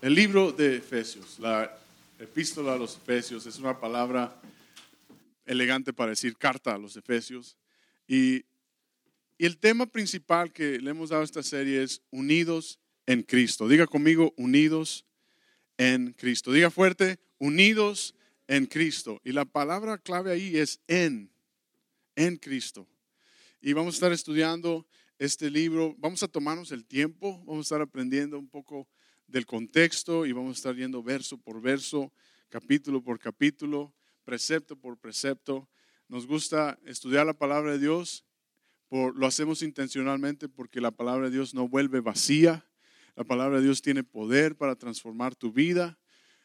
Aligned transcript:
El 0.00 0.14
libro 0.14 0.52
de 0.52 0.76
Efesios, 0.76 1.40
la 1.40 1.76
epístola 2.20 2.74
a 2.74 2.76
los 2.76 2.96
Efesios, 2.96 3.44
es 3.46 3.58
una 3.58 3.80
palabra 3.80 4.32
elegante 5.44 5.92
para 5.92 6.10
decir 6.10 6.36
carta 6.36 6.72
a 6.72 6.78
los 6.78 6.96
Efesios. 6.96 7.56
Y, 8.06 8.44
y 9.38 9.44
el 9.44 9.58
tema 9.58 9.86
principal 9.86 10.52
que 10.52 10.78
le 10.78 10.90
hemos 10.90 11.10
dado 11.10 11.22
a 11.22 11.24
esta 11.24 11.42
serie 11.42 11.82
es 11.82 12.00
unidos 12.12 12.78
en 13.06 13.24
Cristo. 13.24 13.66
Diga 13.66 13.88
conmigo, 13.88 14.32
unidos 14.36 15.04
en 15.78 16.12
Cristo. 16.12 16.52
Diga 16.52 16.70
fuerte, 16.70 17.18
unidos 17.38 18.14
en 18.46 18.66
Cristo. 18.66 19.20
Y 19.24 19.32
la 19.32 19.46
palabra 19.46 19.98
clave 19.98 20.30
ahí 20.30 20.58
es 20.58 20.78
en, 20.86 21.28
en 22.14 22.36
Cristo. 22.36 22.86
Y 23.60 23.72
vamos 23.72 23.94
a 23.94 23.96
estar 23.96 24.12
estudiando 24.12 24.86
este 25.18 25.50
libro. 25.50 25.96
Vamos 25.98 26.22
a 26.22 26.28
tomarnos 26.28 26.70
el 26.70 26.84
tiempo, 26.84 27.38
vamos 27.40 27.58
a 27.58 27.62
estar 27.62 27.80
aprendiendo 27.80 28.38
un 28.38 28.48
poco 28.48 28.86
del 29.28 29.46
contexto 29.46 30.26
y 30.26 30.32
vamos 30.32 30.50
a 30.50 30.58
estar 30.58 30.74
yendo 30.74 31.02
verso 31.02 31.36
por 31.36 31.60
verso, 31.60 32.12
capítulo 32.48 33.02
por 33.02 33.18
capítulo, 33.18 33.94
precepto 34.24 34.74
por 34.74 34.98
precepto. 34.98 35.68
Nos 36.08 36.26
gusta 36.26 36.78
estudiar 36.86 37.26
la 37.26 37.34
palabra 37.34 37.72
de 37.72 37.78
Dios, 37.78 38.24
por, 38.88 39.14
lo 39.16 39.26
hacemos 39.26 39.62
intencionalmente 39.62 40.48
porque 40.48 40.80
la 40.80 40.90
palabra 40.90 41.26
de 41.26 41.36
Dios 41.36 41.54
no 41.54 41.68
vuelve 41.68 42.00
vacía. 42.00 42.64
La 43.16 43.24
palabra 43.24 43.58
de 43.58 43.64
Dios 43.64 43.82
tiene 43.82 44.02
poder 44.02 44.56
para 44.56 44.76
transformar 44.76 45.34
tu 45.34 45.52
vida. 45.52 45.98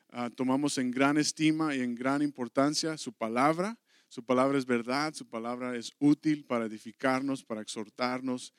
Ah, 0.09 0.29
tomamos 0.29 0.77
en 0.77 0.91
gran 0.91 1.17
estima 1.17 1.75
y 1.75 1.79
en 1.79 1.95
gran 1.95 2.21
importancia 2.21 2.97
su 2.97 3.13
palabra. 3.13 3.79
Su 4.09 4.23
palabra 4.23 4.57
es 4.57 4.65
verdad, 4.65 5.13
su 5.13 5.25
palabra 5.25 5.75
es 5.77 5.93
útil 5.99 6.45
para 6.45 6.65
edificarnos, 6.65 7.43
para 7.43 7.61
exhortarnos, 7.61 8.53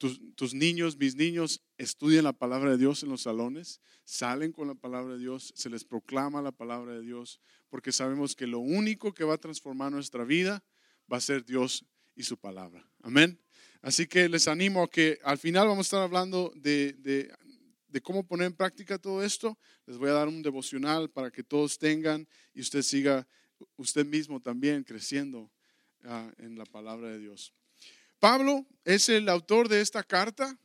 tus, 0.00 0.54
niños, 0.54 0.96
mis 0.96 1.14
niños, 1.14 1.62
estudian 1.76 2.24
la 2.24 2.32
palabra 2.32 2.70
de 2.70 2.78
Dios 2.78 3.02
en 3.02 3.10
los 3.10 3.22
salones, 3.22 3.82
salen 4.04 4.50
con 4.50 4.66
la 4.66 4.74
palabra 4.74 5.12
de 5.12 5.18
Dios, 5.20 5.52
se 5.54 5.68
les 5.68 5.84
proclama 5.84 6.40
la 6.40 6.52
palabra 6.52 6.94
de 6.94 7.02
Dios, 7.02 7.38
porque 7.68 7.92
sabemos 7.92 8.34
que 8.34 8.46
lo 8.46 8.60
único 8.60 9.12
que 9.12 9.24
va 9.24 9.34
a 9.34 9.38
transformar 9.38 9.92
nuestra 9.92 10.24
vida 10.24 10.64
va 11.12 11.18
a 11.18 11.20
ser 11.20 11.44
Dios 11.44 11.84
y 12.16 12.22
su 12.22 12.38
palabra. 12.38 12.88
Amén. 13.02 13.38
Así 13.82 14.06
que 14.06 14.28
les 14.30 14.48
animo 14.48 14.84
a 14.84 14.90
que 14.90 15.18
al 15.22 15.36
final 15.36 15.68
vamos 15.68 15.84
a 15.84 15.88
estar 15.88 16.02
hablando 16.02 16.50
de, 16.56 16.94
de, 16.94 18.00
cómo 18.00 18.26
poner 18.26 18.46
en 18.46 18.54
práctica 18.54 18.98
todo 18.98 19.22
esto. 19.22 19.58
Les 19.84 19.98
voy 19.98 20.08
a 20.08 20.14
dar 20.14 20.28
un 20.28 20.40
devocional 20.40 21.10
para 21.10 21.30
que 21.30 21.42
todos 21.42 21.78
tengan 21.78 22.26
y 22.54 22.62
usted 22.62 22.80
siga 22.80 23.26
usted 23.76 24.06
mismo 24.06 24.40
también 24.40 24.82
creciendo 24.82 25.50
ah, 26.04 26.32
en 26.38 26.56
la 26.56 26.64
palabra 26.64 27.10
de 27.10 27.18
Dios. 27.18 27.52
Pablo 28.20 28.66
es 28.84 29.08
el 29.08 29.30
autor 29.30 29.68
de 29.70 29.80
esta 29.80 30.04
carta 30.04 30.58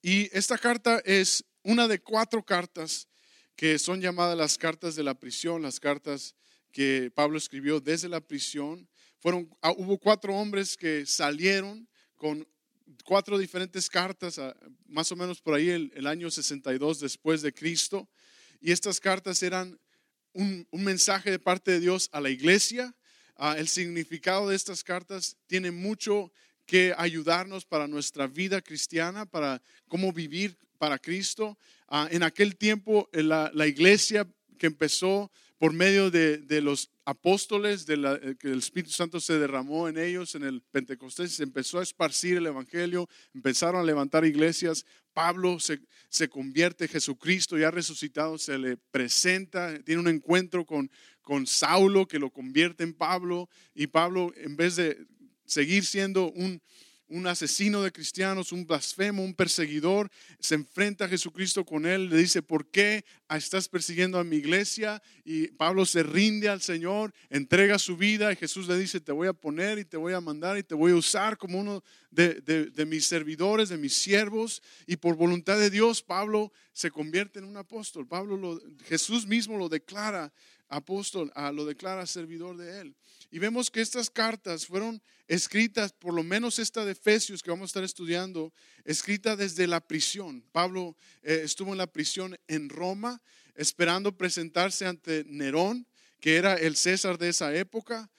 y 0.00 0.30
esta 0.36 0.56
carta 0.56 1.00
es 1.04 1.44
una 1.62 1.86
de 1.86 1.98
cuatro 1.98 2.42
cartas 2.42 3.06
que 3.54 3.78
son 3.78 4.00
llamadas 4.00 4.36
las 4.36 4.56
cartas 4.56 4.96
de 4.96 5.02
la 5.02 5.12
prisión, 5.14 5.60
las 5.60 5.78
cartas 5.78 6.34
que 6.72 7.12
Pablo 7.14 7.36
escribió 7.36 7.80
desde 7.80 8.08
la 8.08 8.22
prisión. 8.22 8.88
Fueron, 9.20 9.54
ah, 9.60 9.72
hubo 9.76 9.98
cuatro 9.98 10.34
hombres 10.34 10.74
que 10.74 11.04
salieron 11.04 11.86
con 12.16 12.48
cuatro 13.04 13.36
diferentes 13.36 13.90
cartas, 13.90 14.38
ah, 14.38 14.56
más 14.86 15.12
o 15.12 15.16
menos 15.16 15.42
por 15.42 15.54
ahí 15.54 15.68
el, 15.68 16.06
año 16.06 16.30
62 16.30 16.98
después 16.98 17.42
de 17.42 17.52
Cristo. 17.52 18.08
Y 18.62 18.72
estas 18.72 19.00
cartas 19.00 19.42
eran 19.42 19.78
un, 20.32 20.66
mensaje 20.72 21.30
de 21.30 21.38
parte 21.38 21.72
de 21.72 21.80
Dios 21.80 22.08
a 22.10 22.22
la 22.22 22.30
iglesia. 22.30 22.96
Ah, 23.36 23.54
el 23.58 23.68
significado 23.68 24.48
de 24.48 24.56
estas 24.56 24.82
cartas 24.82 25.36
tiene 25.46 25.70
mucho 25.70 26.32
que 26.66 26.94
ayudarnos 26.96 27.64
para 27.64 27.86
nuestra 27.86 28.26
vida 28.26 28.60
cristiana, 28.60 29.26
para 29.26 29.60
cómo 29.88 30.12
vivir 30.12 30.56
para 30.78 30.98
Cristo. 30.98 31.58
Ah, 31.88 32.08
en 32.10 32.22
aquel 32.22 32.56
tiempo, 32.56 33.08
la, 33.12 33.50
la, 33.54 33.66
iglesia 33.66 34.26
que 34.58 34.66
empezó 34.66 35.30
por 35.58 35.72
medio 35.72 36.10
de, 36.10 36.38
de 36.38 36.60
los 36.60 36.90
apóstoles, 37.04 37.86
eh, 37.88 38.36
que 38.38 38.48
el 38.48 38.58
Espíritu 38.58 38.90
Santo 38.90 39.20
se 39.20 39.38
derramó 39.38 39.88
en 39.88 39.98
ellos 39.98 40.34
en 40.34 40.42
el 40.42 40.62
Pentecostés, 40.62 41.32
se 41.32 41.42
empezó 41.42 41.78
a 41.78 41.82
esparcir 41.82 42.36
el 42.36 42.46
Evangelio, 42.46 43.08
empezaron 43.34 43.80
a 43.80 43.84
levantar 43.84 44.24
iglesias. 44.24 44.84
Pablo 45.12 45.60
se, 45.60 45.80
se 46.08 46.28
convierte, 46.28 46.88
Jesucristo 46.88 47.56
ya 47.56 47.70
resucitado, 47.70 48.36
se 48.38 48.58
le 48.58 48.76
presenta, 48.76 49.78
tiene 49.84 50.00
un 50.00 50.08
encuentro 50.08 50.64
con, 50.64 50.90
con 51.22 51.46
Saulo 51.46 52.06
que 52.06 52.18
lo 52.18 52.30
convierte 52.30 52.84
en 52.84 52.94
Pablo 52.94 53.48
y 53.74 53.86
Pablo 53.86 54.32
en 54.36 54.56
vez 54.56 54.76
de 54.76 55.06
seguir 55.46 55.84
siendo 55.84 56.30
un, 56.32 56.60
un 57.08 57.26
asesino 57.26 57.82
de 57.82 57.92
cristianos, 57.92 58.50
un 58.50 58.66
blasfemo, 58.66 59.22
un 59.22 59.34
perseguidor, 59.34 60.10
se 60.40 60.54
enfrenta 60.54 61.04
a 61.04 61.08
Jesucristo 61.08 61.64
con 61.64 61.86
él, 61.86 62.08
le 62.08 62.16
dice, 62.16 62.42
¿por 62.42 62.66
qué 62.70 63.04
estás 63.28 63.68
persiguiendo 63.68 64.18
a 64.18 64.24
mi 64.24 64.36
iglesia? 64.36 65.02
Y 65.24 65.48
Pablo 65.48 65.84
se 65.84 66.02
rinde 66.02 66.48
al 66.48 66.62
Señor, 66.62 67.12
entrega 67.28 67.78
su 67.78 67.96
vida 67.96 68.32
y 68.32 68.36
Jesús 68.36 68.68
le 68.68 68.78
dice, 68.78 69.00
te 69.00 69.12
voy 69.12 69.28
a 69.28 69.32
poner 69.32 69.78
y 69.78 69.84
te 69.84 69.96
voy 69.96 70.14
a 70.14 70.20
mandar 70.20 70.56
y 70.56 70.62
te 70.62 70.74
voy 70.74 70.92
a 70.92 70.96
usar 70.96 71.36
como 71.36 71.60
uno 71.60 71.84
de, 72.10 72.40
de 72.40 72.86
mis 72.86 73.06
servidores, 73.06 73.68
de 73.68 73.76
mis 73.76 73.94
siervos. 73.94 74.62
Y 74.86 74.96
por 74.96 75.16
voluntad 75.16 75.58
de 75.58 75.70
Dios, 75.70 76.02
Pablo 76.02 76.52
se 76.72 76.90
convierte 76.90 77.38
en 77.38 77.44
un 77.44 77.56
apóstol. 77.56 78.06
Pablo 78.06 78.36
lo, 78.36 78.60
Jesús 78.86 79.26
mismo 79.26 79.58
lo 79.58 79.68
declara 79.68 80.32
apóstol, 80.68 81.32
lo 81.52 81.64
declara 81.64 82.06
servidor 82.06 82.56
de 82.56 82.80
él. 82.80 82.96
Y 83.30 83.38
vemos 83.38 83.70
que 83.70 83.80
estas 83.80 84.10
cartas 84.10 84.66
fueron 84.66 85.02
escritas, 85.26 85.92
por 85.92 86.14
lo 86.14 86.22
menos 86.22 86.58
esta 86.58 86.84
de 86.84 86.92
Efesios 86.92 87.42
que 87.42 87.50
vamos 87.50 87.64
a 87.64 87.72
estar 87.72 87.84
estudiando, 87.84 88.52
escrita 88.84 89.36
desde 89.36 89.66
la 89.66 89.80
prisión. 89.80 90.44
Pablo 90.52 90.96
eh, 91.22 91.40
estuvo 91.44 91.72
en 91.72 91.78
la 91.78 91.86
prisión 91.86 92.36
en 92.46 92.68
Roma, 92.68 93.22
esperando 93.54 94.16
presentarse 94.16 94.86
ante 94.86 95.24
Nerón, 95.26 95.86
que 96.20 96.36
era 96.36 96.54
el 96.54 96.76
César 96.76 97.18
de 97.18 97.30
esa 97.30 97.54
época. 97.54 98.10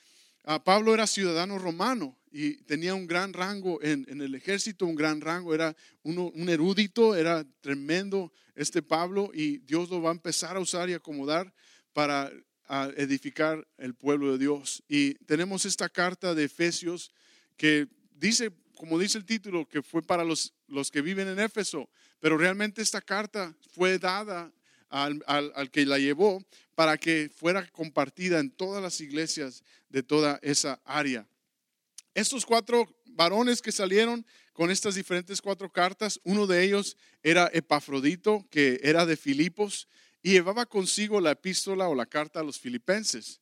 Ah, 0.44 0.64
Pablo 0.64 0.94
era 0.94 1.08
ciudadano 1.08 1.58
romano 1.58 2.20
y 2.32 2.58
tenía 2.64 2.94
un 2.94 3.08
gran 3.08 3.34
rango 3.34 3.82
en, 3.82 4.06
el 4.22 4.36
ejército, 4.36 4.86
un 4.86 4.96
gran 4.96 5.22
rango, 5.22 5.56
era 5.56 5.76
un 6.04 6.50
erudito, 6.50 7.16
era 7.16 7.46
tremendo 7.62 8.32
este 8.54 8.82
Pablo 8.82 9.32
y 9.34 9.60
Dios 9.60 9.90
lo 9.90 10.02
va 10.02 10.10
a 10.10 10.14
empezar 10.14 10.56
a 10.56 10.60
usar 10.60 10.90
y 10.90 10.94
acomodar 10.94 11.54
para 11.96 12.30
edificar 12.98 13.66
el 13.78 13.96
pueblo 13.96 14.34
de 14.34 14.38
Dios. 14.38 14.84
Y 14.90 15.14
tenemos 15.26 15.64
esta 15.64 15.88
carta 15.88 16.36
de 16.36 16.44
Efesios 16.44 17.10
que 17.56 17.88
dice, 18.12 18.52
como 18.76 19.00
dice 19.00 19.18
el 19.18 19.24
título, 19.24 19.66
que 19.66 19.82
fue 19.82 20.02
para 20.02 20.26
los, 20.26 20.54
los 20.68 20.92
que 20.92 21.02
viven 21.02 21.30
en 21.30 21.40
Éfeso, 21.40 21.90
pero 22.20 22.38
realmente 22.38 22.82
esta 22.82 23.00
carta 23.00 23.56
fue 23.72 23.98
dada 23.98 24.52
al, 24.90 25.24
al, 25.26 25.72
que 25.72 25.86
la 25.86 25.98
llevó 25.98 26.44
para 26.76 26.98
que 26.98 27.32
fuera 27.34 27.66
compartida 27.72 28.42
en 28.42 28.52
todas 28.52 28.84
las 28.84 29.00
iglesias 29.00 29.64
de 29.88 30.04
toda 30.04 30.38
esa 30.42 30.82
área. 30.84 31.26
Estos 32.14 32.46
cuatro 32.46 32.94
varones 33.06 33.62
que 33.62 33.72
salieron 33.72 34.26
con 34.52 34.70
estas 34.70 34.96
diferentes 34.96 35.42
cuatro 35.42 35.72
cartas, 35.72 36.20
uno 36.26 36.46
de 36.46 36.62
ellos 36.62 36.98
era 37.24 37.50
Epafrodito, 37.54 38.46
que 38.52 38.82
era 38.84 39.06
de 39.06 39.16
Filipos, 39.16 39.88
y 40.26 40.32
llevaba 40.32 40.66
consigo 40.66 41.22
la 41.22 41.34
epístola 41.34 41.88
o 41.88 41.94
la 41.94 42.08
carta 42.08 42.40
a 42.40 42.44
los 42.44 42.58
filipenses. 42.58 43.40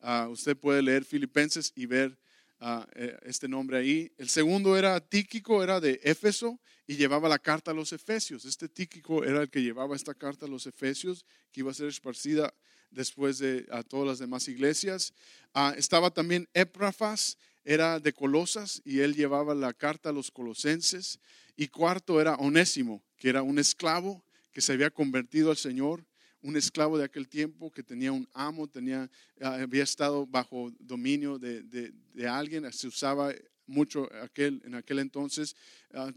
Ah, 0.00 0.26
usted 0.28 0.56
puede 0.56 0.82
leer 0.82 1.04
Filipenses 1.04 1.72
y 1.76 1.86
ver 1.86 2.18
ah, 2.58 2.88
eh, 2.96 3.16
este 3.22 3.46
nombre 3.46 3.78
ahí. 3.78 4.10
El 4.18 4.28
segundo 4.28 4.76
era 4.76 4.98
Tíquico, 4.98 5.62
era 5.62 5.78
de 5.78 6.00
Éfeso 6.02 6.58
y 6.88 6.96
llevaba 6.96 7.28
la 7.28 7.38
carta 7.38 7.70
a 7.70 7.74
los 7.74 7.92
Efesios. 7.92 8.46
Este 8.46 8.68
Tíquico 8.68 9.22
era 9.22 9.42
el 9.42 9.48
que 9.48 9.62
llevaba 9.62 9.94
esta 9.94 10.12
carta 10.12 10.46
a 10.46 10.48
los 10.48 10.66
Efesios, 10.66 11.24
que 11.52 11.60
iba 11.60 11.70
a 11.70 11.74
ser 11.74 11.86
esparcida 11.86 12.52
después 12.90 13.38
de 13.38 13.68
a 13.70 13.84
todas 13.84 14.08
las 14.08 14.18
demás 14.18 14.48
iglesias. 14.48 15.14
Ah, 15.52 15.72
estaba 15.78 16.10
también 16.10 16.48
Eprafas, 16.52 17.38
era 17.62 18.00
de 18.00 18.12
Colosas 18.12 18.82
y 18.84 18.98
él 18.98 19.14
llevaba 19.14 19.54
la 19.54 19.72
carta 19.72 20.08
a 20.08 20.12
los 20.12 20.32
colosenses. 20.32 21.20
Y 21.56 21.68
cuarto 21.68 22.20
era 22.20 22.34
Onésimo, 22.34 23.04
que 23.18 23.28
era 23.28 23.42
un 23.42 23.60
esclavo 23.60 24.24
que 24.50 24.60
se 24.60 24.72
había 24.72 24.90
convertido 24.90 25.52
al 25.52 25.56
Señor 25.58 26.04
un 26.44 26.56
esclavo 26.58 26.98
de 26.98 27.04
aquel 27.04 27.26
tiempo 27.26 27.72
que 27.72 27.82
tenía 27.82 28.12
un 28.12 28.28
amo, 28.34 28.68
tenía, 28.68 29.10
ah, 29.40 29.54
había 29.54 29.82
estado 29.82 30.26
bajo 30.26 30.70
dominio 30.78 31.38
de, 31.38 31.62
de, 31.62 32.28
alguien, 32.28 32.70
se 32.70 32.86
usaba 32.86 33.32
mucho 33.66 34.08
aquel, 34.22 34.60
en 34.64 34.74
aquel 34.74 34.98
entonces. 34.98 35.56
Ah, 35.94 36.12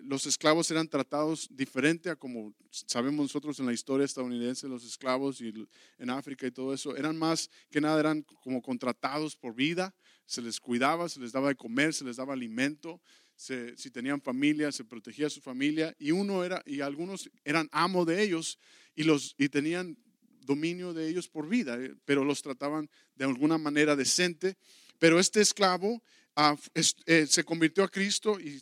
los 0.00 0.26
esclavos 0.26 0.70
eran 0.70 0.88
tratados 0.88 1.48
diferente 1.50 2.10
a 2.10 2.16
como 2.16 2.54
sabemos 2.70 3.24
nosotros 3.24 3.60
en 3.60 3.66
la 3.66 3.72
historia 3.72 4.04
estadounidense, 4.04 4.66
los 4.66 4.84
esclavos 4.84 5.40
y 5.40 5.52
en 5.98 6.10
África 6.10 6.46
y 6.46 6.50
todo 6.50 6.74
eso, 6.74 6.96
eran 6.96 7.16
más 7.16 7.48
que 7.70 7.80
nada, 7.80 8.00
eran 8.00 8.22
como 8.22 8.60
contratados 8.60 9.36
por 9.36 9.54
vida, 9.54 9.94
se 10.26 10.42
les 10.42 10.58
cuidaba, 10.58 11.08
se 11.08 11.20
les 11.20 11.32
daba 11.32 11.48
de 11.48 11.56
comer, 11.56 11.92
se 11.92 12.04
les 12.04 12.16
daba 12.16 12.32
alimento, 12.32 13.00
si 13.36 13.90
tenían 13.90 14.20
familia, 14.20 14.70
se 14.72 14.84
protegía 14.84 15.26
a 15.26 15.30
su 15.30 15.40
familia 15.40 15.94
y 15.98 16.12
uno 16.12 16.44
era, 16.44 16.62
y 16.64 16.80
algunos 16.80 17.28
eran 17.44 17.68
amo 17.72 18.04
de 18.04 18.22
ellos 18.22 18.58
y, 18.94 19.04
los, 19.04 19.34
y 19.38 19.48
tenían 19.48 19.96
dominio 20.44 20.92
de 20.92 21.08
ellos 21.08 21.28
por 21.28 21.48
vida, 21.48 21.76
eh, 21.76 21.94
pero 22.04 22.24
los 22.24 22.42
trataban 22.42 22.90
de 23.14 23.24
alguna 23.24 23.58
manera 23.58 23.96
decente. 23.96 24.56
Pero 24.98 25.18
este 25.18 25.40
esclavo 25.40 26.02
ah, 26.36 26.56
eh, 26.74 27.26
se 27.26 27.44
convirtió 27.44 27.84
a 27.84 27.88
Cristo 27.88 28.38
y, 28.40 28.60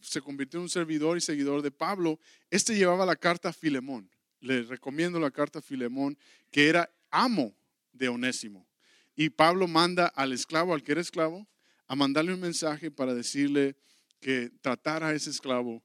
se 0.00 0.20
convirtió 0.20 0.58
en 0.58 0.64
un 0.64 0.68
servidor 0.68 1.16
y 1.16 1.20
seguidor 1.20 1.62
de 1.62 1.70
Pablo. 1.70 2.18
Este 2.50 2.74
llevaba 2.74 3.06
la 3.06 3.14
carta 3.14 3.50
a 3.50 3.52
Filemón. 3.52 4.10
le 4.40 4.62
recomiendo 4.62 5.20
la 5.20 5.30
carta 5.30 5.60
a 5.60 5.62
Filemón, 5.62 6.18
que 6.50 6.68
era 6.68 6.90
amo 7.12 7.54
de 7.92 8.08
Onésimo. 8.08 8.66
Y 9.14 9.30
Pablo 9.30 9.68
manda 9.68 10.06
al 10.08 10.32
esclavo, 10.32 10.74
al 10.74 10.82
que 10.82 10.92
era 10.92 11.00
esclavo, 11.00 11.46
a 11.86 11.94
mandarle 11.94 12.34
un 12.34 12.40
mensaje 12.40 12.90
para 12.90 13.14
decirle 13.14 13.76
que 14.20 14.50
tratara 14.60 15.08
a 15.08 15.14
ese 15.14 15.30
esclavo 15.30 15.84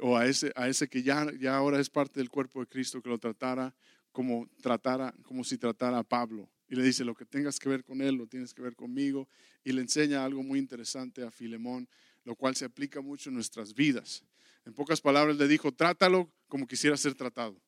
o 0.00 0.16
a 0.16 0.26
ese, 0.26 0.52
a 0.56 0.68
ese 0.68 0.88
que 0.88 1.02
ya, 1.02 1.26
ya 1.38 1.56
ahora 1.56 1.80
es 1.80 1.90
parte 1.90 2.20
del 2.20 2.30
cuerpo 2.30 2.60
de 2.60 2.66
Cristo, 2.66 3.02
que 3.02 3.08
lo 3.08 3.18
tratara 3.18 3.74
como, 4.12 4.48
tratara 4.62 5.14
como 5.22 5.44
si 5.44 5.58
tratara 5.58 5.98
a 5.98 6.04
Pablo. 6.04 6.48
Y 6.68 6.76
le 6.76 6.82
dice, 6.82 7.04
lo 7.04 7.14
que 7.14 7.24
tengas 7.24 7.58
que 7.58 7.68
ver 7.68 7.84
con 7.84 8.00
él, 8.00 8.14
lo 8.14 8.26
tienes 8.26 8.54
que 8.54 8.62
ver 8.62 8.74
conmigo. 8.74 9.28
Y 9.64 9.72
le 9.72 9.80
enseña 9.82 10.24
algo 10.24 10.42
muy 10.42 10.58
interesante 10.58 11.22
a 11.22 11.30
Filemón, 11.30 11.88
lo 12.24 12.34
cual 12.34 12.56
se 12.56 12.64
aplica 12.64 13.00
mucho 13.00 13.28
en 13.28 13.34
nuestras 13.34 13.74
vidas. 13.74 14.24
En 14.64 14.72
pocas 14.72 15.00
palabras 15.00 15.36
le 15.36 15.46
dijo, 15.46 15.72
trátalo 15.72 16.32
como 16.48 16.66
quisiera 16.66 16.96
ser 16.96 17.14
tratado. 17.14 17.60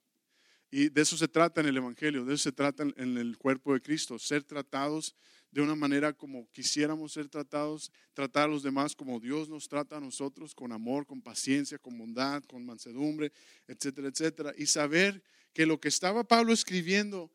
Y 0.71 0.89
de 0.89 1.03
eso 1.03 1.17
se 1.17 1.29
trata 1.29 1.61
en 1.61 1.69
el 1.69 1.77
Evangelio, 1.77 2.25
de 2.25 2.35
eso 2.35 2.45
se 2.45 2.53
trata 2.53 2.83
en 2.83 3.19
el 3.19 3.37
cuerpo 3.39 3.73
de 3.73 3.81
Cristo, 3.81 4.19
ser 4.19 4.43
tratados 4.43 5.15
de 5.51 5.63
una 5.63 5.75
manera 5.75 6.13
como 6.13 6.51
quisiéramos 6.53 7.13
ser 7.13 7.29
tratados, 7.29 7.91
tratar 8.15 8.45
a 8.45 8.53
los 8.53 8.63
demás 8.63 8.95
como 8.95 9.21
Dios 9.21 9.49
nos 9.49 9.69
trata 9.69 9.97
a 9.97 10.01
nosotros, 10.01 10.55
con 10.55 10.73
amor, 10.73 11.07
con 11.07 11.23
paciencia, 11.23 11.79
con 11.79 11.97
bondad, 11.97 12.43
con 12.45 12.65
mansedumbre, 12.65 13.33
etcétera, 13.67 14.09
etcétera. 14.09 14.53
Y 14.57 14.67
saber 14.67 15.23
que 15.53 15.67
lo 15.67 15.81
que 15.81 15.89
estaba 15.89 16.25
Pablo 16.25 16.53
escribiendo 16.53 17.31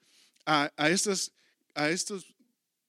a, 0.45 0.71
estas, 0.89 1.33
a 1.73 1.89
estas 1.89 2.25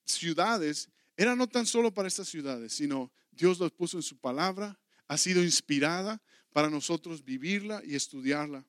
ciudades 0.05 0.89
era 1.17 1.37
no 1.37 1.47
tan 1.47 1.67
solo 1.67 1.93
para 1.93 2.09
estas 2.09 2.29
ciudades, 2.29 2.73
sino 2.75 3.11
Dios 3.31 3.59
lo 3.59 3.71
puso 3.71 3.97
en 3.97 4.03
su 4.03 4.19
palabra, 4.19 4.79
ha 5.09 5.17
sido 5.17 5.43
inspirada 5.43 6.21
para 6.53 6.69
nosotros 6.69 7.25
vivirla 7.25 7.83
y 7.85 7.95
estudiarla. 7.95 8.65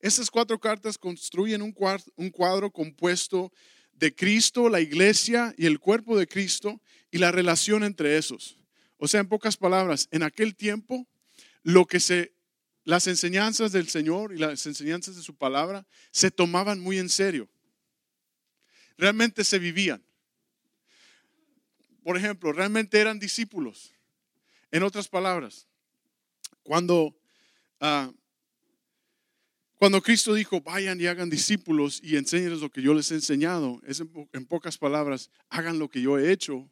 Estas 0.00 0.30
cuatro 0.30 0.58
cartas 0.58 0.96
construyen 0.96 1.62
un 1.62 2.30
cuadro 2.30 2.70
compuesto 2.70 3.52
de 4.00 4.14
Cristo, 4.14 4.70
la 4.70 4.80
iglesia 4.80 5.54
y 5.58 5.66
el 5.66 5.78
cuerpo 5.78 6.18
de 6.18 6.26
Cristo 6.26 6.80
y 7.10 7.18
la 7.18 7.30
relación 7.30 7.84
entre 7.84 8.16
esos. 8.16 8.58
O 8.96 9.06
sea, 9.06 9.20
en 9.20 9.28
pocas 9.28 9.58
palabras, 9.58 10.08
en 10.10 10.22
aquel 10.22 10.56
tiempo, 10.56 11.06
lo 11.62 11.84
que 11.84 12.00
se, 12.00 12.34
las 12.84 13.06
enseñanzas 13.06 13.72
del 13.72 13.88
Señor 13.88 14.32
y 14.32 14.38
las 14.38 14.64
enseñanzas 14.64 15.16
de 15.16 15.22
su 15.22 15.36
palabra 15.36 15.86
se 16.12 16.30
tomaban 16.30 16.80
muy 16.80 16.98
en 16.98 17.10
serio. 17.10 17.50
Realmente 18.96 19.44
se 19.44 19.58
vivían. 19.58 20.02
Por 22.02 22.16
ejemplo, 22.16 22.52
realmente 22.52 22.98
eran 22.98 23.18
discípulos. 23.18 23.92
En 24.70 24.82
otras 24.82 25.08
palabras, 25.08 25.66
cuando 26.62 27.14
uh, 27.80 28.14
cuando 29.80 30.02
Cristo 30.02 30.34
dijo, 30.34 30.60
vayan 30.60 31.00
y 31.00 31.06
hagan 31.06 31.30
discípulos 31.30 32.02
y 32.04 32.18
enséñenles 32.18 32.60
lo 32.60 32.70
que 32.70 32.82
yo 32.82 32.92
les 32.92 33.10
he 33.12 33.14
enseñado, 33.14 33.80
es 33.86 34.00
en, 34.00 34.44
pocas 34.44 34.76
palabras, 34.76 35.30
hagan 35.48 35.78
lo 35.78 35.88
que 35.88 36.02
yo 36.02 36.18
he 36.18 36.30
hecho 36.30 36.70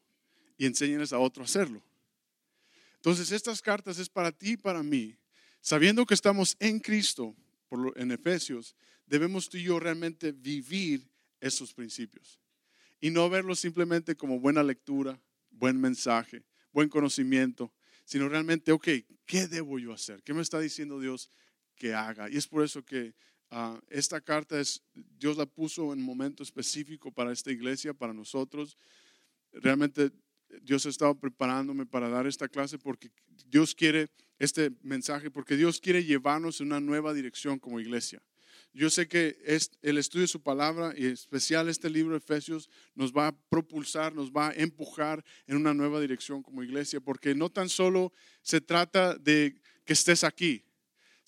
y 0.58 0.66
enséñenles 0.66 1.14
a 1.14 1.18
otro 1.18 1.42
a 1.42 1.46
hacerlo. 1.46 1.82
Entonces, 2.96 3.32
estas 3.32 3.62
cartas 3.62 3.98
es 3.98 4.10
para 4.10 4.30
ti 4.30 4.50
y 4.50 4.56
para 4.58 4.82
mí. 4.82 5.16
Sabiendo 5.62 6.04
que 6.04 6.12
estamos 6.12 6.54
en 6.60 6.80
Cristo, 6.80 7.34
por 7.70 7.98
en 7.98 8.10
Efesios, 8.10 8.76
debemos 9.06 9.48
tú 9.48 9.56
y 9.56 9.62
yo 9.62 9.80
realmente 9.80 10.32
vivir 10.32 11.08
esos 11.40 11.72
principios 11.72 12.38
y 13.00 13.08
no 13.08 13.30
verlos 13.30 13.58
simplemente 13.58 14.16
como 14.16 14.38
buena 14.38 14.62
lectura, 14.62 15.18
buen 15.48 15.80
mensaje, 15.80 16.42
buen 16.72 16.90
conocimiento, 16.90 17.72
sino 18.04 18.28
realmente, 18.28 18.70
ok, 18.70 18.88
¿qué 19.24 19.46
debo 19.46 19.78
yo 19.78 19.94
hacer? 19.94 20.22
¿Qué 20.22 20.34
me 20.34 20.42
está 20.42 20.60
diciendo 20.60 21.00
Dios? 21.00 21.30
Que 21.78 21.94
haga. 21.94 22.28
Y 22.28 22.36
es 22.36 22.46
por 22.46 22.62
eso 22.62 22.84
que 22.84 23.14
ah, 23.50 23.80
esta 23.88 24.20
carta 24.20 24.60
es, 24.60 24.82
Dios 25.18 25.36
la 25.36 25.46
puso 25.46 25.92
en 25.92 26.02
momento 26.02 26.42
específico 26.42 27.10
para 27.10 27.32
esta 27.32 27.50
iglesia, 27.50 27.94
para 27.94 28.12
nosotros. 28.12 28.76
Realmente 29.52 30.10
Dios 30.62 30.84
ha 30.86 30.90
estado 30.90 31.18
preparándome 31.18 31.86
para 31.86 32.08
dar 32.08 32.26
esta 32.26 32.48
clase 32.48 32.78
porque 32.78 33.10
Dios 33.46 33.74
quiere 33.74 34.10
este 34.38 34.70
mensaje, 34.82 35.30
porque 35.30 35.56
Dios 35.56 35.80
quiere 35.80 36.04
llevarnos 36.04 36.60
en 36.60 36.68
una 36.68 36.80
nueva 36.80 37.14
dirección 37.14 37.58
como 37.58 37.80
iglesia. 37.80 38.22
Yo 38.72 38.90
sé 38.90 39.08
que 39.08 39.38
es, 39.44 39.72
el 39.82 39.98
estudio 39.98 40.22
de 40.22 40.28
su 40.28 40.42
palabra 40.42 40.92
y 40.96 41.06
en 41.06 41.12
especial 41.12 41.68
este 41.68 41.90
libro 41.90 42.12
de 42.12 42.18
Efesios 42.18 42.68
nos 42.94 43.12
va 43.12 43.28
a 43.28 43.36
propulsar, 43.48 44.14
nos 44.14 44.30
va 44.30 44.48
a 44.48 44.52
empujar 44.52 45.24
en 45.46 45.56
una 45.56 45.74
nueva 45.74 46.00
dirección 46.00 46.42
como 46.42 46.62
iglesia, 46.62 47.00
porque 47.00 47.34
no 47.34 47.50
tan 47.50 47.68
solo 47.68 48.12
se 48.42 48.60
trata 48.60 49.16
de 49.16 49.60
que 49.84 49.94
estés 49.94 50.22
aquí, 50.22 50.64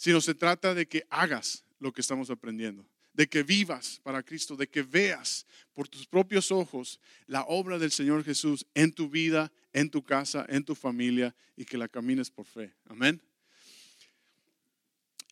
sino 0.00 0.22
se 0.22 0.34
trata 0.34 0.74
de 0.74 0.88
que 0.88 1.06
hagas 1.10 1.62
lo 1.78 1.92
que 1.92 2.00
estamos 2.00 2.30
aprendiendo, 2.30 2.88
de 3.12 3.28
que 3.28 3.42
vivas 3.42 4.00
para 4.02 4.22
Cristo, 4.22 4.56
de 4.56 4.66
que 4.66 4.82
veas 4.82 5.44
por 5.74 5.88
tus 5.88 6.06
propios 6.06 6.50
ojos 6.50 6.98
la 7.26 7.42
obra 7.42 7.78
del 7.78 7.92
Señor 7.92 8.24
Jesús 8.24 8.64
en 8.72 8.94
tu 8.94 9.10
vida, 9.10 9.52
en 9.74 9.90
tu 9.90 10.02
casa, 10.02 10.46
en 10.48 10.64
tu 10.64 10.74
familia 10.74 11.36
y 11.54 11.66
que 11.66 11.76
la 11.76 11.86
camines 11.86 12.30
por 12.30 12.46
fe. 12.46 12.72
Amén. 12.86 13.20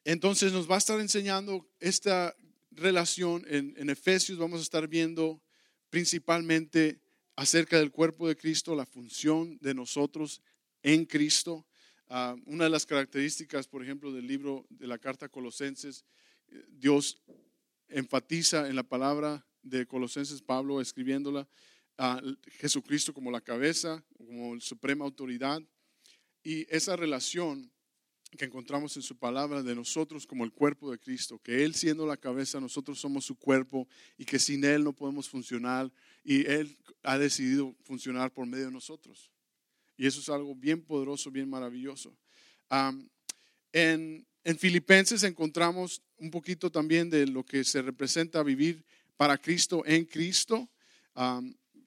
Entonces 0.04 0.52
nos 0.52 0.70
va 0.70 0.74
a 0.74 0.84
estar 0.84 1.00
enseñando 1.00 1.66
esta 1.80 2.36
relación 2.70 3.46
en, 3.48 3.88
Efesios, 3.88 4.36
vamos 4.36 4.60
a 4.60 4.64
estar 4.64 4.86
viendo 4.86 5.40
principalmente 5.88 7.00
acerca 7.36 7.78
del 7.78 7.90
cuerpo 7.90 8.28
de 8.28 8.36
Cristo, 8.36 8.76
la 8.76 8.84
función 8.84 9.56
de 9.62 9.72
nosotros 9.72 10.42
en 10.82 11.06
Cristo 11.06 11.66
Ah, 12.10 12.36
una 12.46 12.64
de 12.64 12.70
las 12.70 12.86
características, 12.86 13.68
por 13.68 13.82
ejemplo, 13.82 14.12
del 14.12 14.26
libro 14.26 14.66
de 14.70 14.86
la 14.86 14.98
carta 14.98 15.28
Colosenses, 15.28 16.06
Dios 16.70 17.20
enfatiza 17.88 18.68
en 18.68 18.76
la 18.76 18.82
palabra 18.82 19.46
de 19.62 19.86
Colosenses, 19.86 20.40
Pablo 20.40 20.80
escribiéndola, 20.80 21.46
a 21.98 22.22
Jesucristo 22.52 23.12
como 23.12 23.30
la 23.30 23.40
cabeza, 23.40 24.04
como 24.16 24.58
suprema 24.60 25.04
autoridad, 25.04 25.60
y 26.42 26.66
esa 26.74 26.96
relación 26.96 27.70
que 28.38 28.44
encontramos 28.44 28.96
en 28.96 29.02
su 29.02 29.16
palabra 29.18 29.62
de 29.62 29.74
nosotros 29.74 30.26
como 30.26 30.44
el 30.44 30.52
cuerpo 30.52 30.90
de 30.90 30.98
Cristo, 30.98 31.38
que 31.38 31.64
Él 31.64 31.74
siendo 31.74 32.06
la 32.06 32.16
cabeza, 32.16 32.60
nosotros 32.60 32.98
somos 32.98 33.24
su 33.24 33.36
cuerpo 33.36 33.88
y 34.16 34.24
que 34.24 34.38
sin 34.38 34.64
Él 34.64 34.84
no 34.84 34.94
podemos 34.94 35.28
funcionar 35.28 35.90
y 36.24 36.46
Él 36.46 36.76
ha 37.02 37.18
decidido 37.18 37.74
funcionar 37.82 38.32
por 38.32 38.46
medio 38.46 38.66
de 38.66 38.72
nosotros. 38.72 39.30
Y 39.98 40.06
eso 40.06 40.20
es 40.20 40.28
algo 40.30 40.54
bien 40.54 40.80
poderoso, 40.80 41.30
bien 41.30 41.50
maravilloso. 41.50 42.16
en, 43.72 44.26
Filipenses 44.56 45.24
encontramos 45.24 46.00
un 46.16 46.30
poquito 46.30 46.70
también 46.70 47.10
de 47.10 47.26
lo 47.26 47.44
que 47.44 47.64
se 47.64 47.82
representa 47.82 48.42
vivir 48.42 48.82
para 49.16 49.36
Cristo 49.36 49.82
en 49.84 50.06
Cristo, 50.06 50.70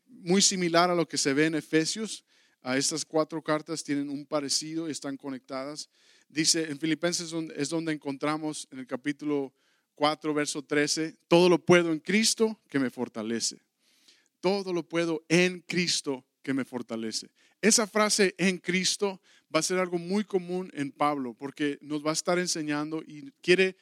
muy 0.06 0.42
similar 0.42 0.92
a 0.92 0.96
lo 0.96 1.08
que 1.08 1.18
se 1.18 1.34
ve 1.34 1.46
en 1.46 1.56
Efesios. 1.56 2.24
A 2.62 2.78
estas 2.78 3.04
cuatro 3.06 3.42
cartas 3.42 3.84
tienen 3.84 4.10
un 4.10 4.26
parecido 4.26 4.88
y 4.88 4.92
están 4.92 5.18
conectadas. 5.18 5.90
Dice 6.30 6.70
en 6.70 6.78
Filipenses 6.78 7.34
es 7.56 7.70
donde 7.70 7.94
encontramos 7.94 8.68
en 8.72 8.80
el 8.80 8.86
capítulo 8.86 9.52
4, 9.96 10.34
verso 10.34 10.64
13, 10.64 11.16
todo 11.28 11.50
lo 11.50 11.64
puedo 11.64 11.92
en 11.92 12.00
Cristo 12.00 12.60
que 12.70 12.80
me 12.80 12.90
fortalece. 12.90 13.62
Todo 14.40 14.74
lo 14.74 14.84
puedo 14.84 15.24
en 15.30 15.62
Cristo 15.62 16.26
que 16.44 16.54
me 16.54 16.66
fortalece. 16.66 17.30
Esa 17.62 17.86
frase 17.86 18.34
en 18.38 18.58
Cristo 18.58 19.22
va 19.54 19.60
a 19.60 19.64
ser 19.64 19.78
algo 19.78 19.98
muy 19.98 20.24
común 20.24 20.72
en 20.74 20.92
Pablo 20.92 21.34
porque 21.34 21.78
nos 21.82 22.04
va 22.06 22.10
a 22.10 22.14
estar 22.14 22.40
enseñando 22.40 23.04
y 23.06 23.32
quiere 23.42 23.76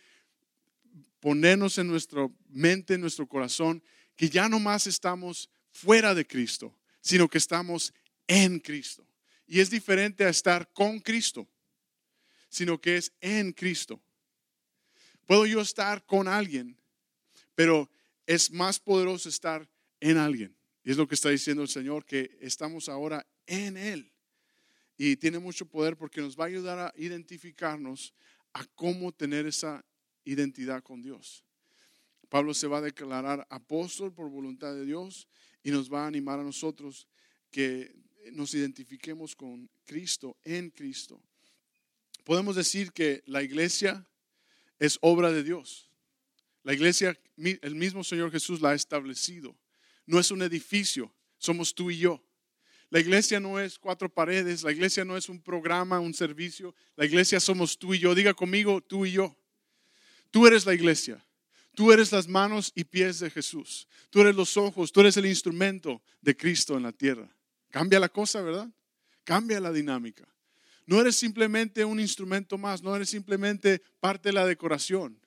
ponernos 1.19 1.77
en 1.77 1.87
nuestra 1.87 2.29
mente, 2.49 2.95
en 2.95 3.01
nuestro 3.01 3.27
corazón, 3.27 3.83
que 4.15 4.29
ya 4.29 4.49
no 4.49 4.59
más 4.59 4.87
estamos 4.87 5.49
fuera 5.71 6.13
de 6.13 6.25
Cristo, 6.25 6.75
sino 7.01 7.27
que 7.29 7.37
estamos 7.37 7.93
en 8.27 8.59
Cristo. 8.59 9.05
Y 9.47 9.59
es 9.59 9.69
diferente 9.69 10.25
a 10.25 10.29
estar 10.29 10.71
con 10.73 10.99
Cristo, 10.99 11.47
sino 12.49 12.79
que 12.79 12.97
es 12.97 13.13
en 13.21 13.53
Cristo. 13.53 14.01
Puedo 15.25 15.45
yo 15.45 15.61
estar 15.61 16.05
con 16.05 16.27
alguien, 16.27 16.77
pero 17.55 17.89
es 18.25 18.51
más 18.51 18.79
poderoso 18.79 19.29
estar 19.29 19.67
en 19.99 20.17
alguien. 20.17 20.55
Y 20.83 20.91
es 20.91 20.97
lo 20.97 21.07
que 21.07 21.15
está 21.15 21.29
diciendo 21.29 21.61
el 21.63 21.69
Señor, 21.69 22.05
que 22.05 22.37
estamos 22.41 22.89
ahora 22.89 23.25
en 23.49 23.75
Él. 23.75 24.11
Y 24.97 25.15
tiene 25.17 25.39
mucho 25.39 25.65
poder 25.65 25.97
porque 25.97 26.21
nos 26.21 26.39
va 26.39 26.45
a 26.45 26.47
ayudar 26.47 26.79
a 26.79 26.93
identificarnos 26.95 28.13
a 28.53 28.65
cómo 28.65 29.11
tener 29.11 29.45
esa 29.45 29.83
identidad 30.23 30.83
con 30.83 31.01
Dios. 31.01 31.43
Pablo 32.29 32.53
se 32.53 32.67
va 32.67 32.77
a 32.77 32.81
declarar 32.81 33.45
apóstol 33.49 34.13
por 34.13 34.29
voluntad 34.29 34.73
de 34.75 34.85
Dios 34.85 35.27
y 35.63 35.71
nos 35.71 35.91
va 35.91 36.03
a 36.03 36.07
animar 36.07 36.39
a 36.39 36.43
nosotros 36.43 37.07
que 37.49 37.95
nos 38.31 38.53
identifiquemos 38.53 39.35
con 39.35 39.69
Cristo, 39.85 40.37
en 40.43 40.69
Cristo. 40.69 41.19
Podemos 42.23 42.55
decir 42.55 42.91
que 42.91 43.23
la 43.25 43.41
iglesia 43.41 44.07
es 44.77 44.99
obra 45.01 45.31
de 45.31 45.43
Dios. 45.43 45.89
La 46.63 46.73
iglesia, 46.73 47.19
el 47.37 47.75
mismo 47.75 48.03
Señor 48.03 48.31
Jesús 48.31 48.61
la 48.61 48.71
ha 48.71 48.75
establecido. 48.75 49.55
No 50.05 50.19
es 50.19 50.29
un 50.29 50.41
edificio, 50.41 51.11
somos 51.37 51.73
tú 51.73 51.89
y 51.89 51.97
yo. 51.97 52.23
La 52.89 52.99
iglesia 52.99 53.39
no 53.39 53.59
es 53.59 53.77
cuatro 53.77 54.09
paredes, 54.11 54.63
la 54.63 54.71
iglesia 54.71 55.05
no 55.05 55.15
es 55.15 55.29
un 55.29 55.41
programa, 55.41 55.99
un 55.99 56.13
servicio. 56.13 56.73
La 56.95 57.05
iglesia 57.05 57.39
somos 57.39 57.77
tú 57.77 57.93
y 57.93 57.99
yo. 57.99 58.15
Diga 58.15 58.33
conmigo, 58.33 58.81
tú 58.81 59.05
y 59.05 59.11
yo. 59.11 59.37
Tú 60.31 60.47
eres 60.47 60.65
la 60.65 60.73
iglesia. 60.73 61.23
Tú 61.75 61.91
eres 61.91 62.11
las 62.11 62.27
manos 62.27 62.71
y 62.75 62.83
pies 62.83 63.19
de 63.19 63.29
Jesús. 63.29 63.87
Tú 64.09 64.21
eres 64.21 64.35
los 64.35 64.57
ojos, 64.57 64.91
tú 64.91 65.01
eres 65.01 65.17
el 65.17 65.25
instrumento 65.25 66.01
de 66.21 66.35
Cristo 66.35 66.75
en 66.75 66.83
la 66.83 66.91
tierra. 66.91 67.29
Cambia 67.69 67.99
la 67.99 68.09
cosa, 68.09 68.41
¿verdad? 68.41 68.69
Cambia 69.23 69.59
la 69.59 69.71
dinámica. 69.71 70.27
No 70.85 70.99
eres 70.99 71.15
simplemente 71.15 71.85
un 71.85 71.99
instrumento 71.99 72.57
más, 72.57 72.81
no 72.81 72.95
eres 72.95 73.09
simplemente 73.09 73.81
parte 73.99 74.29
de 74.29 74.33
la 74.33 74.45
decoración. 74.45 75.19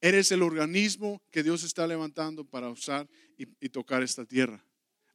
Eres 0.00 0.32
el 0.32 0.42
organismo 0.42 1.22
que 1.30 1.42
Dios 1.42 1.62
está 1.62 1.86
levantando 1.86 2.44
para 2.44 2.70
usar 2.70 3.06
y, 3.36 3.68
tocar 3.68 4.02
esta 4.02 4.24
tierra. 4.24 4.64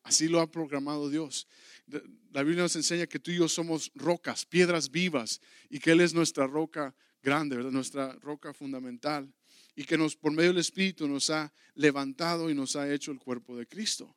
Así 0.03 0.27
lo 0.27 0.39
ha 0.41 0.51
programado 0.51 1.09
Dios. 1.09 1.47
La 1.88 2.44
Biblia 2.44 2.63
nos 2.63 2.75
enseña 2.75 3.08
que 3.08 3.20
tú 3.20 3.32
y 3.32 3.38
yo 3.38 3.48
somos 3.48 3.92
rocas, 3.96 4.46
piedras 4.46 4.89
vivas, 4.89 5.39
y 5.70 5.80
que 5.80 5.92
Él 5.92 6.01
es 6.01 6.13
nuestra 6.13 6.48
roca 6.48 6.96
grande, 7.22 7.58
nuestra 7.72 8.13
roca 8.22 8.54
fundamental, 8.54 9.34
y 9.75 9.84
que 9.84 9.98
por 10.20 10.32
medio 10.32 10.51
del 10.51 10.60
Espíritu 10.60 11.08
nos 11.08 11.30
ha 11.30 11.51
levantado 11.74 12.50
y 12.50 12.56
nos 12.56 12.75
ha 12.75 12.92
hecho 12.92 13.12
el 13.12 13.20
cuerpo 13.20 13.58
de 13.58 13.68
Cristo. 13.68 14.15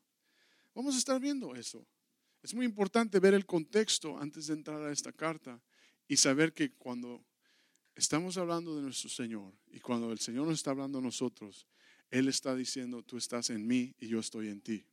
Vamos 0.74 0.94
a 0.94 0.98
estar 0.98 1.20
viendo 1.20 1.54
eso. 1.54 1.86
Es 2.42 2.54
muy 2.54 2.64
importante 2.64 3.18
ver 3.18 3.34
el 3.34 3.44
contexto 3.44 4.16
antes 4.18 4.46
de 4.46 4.54
entrar 4.54 4.80
a 4.82 4.92
esta 4.92 5.12
carta 5.12 5.60
y 6.06 6.16
saber 6.16 6.54
que 6.54 6.70
cuando 6.72 7.24
estamos 7.96 8.36
hablando 8.38 8.76
de 8.76 8.82
nuestro 8.82 9.10
Señor 9.10 9.52
y 9.66 9.80
cuando 9.80 10.12
el 10.12 10.20
Señor 10.20 10.46
nos 10.46 10.58
está 10.58 10.70
hablando 10.70 10.98
a 10.98 11.02
nosotros, 11.02 11.66
Él 12.10 12.28
está 12.28 12.54
diciendo, 12.54 13.02
tú 13.02 13.16
estás 13.16 13.50
en 13.50 13.66
mí 13.66 13.94
y 13.98 14.06
yo 14.06 14.20
estoy 14.20 14.48
en 14.48 14.60
ti. 14.60 14.86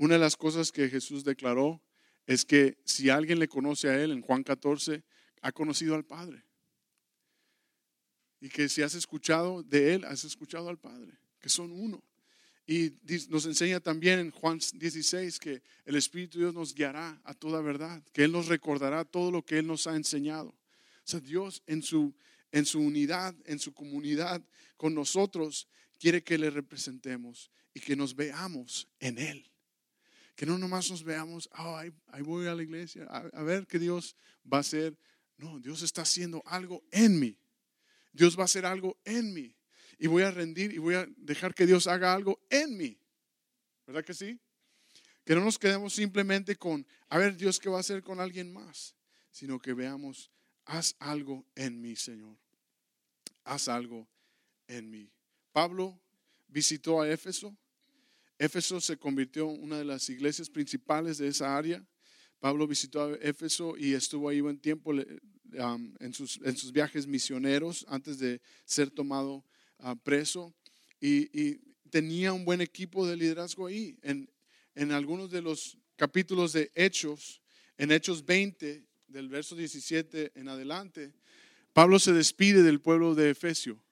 Una 0.00 0.14
de 0.14 0.20
las 0.20 0.34
cosas 0.34 0.72
que 0.72 0.88
Jesús 0.88 1.24
declaró 1.24 1.82
es 2.26 2.46
que 2.46 2.78
si 2.86 3.10
alguien 3.10 3.38
le 3.38 3.48
conoce 3.48 3.86
a 3.90 4.02
Él 4.02 4.12
en 4.12 4.22
Juan 4.22 4.42
14, 4.42 5.04
ha 5.42 5.52
conocido 5.52 5.94
al 5.94 6.06
Padre. 6.06 6.42
Y 8.40 8.48
que 8.48 8.70
si 8.70 8.80
has 8.80 8.94
escuchado 8.94 9.62
de 9.62 9.92
Él, 9.92 10.06
has 10.06 10.24
escuchado 10.24 10.70
al 10.70 10.78
Padre, 10.78 11.18
que 11.38 11.50
son 11.50 11.70
uno. 11.70 12.02
Y 12.66 12.94
nos 13.28 13.44
enseña 13.44 13.78
también 13.78 14.20
en 14.20 14.30
Juan 14.30 14.58
16 14.72 15.38
que 15.38 15.62
el 15.84 15.96
Espíritu 15.96 16.38
de 16.38 16.44
Dios 16.44 16.54
nos 16.54 16.74
guiará 16.74 17.20
a 17.22 17.34
toda 17.34 17.60
verdad, 17.60 18.02
que 18.14 18.24
Él 18.24 18.32
nos 18.32 18.46
recordará 18.46 19.04
todo 19.04 19.30
lo 19.30 19.44
que 19.44 19.58
Él 19.58 19.66
nos 19.66 19.86
ha 19.86 19.94
enseñado. 19.94 20.48
O 20.48 21.04
sea, 21.04 21.20
Dios 21.20 21.62
en 21.66 21.82
su, 21.82 22.14
en 22.52 22.64
su 22.64 22.80
unidad, 22.80 23.34
en 23.44 23.58
su 23.58 23.74
comunidad 23.74 24.42
con 24.78 24.94
nosotros, 24.94 25.68
quiere 25.98 26.22
que 26.22 26.38
le 26.38 26.48
representemos 26.48 27.50
y 27.74 27.80
que 27.80 27.96
nos 27.96 28.16
veamos 28.16 28.88
en 28.98 29.18
Él. 29.18 29.50
Que 30.40 30.46
no 30.46 30.56
nomás 30.56 30.90
nos 30.90 31.04
veamos, 31.04 31.50
oh, 31.58 31.76
ahí, 31.76 31.92
voy 32.22 32.46
a 32.46 32.54
la 32.54 32.62
iglesia, 32.62 33.04
a, 33.04 33.42
ver 33.42 33.66
qué 33.66 33.78
Dios 33.78 34.16
va 34.50 34.56
a 34.56 34.60
hacer. 34.60 34.96
No, 35.36 35.60
Dios 35.60 35.82
está 35.82 36.00
haciendo 36.00 36.42
algo 36.46 36.82
en 36.92 37.20
mí. 37.20 37.36
Dios 38.10 38.38
va 38.38 38.44
a 38.44 38.44
hacer 38.46 38.64
algo 38.64 38.96
en 39.04 39.34
mí. 39.34 39.54
Y 39.98 40.06
voy 40.06 40.22
a 40.22 40.30
rendir 40.30 40.72
y 40.72 40.78
voy 40.78 40.94
a 40.94 41.06
dejar 41.18 41.54
que 41.54 41.66
Dios 41.66 41.86
haga 41.86 42.14
algo 42.14 42.40
en 42.48 42.74
mí. 42.74 42.98
¿Verdad 43.86 44.02
que 44.02 44.14
sí? 44.14 44.40
Que 45.26 45.34
no 45.34 45.44
nos 45.44 45.58
quedemos 45.58 45.92
simplemente 45.92 46.56
con, 46.56 46.86
a 47.10 47.18
ver 47.18 47.36
Dios 47.36 47.60
qué 47.60 47.68
va 47.68 47.76
a 47.76 47.80
hacer 47.80 48.02
con 48.02 48.18
alguien 48.18 48.50
más, 48.50 48.94
sino 49.30 49.58
que 49.58 49.74
veamos, 49.74 50.30
haz 50.64 50.96
algo 51.00 51.44
en 51.54 51.82
mí, 51.82 51.96
Señor. 51.96 52.34
Haz 53.44 53.68
algo 53.68 54.08
en 54.68 54.88
mí. 54.88 55.12
Pablo 55.52 56.00
visitó 56.48 57.02
a 57.02 57.10
Éfeso 57.10 57.54
Éfeso 58.40 58.80
se 58.80 58.96
convirtió 58.96 59.50
en 59.50 59.62
una 59.62 59.76
de 59.76 59.84
las 59.84 60.08
iglesias 60.08 60.48
principales 60.48 61.18
de 61.18 61.28
esa 61.28 61.58
área. 61.58 61.86
Pablo 62.38 62.66
visitó 62.66 63.02
a 63.02 63.14
Éfeso 63.16 63.76
y 63.76 63.92
estuvo 63.92 64.30
ahí 64.30 64.40
buen 64.40 64.58
tiempo 64.58 64.94
en, 64.94 66.14
sus, 66.14 66.40
en, 66.42 66.56
sus, 66.56 66.72
viajes 66.72 67.06
misioneros 67.06 67.84
antes 67.86 68.18
de 68.18 68.40
ser 68.64 68.90
tomado 68.90 69.44
uh, 69.80 69.94
preso. 70.02 70.54
Y, 71.02 71.60
tenía 71.90 72.32
un 72.32 72.44
buen 72.44 72.60
equipo 72.60 73.06
de 73.06 73.16
liderazgo 73.16 73.66
ahí. 73.66 73.98
En, 74.00 74.30
en 74.74 74.92
algunos 74.92 75.30
de 75.30 75.42
los 75.42 75.76
capítulos 75.96 76.54
de 76.54 76.70
Hechos, 76.74 77.42
en 77.76 77.90
Hechos 77.90 78.24
20, 78.24 78.86
del 79.08 79.28
verso 79.28 79.54
17 79.54 80.32
en 80.34 80.48
adelante, 80.48 81.12
Pablo 81.74 81.98
se 81.98 82.14
despide 82.14 82.62
del 82.62 82.80
pueblo 82.80 83.14
de 83.14 83.30
Efesio 83.30 83.82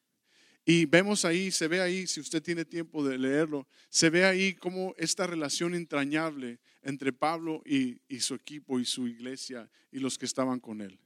y 0.70 0.84
vemos 0.84 1.25
ahí, 1.25 1.50
se 1.50 1.66
ve 1.66 1.80
ahí, 1.80 2.06
si 2.06 2.20
usted 2.20 2.42
tiene 2.42 2.62
tiempo 2.62 3.02
de 3.02 3.16
leerlo, 3.16 3.66
se 3.88 4.10
ve 4.10 4.26
ahí 4.26 4.52
como 4.52 4.94
esta 4.98 5.26
relación 5.26 5.75
entrañable 5.75 6.60
entre 6.82 7.10
Pablo 7.10 7.62
y, 7.64 8.02
su 8.20 8.34
equipo 8.34 8.78
y 8.78 8.84
su 8.84 9.08
iglesia 9.08 9.70
y 9.90 9.98
los 9.98 10.18
que 10.18 10.26
estaban 10.26 10.60
con 10.60 10.82
él. 10.82 11.00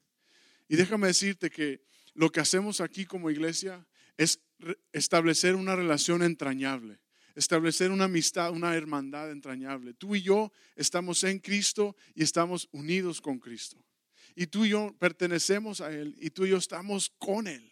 Y 0.66 0.74
déjame 0.74 1.06
decirte 1.06 1.48
que 1.48 1.80
lo 2.12 2.32
que 2.32 2.40
hacemos 2.40 2.80
aquí 2.80 3.06
como 3.06 3.30
iglesia 3.30 3.86
es 4.16 4.40
establecer 4.92 5.54
una 5.54 5.76
relación 5.76 6.24
entrañable, 6.24 6.98
establecer 7.36 7.92
una 7.92 8.06
amistad, 8.06 8.50
una 8.50 8.74
hermandad 8.74 9.30
entrañable. 9.30 9.94
Tú 9.94 10.16
y 10.16 10.22
yo 10.22 10.50
estamos 10.74 11.22
en 11.22 11.38
Cristo 11.38 11.94
y 12.16 12.24
estamos 12.24 12.68
unidos 12.72 13.20
con 13.20 13.38
Cristo. 13.38 13.80
Y 14.34 14.48
tú 14.48 14.64
y 14.64 14.70
yo 14.70 14.96
pertenecemos 14.98 15.80
a 15.80 15.92
Él 15.92 16.16
y 16.18 16.30
tú 16.30 16.46
y 16.46 16.48
yo 16.48 16.56
estamos 16.56 17.12
con 17.16 17.46
Él 17.46 17.71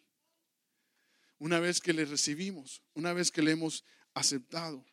una 1.41 1.59
vez 1.59 1.81
que 1.81 1.93
le 1.93 2.05
recibimos, 2.05 2.83
una 2.95 3.13
vez 3.13 3.31
que 3.33 3.43
le 3.43 3.51
hemos 3.51 3.83
aceptado. 4.15 4.85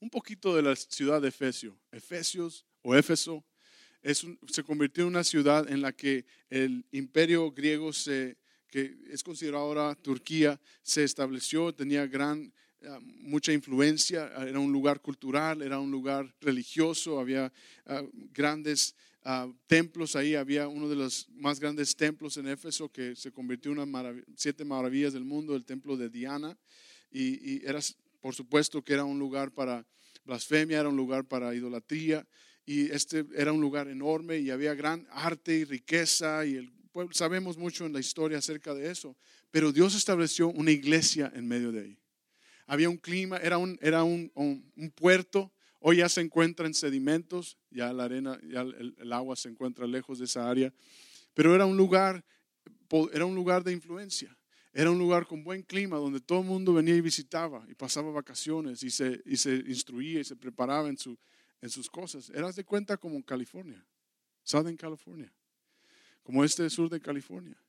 Un 0.00 0.10
poquito 0.10 0.54
de 0.54 0.62
la 0.62 0.76
ciudad 0.76 1.22
de 1.22 1.28
Efesio. 1.28 1.78
Efesios 1.92 2.66
o 2.82 2.94
Éfeso 2.94 3.42
es 4.02 4.26
se 4.48 4.64
convirtió 4.64 5.04
en 5.04 5.10
una 5.10 5.22
ciudad 5.22 5.70
en 5.70 5.80
la 5.80 5.92
que 5.92 6.26
el 6.50 6.84
imperio 6.90 7.52
griego, 7.52 7.92
se, 7.92 8.36
que 8.68 8.96
es 9.10 9.22
considerado 9.22 9.62
ahora 9.62 9.94
Turquía, 9.94 10.60
se 10.82 11.04
estableció, 11.04 11.72
tenía 11.72 12.04
gran, 12.08 12.52
eh, 12.80 12.88
mucha 13.00 13.52
influencia, 13.52 14.26
era 14.44 14.58
un 14.58 14.72
lugar 14.72 15.00
cultural, 15.00 15.62
era 15.62 15.78
un 15.78 15.92
lugar 15.92 16.34
religioso, 16.40 17.20
había 17.20 17.52
eh, 17.86 18.08
grandes 19.24 19.54
templos 19.66 20.16
ahí. 20.16 20.34
Había 20.34 20.68
uno 20.68 20.88
de 20.88 20.96
los 20.96 21.28
más 21.30 21.60
grandes 21.60 21.96
templos 21.96 22.36
en 22.36 22.48
Éfeso 22.48 22.88
que 22.90 23.16
se 23.16 23.32
convirtió 23.32 23.72
en 23.72 23.78
una 23.78 24.14
siete 24.36 24.64
maravillas 24.64 25.12
del 25.12 25.24
mundo, 25.24 25.54
el 25.54 25.64
templo 25.64 25.96
de 25.96 26.08
Diana. 26.08 26.56
Y, 27.10 27.64
era, 27.66 27.80
por 28.20 28.34
supuesto, 28.34 28.82
que 28.82 28.94
era 28.94 29.04
un 29.04 29.18
lugar 29.18 29.52
para 29.52 29.86
blasfemia, 30.24 30.80
era 30.80 30.88
un 30.88 30.96
lugar 30.96 31.24
para 31.24 31.54
idolatría. 31.54 32.26
Y 32.64 32.90
este 32.90 33.24
era 33.34 33.52
un 33.52 33.60
lugar 33.60 33.88
enorme 33.88 34.38
y 34.38 34.50
había 34.50 34.74
gran 34.74 35.06
arte 35.10 35.54
y 35.54 35.64
riqueza. 35.64 36.44
Y 36.46 36.56
el 36.56 36.72
sabemos 37.12 37.56
mucho 37.56 37.86
en 37.86 37.92
la 37.92 38.00
historia 38.00 38.38
acerca 38.38 38.74
de 38.74 38.90
eso. 38.90 39.16
Pero 39.50 39.72
Dios 39.72 39.94
estableció 39.94 40.48
una 40.48 40.70
iglesia 40.70 41.32
en 41.34 41.46
medio 41.46 41.72
de 41.72 41.80
ahí. 41.80 41.98
Había 42.66 42.88
un 42.88 42.96
clima, 42.96 43.38
era 43.38 43.58
un, 43.58 43.78
era 43.82 44.02
un, 44.04 44.30
un 44.34 44.90
puerto 44.94 45.52
Hoy 45.84 45.96
ya 45.96 46.08
se 46.08 46.20
encuentra 46.20 46.66
en 46.66 46.74
sedimentos, 46.74 47.58
ya 47.70 47.92
la 47.92 48.04
arena, 48.04 48.38
ya 48.48 48.60
el, 48.60 49.12
agua 49.12 49.34
se 49.34 49.48
encuentra 49.48 49.84
lejos 49.84 50.20
de 50.20 50.26
esa 50.26 50.48
área, 50.48 50.72
pero 51.34 51.56
era 51.56 51.66
un 51.66 51.76
lugar, 51.76 52.24
era 53.12 53.26
un 53.26 53.34
lugar 53.34 53.64
de 53.64 53.72
influencia. 53.72 54.36
Era 54.72 54.90
un 54.90 54.98
lugar 54.98 55.26
con 55.26 55.44
buen 55.44 55.62
clima 55.62 55.96
donde 55.96 56.20
todo 56.20 56.40
el 56.40 56.46
mundo 56.46 56.72
venía 56.72 56.94
y 56.94 57.02
visitaba 57.02 57.66
y 57.68 57.74
pasaba 57.74 58.10
vacaciones 58.10 58.82
y 58.82 58.90
se, 58.90 59.20
y 59.26 59.36
se 59.36 59.56
instruía 59.56 60.20
y 60.20 60.24
se 60.24 60.34
preparaba 60.34 60.88
en, 60.88 60.96
su, 60.96 61.18
en 61.60 61.68
sus 61.68 61.90
cosas. 61.90 62.30
Eras 62.30 62.56
de 62.56 62.64
cuenta 62.64 62.96
como 62.96 63.22
California, 63.22 63.84
Southern 64.42 64.76
California, 64.76 65.30
como 66.22 66.42
este 66.42 66.70
sur 66.70 66.88
de 66.88 67.00
California. 67.00 67.60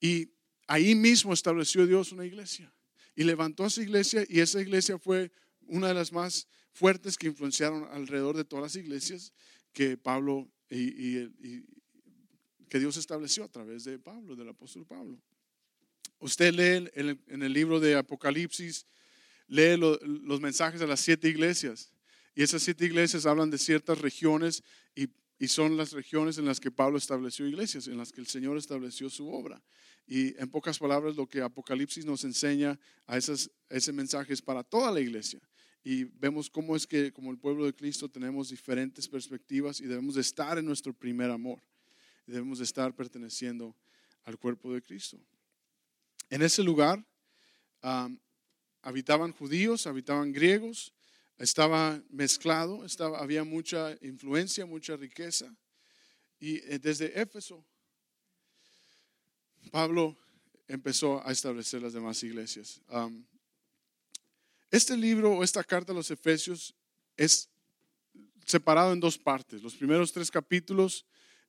Y 0.00 0.30
ahí 0.66 0.96
mismo 0.96 1.32
estableció 1.32 1.86
Dios 1.86 2.10
una 2.10 2.24
iglesia 2.24 2.72
y 3.14 3.22
levantó 3.22 3.66
esa 3.66 3.82
iglesia 3.82 4.24
y 4.28 4.40
esa 4.40 4.60
iglesia 4.60 4.98
fue 4.98 5.30
una 5.68 5.88
de 5.88 5.94
las 5.94 6.12
más 6.12 6.48
fuertes 6.72 7.16
que 7.16 7.26
influenciaron 7.26 7.86
alrededor 7.90 8.36
de 8.36 8.44
todas 8.44 8.62
las 8.62 8.76
iglesias 8.76 9.32
que 9.72 9.96
Pablo 9.96 10.50
y, 10.70 11.28
que 12.68 12.78
Dios 12.78 12.96
estableció 12.96 13.44
a 13.44 13.48
través 13.48 13.84
de 13.84 13.98
Pablo, 13.98 14.34
del 14.34 14.48
apóstol 14.48 14.86
Pablo. 14.86 15.20
Usted 16.18 16.54
lee 16.54 16.90
en 16.94 17.42
el, 17.42 17.52
libro 17.52 17.80
de 17.80 17.96
Apocalipsis, 17.96 18.86
lee 19.46 19.76
los 19.76 20.40
mensajes 20.40 20.80
de 20.80 20.86
las 20.86 21.00
siete 21.00 21.28
iglesias 21.28 21.92
y 22.34 22.42
esas 22.42 22.62
siete 22.62 22.86
iglesias 22.86 23.26
hablan 23.26 23.50
de 23.50 23.58
ciertas 23.58 24.00
regiones 24.00 24.62
y, 24.94 25.08
son 25.48 25.76
las 25.76 25.90
regiones 25.90 26.38
en 26.38 26.44
las 26.44 26.60
que 26.60 26.70
Pablo 26.70 26.96
estableció 26.96 27.48
iglesias, 27.48 27.88
en 27.88 27.98
las 27.98 28.12
que 28.12 28.20
el 28.20 28.28
Señor 28.28 28.56
estableció 28.56 29.10
su 29.10 29.28
obra. 29.28 29.60
Y 30.06 30.40
en 30.40 30.48
pocas 30.48 30.78
palabras, 30.78 31.16
lo 31.16 31.26
que 31.26 31.42
Apocalipsis 31.42 32.04
nos 32.04 32.22
enseña 32.22 32.78
a 33.06 33.16
esas, 33.16 33.50
ese 33.68 33.92
mensaje 33.92 34.32
es 34.32 34.40
para 34.40 34.62
toda 34.62 34.92
la 34.92 35.00
iglesia 35.00 35.40
y 35.84 36.04
vemos 36.04 36.48
cómo 36.48 36.76
es 36.76 36.86
que 36.86 37.12
como 37.12 37.30
el 37.30 37.38
pueblo 37.38 37.66
de 37.66 37.74
Cristo 37.74 38.08
tenemos 38.08 38.50
diferentes 38.50 39.08
perspectivas 39.08 39.80
y 39.80 39.86
debemos 39.86 40.14
de 40.14 40.20
estar 40.20 40.58
en 40.58 40.64
nuestro 40.64 40.92
primer 40.92 41.30
amor. 41.30 41.60
Debemos 42.26 42.58
de 42.58 42.64
estar 42.64 42.94
perteneciendo 42.94 43.74
al 44.24 44.38
cuerpo 44.38 44.72
de 44.72 44.80
Cristo. 44.80 45.18
En 46.30 46.42
ese 46.42 46.62
lugar 46.62 47.04
habitaban 48.80 49.32
judíos, 49.32 49.86
habitaban 49.86 50.32
griegos, 50.32 50.92
estaba 51.36 52.00
mezclado, 52.10 52.84
estaba, 52.84 53.18
había 53.18 53.42
mucha 53.42 53.96
influencia, 54.02 54.64
mucha 54.64 54.96
riqueza. 54.96 55.52
Y 56.38 56.56
eh, 56.58 56.78
desde 56.78 57.20
Éfeso, 57.20 57.64
Pablo 59.70 60.16
empezó 60.68 61.26
a 61.26 61.32
establecer 61.32 61.82
las 61.82 61.92
demás 61.92 62.22
iglesias. 62.22 62.80
Este 64.72 64.96
libro 64.96 65.32
o 65.32 65.44
esta 65.44 65.62
carta 65.62 65.92
a 65.92 65.94
los 65.94 66.10
Efesios 66.10 66.74
es 67.18 67.50
separado 68.46 68.94
en 68.94 69.00
dos 69.00 69.18
partes. 69.18 69.62
Los 69.62 69.74
primeros 69.74 70.12
tres 70.12 70.30
capítulos 70.30 71.04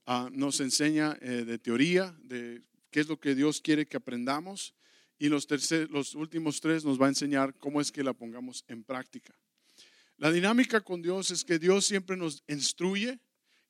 ah, 0.06 0.30
nos 0.34 0.60
enseña 0.60 1.18
eh, 1.22 1.46
de 1.46 1.58
teoría, 1.58 2.13
de 2.22 2.62
qué 2.92 3.00
es 3.00 3.08
lo 3.08 3.18
que 3.18 3.34
Dios 3.34 3.62
quiere 3.62 3.86
que 3.86 3.96
aprendamos, 3.96 4.75
y 5.18 5.30
los, 5.30 5.48
los 5.89 6.15
últimos 6.15 6.60
tres 6.60 6.84
nos 6.84 7.01
va 7.01 7.06
a 7.06 7.10
enseñar 7.10 7.58
cómo 7.60 7.80
es 7.80 7.94
que 7.94 8.03
la 8.03 8.12
pongamos 8.12 8.65
en 8.68 8.84
práctica. 8.84 9.34
La 10.18 10.30
dinámica 10.30 10.82
con 10.82 11.01
Dios 11.01 11.32
es 11.32 11.46
que 11.46 11.60
Dios 11.60 11.86
siempre 11.86 12.18
nos 12.18 12.44
instruye 12.50 13.22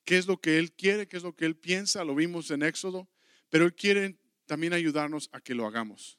qué 0.04 0.18
es 0.18 0.26
lo 0.26 0.42
que 0.42 0.58
Él 0.58 0.72
quiere, 0.72 1.08
qué 1.08 1.18
es 1.18 1.24
lo 1.24 1.36
que 1.36 1.46
Él 1.46 1.56
piensa, 1.56 2.04
lo 2.04 2.16
vimos 2.16 2.50
en 2.50 2.64
Éxodo, 2.64 3.08
pero 3.52 3.66
Él 3.66 3.76
quiere 3.76 4.18
también 4.48 4.74
ayudarnos 4.74 5.30
a 5.32 5.40
que 5.40 5.54
lo 5.54 5.68
hagamos. 5.68 6.18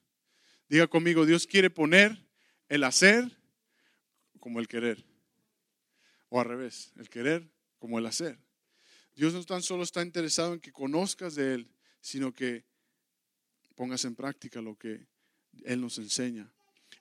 Diga 0.69 0.87
conmigo, 0.87 1.27
Dios 1.27 1.49
quiere 1.49 1.69
poner 1.69 2.24
el 2.69 2.85
hacer 2.85 3.31
como 4.41 4.61
el 4.61 4.69
querer. 4.69 5.05
O 6.29 6.41
al 6.41 6.47
revés, 6.47 6.93
el 6.97 7.09
querer 7.09 7.49
como 7.79 7.99
el 7.99 8.07
hacer. 8.07 8.39
Dios 9.15 9.33
no 9.33 9.45
tan 9.45 9.63
solo 9.63 9.85
está 9.85 10.03
interesado 10.03 10.55
en 10.55 10.61
que 10.61 10.73
conozcas 10.73 11.35
de 11.35 11.55
Él, 11.55 11.71
sino 12.01 12.33
que 12.33 12.65
pongas 13.77 14.05
en 14.05 14.15
práctica 14.15 14.61
lo 14.61 14.77
que 14.77 15.07
Él 15.65 15.81
nos 15.81 15.99
enseña. 15.99 16.53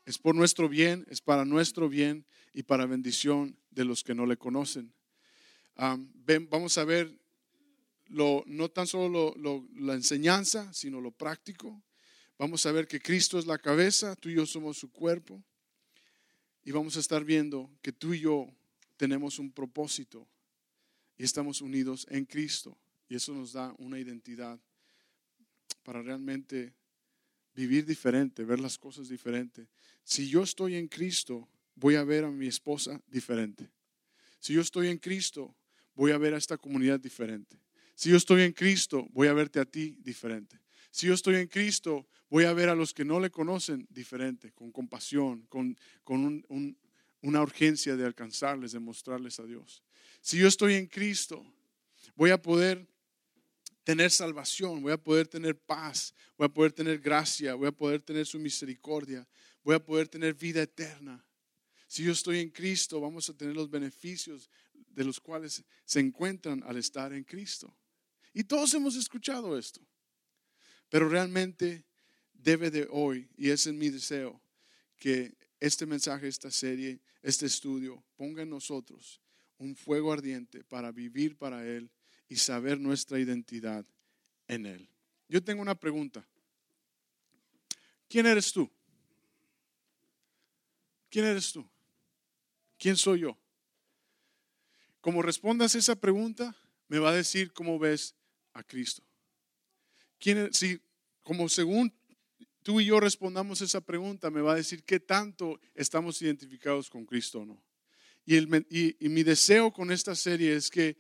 Es 0.06 0.18
por 0.18 0.36
nuestro 0.36 0.70
bien, 0.70 1.06
es 1.10 1.22
para 1.22 1.46
nuestro 1.46 1.90
bien 1.90 2.26
y 2.54 2.64
para 2.64 2.86
bendición 2.86 3.58
de 3.72 3.86
los 3.86 4.04
que 4.04 4.14
no 4.14 4.26
le 4.26 4.38
conocen. 4.38 4.94
vamos 5.76 6.78
a 6.78 6.84
ver 6.84 7.18
lo, 8.08 8.44
no 8.46 8.70
tan 8.70 8.86
solo 8.86 9.34
la 9.76 9.94
enseñanza, 9.94 10.72
sino 10.74 11.02
lo 11.02 11.12
práctico. 11.12 11.84
Vamos 12.38 12.66
a 12.66 12.72
ver 12.72 12.88
que 12.88 13.00
Cristo 13.00 13.40
es 13.40 13.46
la 13.46 13.58
cabeza, 13.58 14.16
tú 14.16 14.30
y 14.30 14.36
yo 14.36 14.46
somos 14.46 14.78
su 14.78 14.92
cuerpo. 14.92 15.44
Y 16.64 16.72
vamos 16.72 16.96
a 16.98 17.00
estar 17.00 17.24
viendo 17.24 17.70
que 17.82 17.92
tú 17.92 18.14
y 18.14 18.22
yo 18.22 18.48
tenemos 18.98 19.40
un 19.40 19.52
propósito 19.52 20.28
y 21.18 21.24
estamos 21.24 21.62
unidos 21.62 22.08
en 22.10 22.26
Cristo. 22.26 22.78
Y 23.10 23.16
eso 23.16 23.34
nos 23.34 23.54
da 23.54 23.76
una 23.78 24.00
identidad 24.00 24.60
para 25.84 26.02
realmente 26.02 26.74
vivir 27.54 27.86
diferente, 27.86 28.44
ver 28.44 28.60
las 28.60 28.78
cosas 28.78 29.10
diferente. 29.10 29.68
Si 30.04 30.28
yo 30.30 30.44
estoy 30.44 30.76
en 30.76 30.88
Cristo, 30.88 31.48
voy 31.76 31.96
a 31.96 32.04
ver 32.04 32.24
a 32.24 32.32
mi 32.32 32.48
esposa 32.48 33.02
diferente. 33.08 33.70
Si 34.40 34.54
yo 34.54 34.62
estoy 34.62 34.88
en 34.88 34.98
Cristo, 34.98 35.56
voy 35.96 36.12
a 36.12 36.18
ver 36.18 36.34
a 36.34 36.38
esta 36.38 36.58
comunidad 36.58 37.00
diferente. 37.00 37.60
Si 37.96 38.10
yo 38.10 38.18
estoy 38.18 38.42
en 38.42 38.54
Cristo, 38.54 39.08
voy 39.12 39.28
a 39.28 39.34
verte 39.34 39.60
a 39.60 39.66
ti 39.66 39.98
diferente. 40.00 40.63
Si 40.94 41.08
yo 41.08 41.16
estoy 41.16 41.38
en 41.38 41.48
Cristo, 41.48 42.08
voy 42.30 42.44
a 42.44 42.54
ver 42.54 42.70
a 42.70 42.76
los 42.76 42.94
que 42.94 43.04
no 43.04 43.20
le 43.20 43.32
conocen 43.32 43.88
diferente, 43.90 44.52
con 44.52 44.72
compasión, 44.72 45.48
con, 45.48 45.76
una 47.22 47.42
urgencia 47.42 47.96
de 47.96 48.06
alcanzarles, 48.06 48.74
de 48.74 48.80
mostrarles 48.80 49.40
a 49.40 49.44
Dios. 49.44 49.82
Si 50.22 50.38
yo 50.38 50.48
estoy 50.48 50.76
en 50.76 50.86
Cristo, 50.86 51.44
voy 52.16 52.30
a 52.30 52.40
poder 52.40 52.88
tener 53.84 54.12
salvación, 54.12 54.84
voy 54.84 54.92
a 54.92 54.98
poder 54.98 55.28
tener 55.28 55.58
paz, 55.58 56.14
voy 56.38 56.46
a 56.46 56.50
poder 56.50 56.72
tener 56.72 57.00
gracia, 57.00 57.56
voy 57.56 57.70
a 57.70 57.72
poder 57.72 58.04
tener 58.04 58.28
su 58.28 58.38
misericordia, 58.38 59.28
voy 59.64 59.74
a 59.74 59.84
poder 59.84 60.08
tener 60.08 60.36
vida 60.36 60.62
eterna. 60.62 61.26
Si 61.88 62.04
yo 62.04 62.12
estoy 62.12 62.40
en 62.40 62.52
Cristo, 62.52 63.02
vamos 63.02 63.28
a 63.32 63.34
tener 63.34 63.56
los 63.56 63.68
beneficios 63.68 64.48
de 64.74 65.04
los 65.04 65.20
cuales 65.20 65.64
se 65.86 66.00
encuentran 66.00 66.62
al 66.68 66.78
estar 66.78 67.14
en 67.14 67.24
Cristo. 67.24 67.76
Y 68.32 68.44
todos 68.44 68.72
hemos 68.76 68.96
escuchado 68.96 69.58
esto. 69.58 69.82
Pero 70.94 71.10
realmente 71.10 71.84
debe 72.34 72.70
de 72.70 72.88
hoy, 72.92 73.28
y 73.36 73.50
ese 73.50 73.72
es 73.72 73.76
mi 73.76 73.90
deseo, 73.90 74.40
que 74.96 75.36
este 75.60 75.88
mensaje, 75.88 76.28
esta 76.28 76.52
serie, 76.52 77.02
este 77.24 77.48
estudio 77.48 78.04
ponga 78.16 78.44
en 78.44 78.52
nosotros 78.52 79.20
un 79.58 79.76
fuego 79.76 80.14
ardiente 80.14 80.64
para 80.64 80.92
vivir 80.92 81.36
para 81.36 81.66
Él 81.66 81.90
y 82.30 82.36
saber 82.36 82.80
nuestra 82.80 83.20
identidad 83.20 83.84
en 84.48 84.68
Él. 84.68 84.88
Yo 85.28 85.44
tengo 85.44 85.64
una 85.64 85.74
pregunta. 85.74 86.28
¿Quién 88.08 88.28
eres 88.28 88.54
tú? 88.54 88.70
¿Quién 91.10 91.26
eres 91.26 91.52
tú? 91.52 91.68
¿Quién 92.78 92.98
soy 92.98 93.22
yo? 93.22 93.36
Como 95.02 95.24
respondas 95.24 95.74
esa 95.74 95.96
pregunta, 95.96 96.56
me 96.88 97.00
va 97.00 97.10
a 97.10 97.16
decir 97.16 97.52
cómo 97.52 97.80
ves 97.80 98.14
a 98.54 98.62
Cristo. 98.62 99.04
¿Quién, 100.24 100.54
si, 100.54 100.80
como 101.22 101.50
según 101.50 101.94
tú 102.62 102.80
y 102.80 102.86
yo 102.86 103.02
respondamos 103.02 103.60
esa 103.60 103.82
pregunta, 103.82 104.32
me 104.32 104.40
va 104.40 104.54
a 104.54 104.56
decir 104.56 104.86
qué 104.86 104.98
tanto 104.98 105.60
estamos 105.76 106.22
identificados 106.22 106.90
con 106.90 107.06
Cristo 107.06 107.42
o 107.42 107.46
no. 107.46 107.62
Y, 108.26 109.06
y 109.06 109.10
mi 109.10 109.24
deseo 109.24 109.74
con 109.74 109.92
esta 109.92 110.16
serie 110.16 110.56
es 110.56 110.70
que 110.70 110.96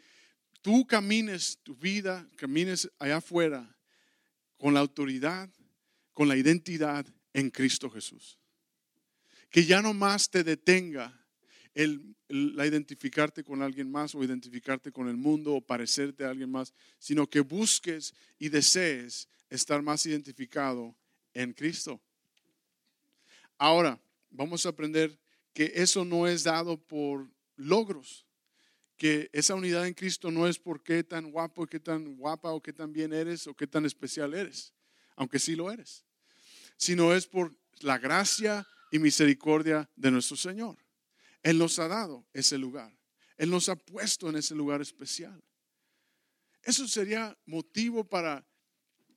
tú 0.61 0.85
camines 0.85 1.57
tu 1.63 1.73
vida, 1.73 2.27
camines 2.35 2.91
allá 2.99 3.15
afuera 3.15 3.73
con 4.57 4.73
la 4.73 4.81
autoridad, 4.81 5.49
con 6.11 6.27
la 6.27 6.35
identidad 6.35 7.05
en 7.31 7.49
Cristo 7.49 7.89
Jesús. 7.89 8.37
Que 9.49 9.63
ya 9.63 9.81
no 9.81 9.93
más 9.93 10.29
te 10.29 10.43
detenga 10.43 11.22
el, 11.73 12.15
identificarte 12.29 13.43
con 13.43 13.61
alguien 13.61 13.91
más 13.91 14.15
o 14.15 14.23
identificarte 14.23 14.91
con 14.91 15.07
el 15.07 15.17
mundo 15.17 15.55
o 15.55 15.61
parecerte 15.61 16.25
a 16.25 16.29
alguien 16.29 16.51
más, 16.51 16.73
sino 16.99 17.29
que 17.29 17.39
busques 17.39 18.13
y 18.39 18.49
desees 18.49 19.27
estar 19.49 19.81
más 19.81 20.05
identificado 20.05 20.95
en 21.33 21.53
Cristo. 21.53 22.01
Ahora, 23.57 23.99
vamos 24.29 24.65
a 24.65 24.69
aprender 24.69 25.17
que 25.53 25.71
eso 25.75 26.03
no 26.03 26.27
es 26.27 26.43
dado 26.43 26.77
por 26.77 27.29
logros, 27.55 28.25
que 28.97 29.29
esa 29.33 29.55
unidad 29.55 29.87
en 29.87 29.93
Cristo 29.93 30.31
no 30.31 30.47
es 30.47 30.57
por 30.57 30.83
qué 30.83 31.03
tan 31.03 31.31
guapo, 31.31 31.67
qué 31.67 31.79
tan 31.79 32.15
guapa 32.17 32.51
o 32.51 32.61
qué 32.61 32.73
tan 32.73 32.93
bien 32.93 33.13
eres 33.13 33.47
o 33.47 33.53
qué 33.53 33.67
tan 33.67 33.85
especial 33.85 34.33
eres, 34.33 34.73
aunque 35.15 35.39
sí 35.39 35.55
lo 35.55 35.71
eres, 35.71 36.03
sino 36.77 37.13
es 37.13 37.27
por 37.27 37.55
la 37.81 37.97
gracia 37.97 38.67
y 38.91 38.99
misericordia 38.99 39.89
de 39.95 40.11
nuestro 40.11 40.35
Señor. 40.35 40.82
Él 41.43 41.57
nos 41.57 41.77
ha 41.79 41.87
dado 41.87 42.25
ese 42.33 42.57
lugar. 42.57 42.97
Él 43.37 43.49
nos 43.49 43.69
ha 43.69 43.75
puesto 43.75 44.29
en 44.29 44.37
ese 44.37 44.55
lugar 44.55 44.81
especial. 44.81 45.43
Eso 46.63 46.87
sería 46.87 47.37
motivo 47.45 48.05
para, 48.05 48.45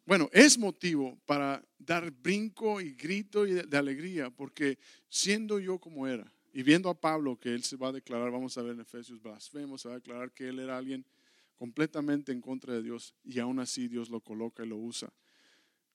bueno, 0.04 0.28
es 0.32 0.58
motivo 0.58 1.18
para 1.26 1.64
dar 1.78 2.10
brinco 2.10 2.80
y 2.80 2.94
grito 2.94 3.44
de, 3.44 3.76
alegría, 3.76 4.30
porque 4.30 4.78
siendo 5.08 5.60
yo 5.60 5.78
como 5.78 6.08
era, 6.08 6.30
y 6.52 6.62
viendo 6.62 6.88
a 6.88 7.00
Pablo 7.00 7.38
que 7.38 7.54
él 7.54 7.62
se 7.62 7.76
va 7.76 7.88
a 7.88 7.92
declarar, 7.92 8.32
vamos 8.32 8.58
a 8.58 8.62
ver 8.62 8.72
en 8.72 8.80
Efesios 8.80 9.22
blasfemo, 9.22 9.78
se 9.78 9.88
va 9.88 9.94
a 9.94 9.98
declarar 9.98 10.32
que 10.32 10.48
él 10.48 10.58
era 10.58 10.76
alguien 10.76 11.06
completamente 11.54 12.32
en 12.32 12.40
contra 12.40 12.74
de 12.74 12.82
Dios 12.82 13.14
y 13.22 13.38
aún 13.38 13.60
así 13.60 13.88
Dios 13.88 14.10
lo 14.10 14.20
coloca 14.20 14.64
y 14.64 14.68
lo 14.68 14.76
usa. 14.76 15.12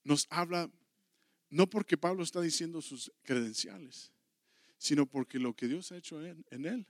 Nos 0.04 0.28
habla, 0.30 0.72
no 1.50 1.70
porque 1.70 1.98
Pablo 1.98 2.24
está 2.24 2.42
diciendo 2.42 2.82
sus 2.82 3.12
credenciales, 3.24 4.12
sino 4.82 5.06
porque 5.06 5.38
lo 5.38 5.56
que 5.56 5.68
Dios 5.68 5.92
ha 5.92 5.98
hecho 5.98 6.26
en, 6.26 6.66
él, 6.66 6.88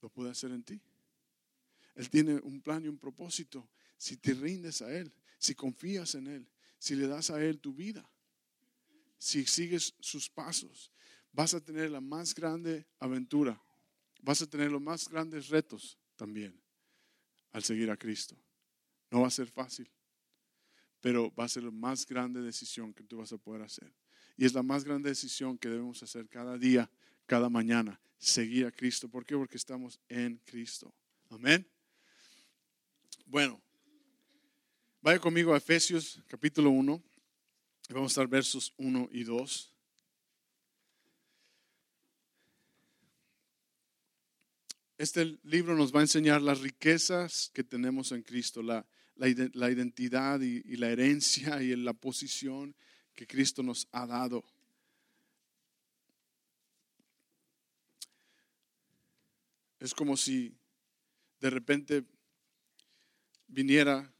lo 0.00 0.08
puede 0.08 0.30
hacer 0.30 0.52
en 0.52 0.62
ti. 0.64 0.80
Él 1.94 2.08
tiene 2.08 2.36
un 2.36 2.62
plan 2.62 2.82
y 2.82 2.88
un 2.88 2.96
propósito. 2.96 3.68
Si 3.98 4.16
te 4.16 4.32
rindes 4.32 4.80
a 4.80 4.90
Él, 4.90 5.12
si 5.38 5.54
confías 5.54 6.14
en 6.14 6.28
Él, 6.28 6.48
si 6.78 6.96
le 6.96 7.06
das 7.06 7.28
a 7.28 7.44
Él 7.44 7.60
tu 7.60 7.74
vida, 7.74 8.10
si 9.18 9.44
sigues 9.44 9.94
sus 10.00 10.30
pasos, 10.30 10.90
vas 11.30 11.52
a 11.52 11.60
tener 11.62 11.90
la 11.90 12.00
más 12.00 12.34
grande 12.34 12.86
aventura, 12.98 13.62
vas 14.22 14.40
a 14.40 14.46
tener 14.46 14.72
los 14.72 14.80
más 14.80 15.06
grandes 15.06 15.48
retos 15.48 15.98
también 16.16 16.58
al 17.50 17.62
seguir 17.62 17.90
a 17.90 17.98
Cristo. 17.98 18.34
No 19.10 19.20
va 19.20 19.26
a 19.26 19.30
ser 19.30 19.48
fácil, 19.48 19.90
pero 21.02 21.30
va 21.34 21.44
a 21.44 21.48
ser 21.50 21.64
la 21.64 21.70
más 21.70 22.06
grande 22.06 22.40
decisión 22.40 22.94
que 22.94 23.04
tú 23.04 23.18
vas 23.18 23.30
a 23.34 23.36
poder 23.36 23.60
hacer. 23.60 23.92
Y 24.36 24.44
es 24.44 24.54
la 24.54 24.62
más 24.62 24.84
grande 24.84 25.08
decisión 25.08 25.58
que 25.58 25.68
debemos 25.68 26.02
hacer 26.02 26.28
cada 26.28 26.58
día, 26.58 26.90
cada 27.26 27.48
mañana, 27.48 28.00
seguir 28.18 28.66
a 28.66 28.72
Cristo. 28.72 29.08
¿Por 29.08 29.24
qué? 29.24 29.36
Porque 29.36 29.56
estamos 29.56 30.00
en 30.08 30.40
Cristo. 30.44 30.92
Amén. 31.30 31.66
Bueno, 33.26 33.60
vaya 35.00 35.18
conmigo 35.18 35.54
a 35.54 35.58
Efesios 35.58 36.20
capítulo 36.28 36.70
1. 36.70 37.02
Vamos 37.90 38.10
a 38.10 38.12
estar 38.12 38.28
versos 38.28 38.72
1 38.76 39.08
y 39.12 39.24
2. 39.24 39.70
Este 44.96 45.38
libro 45.42 45.74
nos 45.74 45.94
va 45.94 46.00
a 46.00 46.02
enseñar 46.02 46.40
las 46.40 46.60
riquezas 46.60 47.50
que 47.52 47.64
tenemos 47.64 48.12
en 48.12 48.22
Cristo, 48.22 48.62
la, 48.62 48.86
la, 49.16 49.70
identidad 49.70 50.40
y, 50.40 50.62
y, 50.64 50.76
la 50.76 50.88
herencia 50.88 51.62
y 51.62 51.74
la 51.76 51.92
posición 51.92 52.74
que 53.14 53.26
Cristo 53.26 53.62
nos 53.62 53.88
ha 53.92 54.06
dado. 54.06 54.44
Es 59.78 59.94
como 59.94 60.16
si 60.16 60.56
de 61.40 61.50
repente 61.50 62.04
viniera 63.46 64.12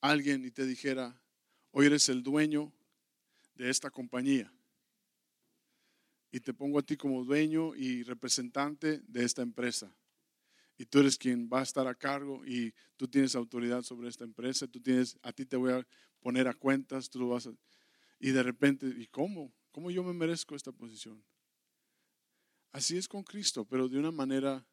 alguien 0.00 0.44
y 0.44 0.50
te 0.50 0.64
dijera, 0.64 1.20
hoy 1.72 1.86
eres 1.86 2.08
el 2.08 2.22
dueño 2.22 2.72
de 3.54 3.70
esta 3.70 3.90
compañía. 3.90 4.52
y 6.30 6.40
te 6.40 6.52
pongo 6.52 6.78
a 6.78 6.82
ti 6.82 6.96
como 6.96 7.24
dueño 7.24 7.74
y 7.74 8.02
representante 8.02 9.00
de 9.06 9.24
esta 9.24 9.42
empresa. 9.42 9.94
Y 10.76 10.84
tú 10.84 11.00
eres 11.00 11.16
quien 11.16 11.48
va 11.52 11.60
a 11.60 11.62
estar 11.62 11.86
a 11.88 11.94
cargo 11.94 12.44
y 12.46 12.72
tú 12.96 13.08
tienes 13.08 13.34
autoridad 13.34 13.82
sobre 13.82 14.08
esta 14.08 14.24
empresa, 14.24 14.68
tú 14.68 14.80
tienes, 14.80 15.18
a 15.22 15.32
ti 15.32 15.44
te 15.44 15.56
voy 15.56 15.72
a 15.72 15.86
poner 16.20 16.46
a 16.46 16.54
cuentas, 16.54 17.10
tú 17.10 17.28
vas 17.28 17.46
a... 17.46 17.52
Y 18.20 18.30
de 18.30 18.42
repente, 18.42 18.86
¿y 18.86 19.06
cómo? 19.06 19.52
¿Cómo 19.72 19.90
yo 19.90 20.02
me 20.02 20.12
merezco 20.12 20.56
esta 20.56 20.72
posición? 20.72 21.22
Así 22.72 22.96
es 22.96 23.08
con 23.08 23.22
Cristo, 23.22 23.64
pero 23.64 23.88
de 23.88 23.98
una 23.98 24.10
manera 24.10 24.66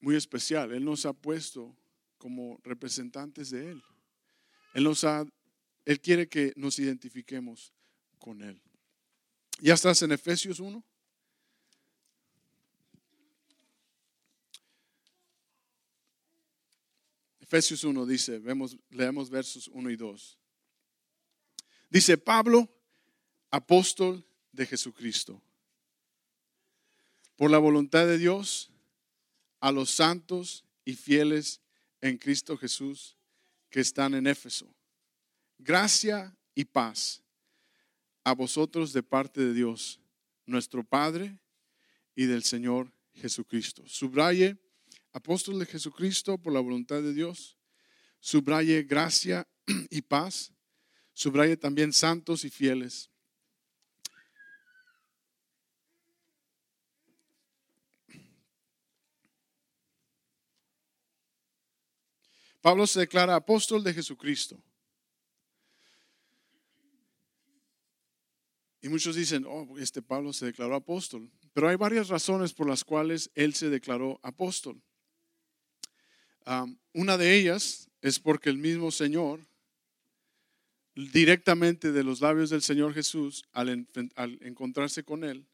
muy 0.00 0.16
especial. 0.16 0.72
Él 0.72 0.84
nos 0.84 1.06
ha 1.06 1.12
puesto 1.12 1.76
como 2.18 2.60
representantes 2.62 3.50
de 3.50 3.70
Él. 3.70 3.82
Él 4.74 4.84
nos 4.84 5.04
ha, 5.04 5.24
Él 5.84 6.00
quiere 6.00 6.28
que 6.28 6.52
nos 6.56 6.78
identifiquemos 6.78 7.72
con 8.18 8.42
Él. 8.42 8.60
¿Ya 9.60 9.74
estás 9.74 10.02
en 10.02 10.12
Efesios 10.12 10.60
1? 10.60 10.84
Efesios 17.40 17.84
1 17.84 18.06
dice, 18.06 18.38
vemos, 18.40 18.76
leemos 18.90 19.30
versos 19.30 19.68
1 19.68 19.90
y 19.90 19.96
2. 19.96 20.38
Dice 21.88 22.18
Pablo, 22.18 22.68
apóstol 23.50 24.26
de 24.52 24.66
Jesucristo, 24.66 25.40
por 27.36 27.50
la 27.50 27.58
voluntad 27.58 28.06
de 28.06 28.18
Dios, 28.18 28.70
a 29.60 29.72
los 29.72 29.90
santos 29.90 30.64
y 30.84 30.94
fieles 30.94 31.60
en 32.00 32.18
Cristo 32.18 32.56
Jesús 32.56 33.16
que 33.70 33.80
están 33.80 34.14
en 34.14 34.26
Éfeso. 34.26 34.72
Gracia 35.58 36.36
y 36.54 36.64
paz 36.64 37.22
a 38.24 38.34
vosotros 38.34 38.92
de 38.92 39.02
parte 39.04 39.40
de 39.40 39.54
Dios, 39.54 40.00
nuestro 40.46 40.82
Padre 40.82 41.38
y 42.16 42.26
del 42.26 42.42
Señor 42.42 42.90
Jesucristo. 43.14 43.84
Subraye, 43.86 44.56
apóstol 45.12 45.60
de 45.60 45.66
Jesucristo 45.66 46.36
por 46.36 46.52
la 46.52 46.60
voluntad 46.60 47.02
de 47.02 47.14
Dios. 47.14 47.56
Subraye 48.18 48.82
gracia 48.82 49.46
y 49.90 50.02
paz. 50.02 50.52
Subraye 51.16 51.56
también 51.56 51.94
santos 51.94 52.44
y 52.44 52.50
fieles. 52.50 53.10
Pablo 62.60 62.86
se 62.86 63.00
declara 63.00 63.34
apóstol 63.34 63.82
de 63.82 63.94
Jesucristo. 63.94 64.62
Y 68.82 68.90
muchos 68.90 69.16
dicen, 69.16 69.46
oh, 69.48 69.78
este 69.78 70.02
Pablo 70.02 70.34
se 70.34 70.44
declaró 70.44 70.74
apóstol. 70.74 71.32
Pero 71.54 71.70
hay 71.70 71.76
varias 71.76 72.08
razones 72.08 72.52
por 72.52 72.68
las 72.68 72.84
cuales 72.84 73.30
él 73.34 73.54
se 73.54 73.70
declaró 73.70 74.20
apóstol. 74.22 74.82
una 76.92 77.16
de 77.16 77.34
ellas 77.38 77.88
es 78.02 78.20
porque 78.20 78.50
el 78.50 78.58
mismo 78.58 78.90
Señor, 78.90 79.46
directamente 80.96 81.92
de 81.92 82.02
los 82.02 82.20
labios 82.20 82.50
del 82.50 82.62
Señor 82.62 82.94
Jesús, 82.94 83.44
al, 83.52 83.86
encontrarse 84.40 85.04
con 85.04 85.24
él, 85.24 85.46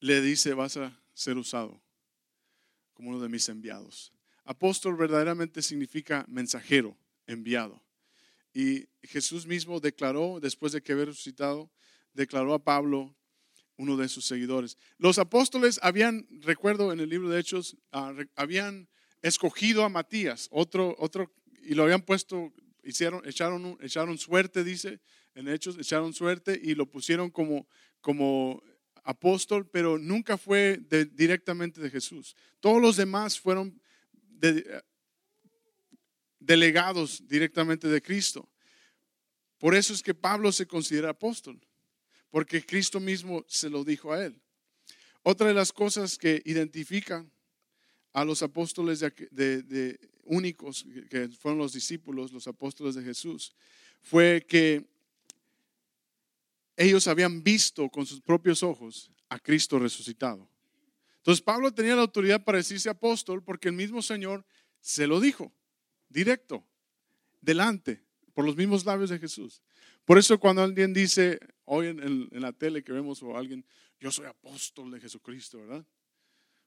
le 0.00 0.20
dice, 0.20 0.54
vas 0.54 0.76
a 0.76 0.98
ser 1.12 1.36
usado 1.36 1.82
como 2.94 3.10
uno 3.10 3.20
de 3.20 3.28
mis 3.28 3.48
enviados. 3.48 4.12
Apóstol 4.44 4.96
verdaderamente 4.96 5.62
significa 5.62 6.24
mensajero, 6.28 6.96
enviado. 7.26 7.82
Y 8.52 8.86
Jesús 9.02 9.46
mismo 9.46 9.80
declaró, 9.80 10.38
después 10.40 10.72
de 10.72 10.80
que 10.80 10.92
había 10.92 11.06
resucitado, 11.06 11.70
declaró 12.12 12.54
a 12.54 12.62
Pablo, 12.62 13.16
uno 13.76 13.96
de 13.96 14.08
sus 14.08 14.24
seguidores. 14.24 14.78
Los 14.98 15.18
apóstoles 15.18 15.80
habían, 15.82 16.28
recuerdo 16.42 16.92
en 16.92 17.00
el 17.00 17.08
libro 17.08 17.28
de 17.28 17.40
Hechos, 17.40 17.76
ah, 17.90 18.14
habían 18.36 18.88
escogido 19.22 19.84
a 19.84 19.88
Matías, 19.88 20.48
otro, 20.52 20.94
otro, 20.98 21.32
y 21.62 21.74
lo 21.74 21.82
habían 21.82 22.02
puesto, 22.02 22.52
hicieron, 22.84 23.26
echaron, 23.26 23.78
echaron 23.80 24.18
suerte, 24.18 24.64
dice 24.64 25.00
en 25.34 25.48
Hechos, 25.48 25.76
echaron 25.78 26.12
suerte 26.12 26.58
y 26.62 26.74
lo 26.74 26.86
pusieron 26.86 27.30
como, 27.30 27.66
como 28.00 28.62
apóstol, 29.02 29.68
pero 29.68 29.98
nunca 29.98 30.38
fue 30.38 30.80
directamente 31.12 31.80
de 31.80 31.90
Jesús. 31.90 32.36
Todos 32.60 32.80
los 32.80 32.96
demás 32.96 33.38
fueron 33.38 33.80
delegados 36.38 37.26
directamente 37.26 37.88
de 37.88 38.02
Cristo. 38.02 38.48
Por 39.58 39.74
eso 39.74 39.92
es 39.92 40.02
que 40.02 40.14
Pablo 40.14 40.52
se 40.52 40.66
considera 40.66 41.10
apóstol 41.10 41.60
porque 42.34 42.66
Cristo 42.66 42.98
mismo 42.98 43.44
se 43.46 43.70
lo 43.70 43.84
dijo 43.84 44.12
a 44.12 44.24
él. 44.24 44.40
Otra 45.22 45.46
de 45.46 45.54
las 45.54 45.72
cosas 45.72 46.18
que 46.18 46.42
identifican 46.44 47.30
a 48.14 48.24
los 48.24 48.42
apóstoles 48.42 49.00
de, 49.00 50.00
únicos, 50.22 50.86
que 51.10 51.28
fueron 51.28 51.58
los 51.58 51.74
discípulos, 51.74 52.32
los 52.32 52.46
apóstoles 52.46 52.94
de 52.94 53.02
Jesús, 53.02 53.54
fue 54.00 54.46
que 54.48 54.86
ellos 56.76 57.06
habían 57.08 57.42
visto 57.42 57.90
con 57.90 58.06
sus 58.06 58.20
propios 58.20 58.62
ojos 58.62 59.10
a 59.28 59.38
Cristo 59.38 59.78
resucitado. 59.78 60.48
Entonces 61.16 61.42
Pablo 61.42 61.72
tenía 61.72 61.96
la 61.96 62.02
autoridad 62.02 62.42
para 62.44 62.58
decirse 62.58 62.88
apóstol 62.88 63.42
porque 63.42 63.68
el 63.68 63.74
mismo 63.74 64.00
Señor 64.00 64.44
se 64.80 65.06
lo 65.06 65.20
dijo, 65.20 65.52
directo, 66.08 66.64
delante, 67.40 68.00
por 68.32 68.44
los 68.44 68.56
mismos 68.56 68.84
labios 68.84 69.10
de 69.10 69.18
Jesús. 69.18 69.60
Por 70.04 70.18
eso 70.18 70.38
cuando 70.38 70.62
alguien 70.62 70.92
dice, 70.92 71.40
hoy 71.64 71.88
en, 71.88 72.28
la 72.30 72.52
tele 72.52 72.84
que 72.84 72.92
vemos 72.92 73.22
o 73.22 73.36
alguien, 73.36 73.64
yo 73.98 74.12
soy 74.12 74.26
apóstol 74.26 74.90
de 74.92 75.00
Jesucristo, 75.00 75.58
¿verdad? 75.58 75.84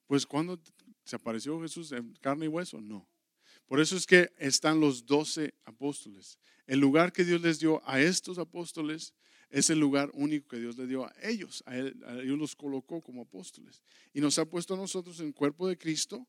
Pues 0.08 0.26
cuando 0.26 0.60
se 1.04 1.15
apareció 1.15 1.62
Jesús 1.62 1.91
en 1.91 2.13
carne 2.22 2.46
y 2.46 2.48
hueso, 2.50 2.82
no. 2.82 3.08
Por 3.67 3.82
eso 3.82 3.98
es 3.98 4.06
que 4.06 4.32
están 4.38 4.80
los 4.80 5.06
doce 5.06 5.54
apóstoles. 5.65 6.39
El 6.65 6.80
lugar 6.80 7.12
que 7.12 7.26
Dios 7.26 7.41
les 7.41 7.60
dio 7.60 7.82
a 7.88 8.00
estos 8.00 8.38
apóstoles 8.38 9.13
es 9.50 9.70
el 9.70 9.80
lugar 9.80 10.10
único 10.13 10.48
que 10.50 10.60
Dios 10.60 10.78
les 10.78 10.88
dio 10.88 11.06
a 11.06 11.13
ellos. 11.22 11.63
A, 11.65 11.78
ellos 11.78 12.38
los 12.38 12.56
colocó 12.56 13.02
como 13.02 13.22
apóstoles. 13.22 13.84
Y 14.13 14.22
nos 14.22 14.39
ha 14.39 14.46
puesto 14.46 14.74
a 14.74 14.78
nosotros 14.78 15.20
en 15.20 15.34
cuerpo 15.34 15.67
de 15.67 15.78
Cristo, 15.78 16.28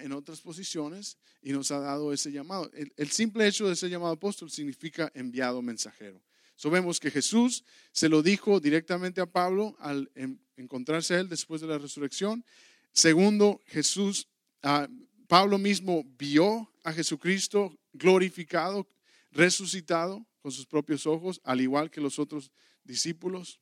en 0.00 0.12
otras 0.12 0.40
posiciones, 0.40 1.16
y 1.42 1.52
nos 1.52 1.70
ha 1.70 1.78
dado 1.78 2.12
ese 2.12 2.30
llamado. 2.30 2.70
El, 2.74 2.92
el 2.96 3.10
simple 3.10 3.46
hecho 3.46 3.68
de 3.68 3.76
ser 3.76 3.90
llamado 3.90 4.12
apóstol 4.12 4.50
significa 4.50 5.10
enviado 5.14 5.62
mensajero. 5.62 6.22
So 6.60 6.68
vemos 6.68 7.00
que 7.00 7.10
Jesús 7.10 7.64
se 7.90 8.10
lo 8.10 8.22
dijo 8.22 8.60
directamente 8.60 9.22
a 9.22 9.26
Pablo 9.26 9.74
al 9.78 10.10
encontrarse 10.58 11.14
a 11.14 11.20
él 11.20 11.28
después 11.30 11.62
de 11.62 11.66
la 11.66 11.78
resurrección. 11.78 12.44
Segundo, 12.92 13.60
Jesús, 13.66 14.28
ah, 14.62 14.88
Pablo 15.28 15.58
mismo 15.58 16.04
vio 16.18 16.70
a 16.82 16.92
Jesucristo 16.92 17.78
glorificado, 17.92 18.88
resucitado 19.30 20.26
con 20.40 20.50
sus 20.50 20.66
propios 20.66 21.06
ojos, 21.06 21.40
al 21.44 21.60
igual 21.60 21.90
que 21.90 22.00
los 22.00 22.18
otros 22.18 22.50
discípulos. 22.84 23.60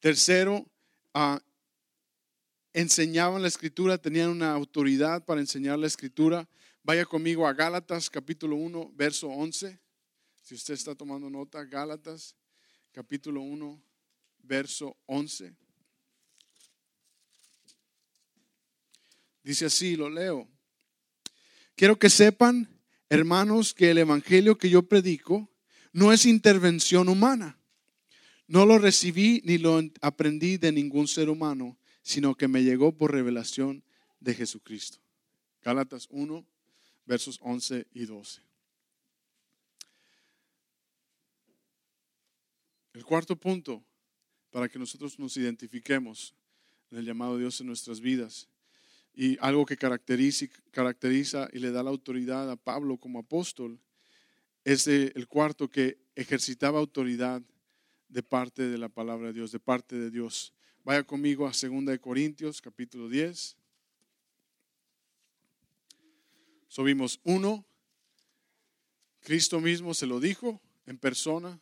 Tercero, 0.00 0.66
uh, 1.14 1.38
enseñaban 2.72 3.42
la 3.42 3.48
escritura, 3.48 3.98
tenían 3.98 4.30
una 4.30 4.52
autoridad 4.52 5.24
para 5.24 5.40
enseñar 5.40 5.78
la 5.78 5.86
escritura. 5.86 6.48
Vaya 6.82 7.04
conmigo 7.04 7.46
a 7.46 7.52
Gálatas 7.52 8.08
capítulo 8.08 8.56
1, 8.56 8.92
verso 8.94 9.28
11. 9.28 9.78
Si 10.40 10.54
usted 10.54 10.74
está 10.74 10.94
tomando 10.94 11.28
nota, 11.28 11.64
Gálatas 11.64 12.36
capítulo 12.92 13.42
1, 13.42 13.82
verso 14.38 14.96
11. 15.06 15.54
Dice 19.48 19.64
así, 19.64 19.96
lo 19.96 20.10
leo. 20.10 20.46
Quiero 21.74 21.98
que 21.98 22.10
sepan, 22.10 22.68
hermanos, 23.08 23.72
que 23.72 23.90
el 23.90 23.96
Evangelio 23.96 24.58
que 24.58 24.68
yo 24.68 24.82
predico 24.82 25.50
no 25.90 26.12
es 26.12 26.26
intervención 26.26 27.08
humana. 27.08 27.58
No 28.46 28.66
lo 28.66 28.76
recibí 28.76 29.40
ni 29.46 29.56
lo 29.56 29.80
aprendí 30.02 30.58
de 30.58 30.70
ningún 30.70 31.08
ser 31.08 31.30
humano, 31.30 31.78
sino 32.02 32.34
que 32.34 32.46
me 32.46 32.62
llegó 32.62 32.94
por 32.94 33.10
revelación 33.10 33.82
de 34.20 34.34
Jesucristo. 34.34 34.98
Gálatas 35.62 36.08
1, 36.10 36.46
versos 37.06 37.38
11 37.40 37.86
y 37.94 38.04
12. 38.04 38.42
El 42.92 43.02
cuarto 43.02 43.34
punto, 43.34 43.82
para 44.50 44.68
que 44.68 44.78
nosotros 44.78 45.18
nos 45.18 45.38
identifiquemos 45.38 46.34
en 46.90 46.98
el 46.98 47.06
llamado 47.06 47.36
de 47.36 47.44
Dios 47.44 47.58
en 47.62 47.68
nuestras 47.68 48.02
vidas, 48.02 48.46
y 49.20 49.36
algo 49.40 49.66
que 49.66 49.76
caracteriza, 49.76 51.48
y 51.52 51.58
le 51.58 51.72
da 51.72 51.82
la 51.82 51.90
autoridad 51.90 52.48
a 52.48 52.54
Pablo 52.54 52.98
como 52.98 53.18
apóstol, 53.18 53.80
es 54.62 54.86
el 54.86 55.26
cuarto 55.26 55.68
que 55.68 55.98
ejercitaba 56.14 56.78
autoridad 56.78 57.42
de 58.06 58.22
parte 58.22 58.68
de 58.68 58.78
la 58.78 58.88
palabra 58.88 59.26
de 59.26 59.32
Dios, 59.32 59.50
de 59.50 59.58
parte 59.58 59.96
de 59.96 60.12
Dios. 60.12 60.54
Vaya 60.84 61.02
conmigo 61.02 61.48
a 61.48 61.50
2 61.50 61.86
de 61.86 61.98
Corintios, 61.98 62.62
capítulo 62.62 63.08
10. 63.08 63.56
Subimos 66.68 67.18
uno. 67.24 67.66
Cristo 69.18 69.60
mismo 69.60 69.94
se 69.94 70.06
lo 70.06 70.20
dijo 70.20 70.60
en 70.86 70.96
persona 70.96 71.60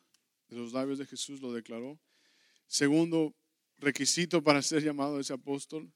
de 0.51 0.57
los 0.57 0.75
labios 0.75 0.99
de 0.99 1.07
Jesús 1.07 1.41
lo 1.41 1.55
declaró. 1.55 1.99
Segundo 2.67 3.35
requisito 3.79 4.45
para 4.45 4.61
ser 4.61 4.83
llamado 4.83 5.19
ese 5.19 5.33
apóstol, 5.33 5.91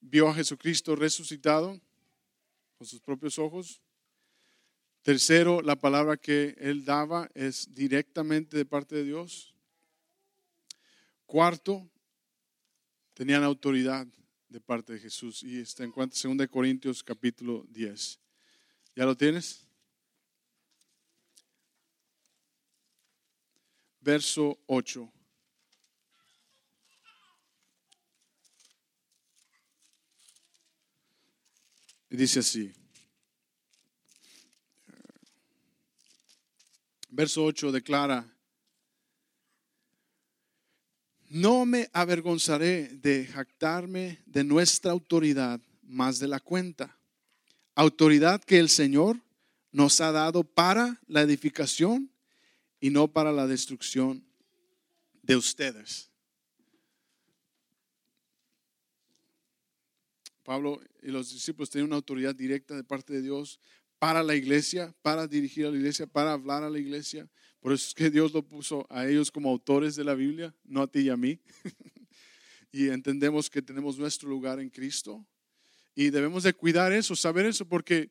vio 0.00 0.28
a 0.28 0.34
Jesucristo 0.34 0.96
resucitado 0.96 1.80
con 2.78 2.86
sus 2.86 3.00
propios 3.00 3.38
ojos. 3.38 3.80
Tercero, 5.02 5.62
la 5.62 5.76
palabra 5.76 6.16
que 6.16 6.56
él 6.58 6.84
daba 6.84 7.30
es 7.34 7.72
directamente 7.74 8.56
de 8.56 8.64
parte 8.64 8.96
de 8.96 9.04
Dios. 9.04 9.54
Cuarto, 11.26 11.88
tenían 13.14 13.44
autoridad 13.44 14.06
de 14.48 14.60
parte 14.60 14.94
de 14.94 14.98
Jesús. 14.98 15.42
Y 15.42 15.60
está 15.60 15.84
en 15.84 15.92
cuanto 15.92 16.16
2 16.22 16.48
Corintios 16.48 17.02
capítulo 17.02 17.64
10. 17.70 18.18
¿Ya 18.96 19.04
lo 19.04 19.16
tienes? 19.16 19.66
Verso 24.00 24.58
8. 24.66 25.19
Dice 32.10 32.40
así. 32.40 32.72
Verso 37.08 37.44
8 37.44 37.70
declara, 37.70 38.26
no 41.28 41.64
me 41.64 41.88
avergonzaré 41.92 42.88
de 42.88 43.26
jactarme 43.26 44.18
de 44.26 44.42
nuestra 44.42 44.90
autoridad 44.90 45.60
más 45.82 46.18
de 46.18 46.26
la 46.26 46.40
cuenta. 46.40 46.98
Autoridad 47.76 48.42
que 48.42 48.58
el 48.58 48.68
Señor 48.68 49.20
nos 49.70 50.00
ha 50.00 50.10
dado 50.10 50.42
para 50.42 51.00
la 51.06 51.20
edificación 51.20 52.10
y 52.80 52.90
no 52.90 53.06
para 53.06 53.30
la 53.30 53.46
destrucción 53.46 54.24
de 55.22 55.36
ustedes. 55.36 56.09
Pablo 60.42 60.80
y 61.02 61.10
los 61.10 61.32
discípulos 61.32 61.70
tenían 61.70 61.88
una 61.88 61.96
autoridad 61.96 62.34
directa 62.34 62.74
de 62.74 62.84
parte 62.84 63.12
de 63.12 63.22
Dios 63.22 63.60
para 63.98 64.22
la 64.22 64.34
iglesia, 64.34 64.94
para 65.02 65.26
dirigir 65.26 65.66
a 65.66 65.70
la 65.70 65.76
iglesia, 65.76 66.06
para 66.06 66.32
hablar 66.32 66.64
a 66.64 66.70
la 66.70 66.78
iglesia. 66.78 67.28
Por 67.60 67.72
eso 67.72 67.88
es 67.88 67.94
que 67.94 68.10
Dios 68.10 68.32
lo 68.32 68.42
puso 68.42 68.86
a 68.88 69.06
ellos 69.06 69.30
como 69.30 69.50
autores 69.50 69.94
de 69.94 70.04
la 70.04 70.14
Biblia, 70.14 70.54
no 70.64 70.82
a 70.82 70.86
ti 70.86 71.00
y 71.00 71.10
a 71.10 71.16
mí. 71.16 71.38
y 72.72 72.88
entendemos 72.88 73.50
que 73.50 73.60
tenemos 73.60 73.98
nuestro 73.98 74.28
lugar 74.28 74.58
en 74.58 74.70
Cristo. 74.70 75.26
Y 75.94 76.10
debemos 76.10 76.44
de 76.44 76.54
cuidar 76.54 76.92
eso, 76.92 77.14
saber 77.14 77.44
eso, 77.44 77.66
porque 77.66 78.10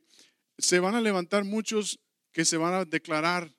se 0.59 0.79
van 0.79 0.93
a 0.93 1.01
levantar 1.01 1.43
muchos 1.43 1.99
que 2.31 2.45
se 2.45 2.57
van 2.57 2.73
a 2.73 2.85
declarar 2.85 3.51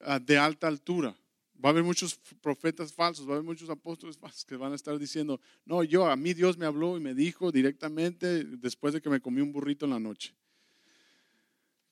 ah, 0.00 0.18
de 0.18 0.38
alta 0.38 0.68
altura. 0.68 1.14
Va 1.62 1.68
a 1.68 1.70
haber 1.70 1.84
muchos 1.84 2.18
profetas 2.40 2.92
falsos, 2.92 3.26
va 3.26 3.32
a 3.32 3.34
haber 3.34 3.44
muchos 3.44 3.70
apóstoles 3.70 4.16
falsos 4.16 4.44
que 4.44 4.56
van 4.56 4.72
a 4.72 4.74
estar 4.74 4.98
diciendo, 4.98 5.40
no, 5.64 5.84
yo, 5.84 6.06
a 6.06 6.16
mí 6.16 6.34
Dios 6.34 6.58
me 6.58 6.66
habló 6.66 6.96
y 6.96 7.00
me 7.00 7.14
dijo 7.14 7.52
directamente 7.52 8.44
después 8.44 8.94
de 8.94 9.00
que 9.00 9.10
me 9.10 9.20
comí 9.20 9.40
un 9.40 9.52
burrito 9.52 9.84
en 9.84 9.92
la 9.92 10.00
noche. 10.00 10.34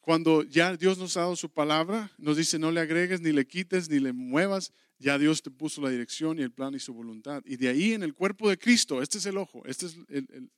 Cuando 0.00 0.42
ya 0.42 0.76
Dios 0.76 0.98
nos 0.98 1.16
ha 1.16 1.20
dado 1.20 1.36
su 1.36 1.50
palabra, 1.50 2.10
nos 2.18 2.36
dice 2.36 2.58
no 2.58 2.72
le 2.72 2.80
agregues, 2.80 3.20
ni 3.20 3.32
le 3.32 3.46
quites, 3.46 3.88
ni 3.88 4.00
le 4.00 4.12
muevas, 4.12 4.72
ya 4.98 5.18
Dios 5.18 5.42
te 5.42 5.50
puso 5.50 5.80
la 5.82 5.90
dirección 5.90 6.38
y 6.38 6.42
el 6.42 6.50
plan 6.50 6.74
y 6.74 6.78
su 6.78 6.92
voluntad. 6.92 7.42
Y 7.46 7.56
de 7.56 7.68
ahí 7.68 7.92
en 7.92 8.02
el 8.02 8.14
cuerpo 8.14 8.48
de 8.48 8.58
Cristo, 8.58 9.02
este 9.02 9.18
es 9.18 9.26
el 9.26 9.36
ojo, 9.36 9.62
este 9.66 9.86
es 9.86 9.96
el, 10.08 10.50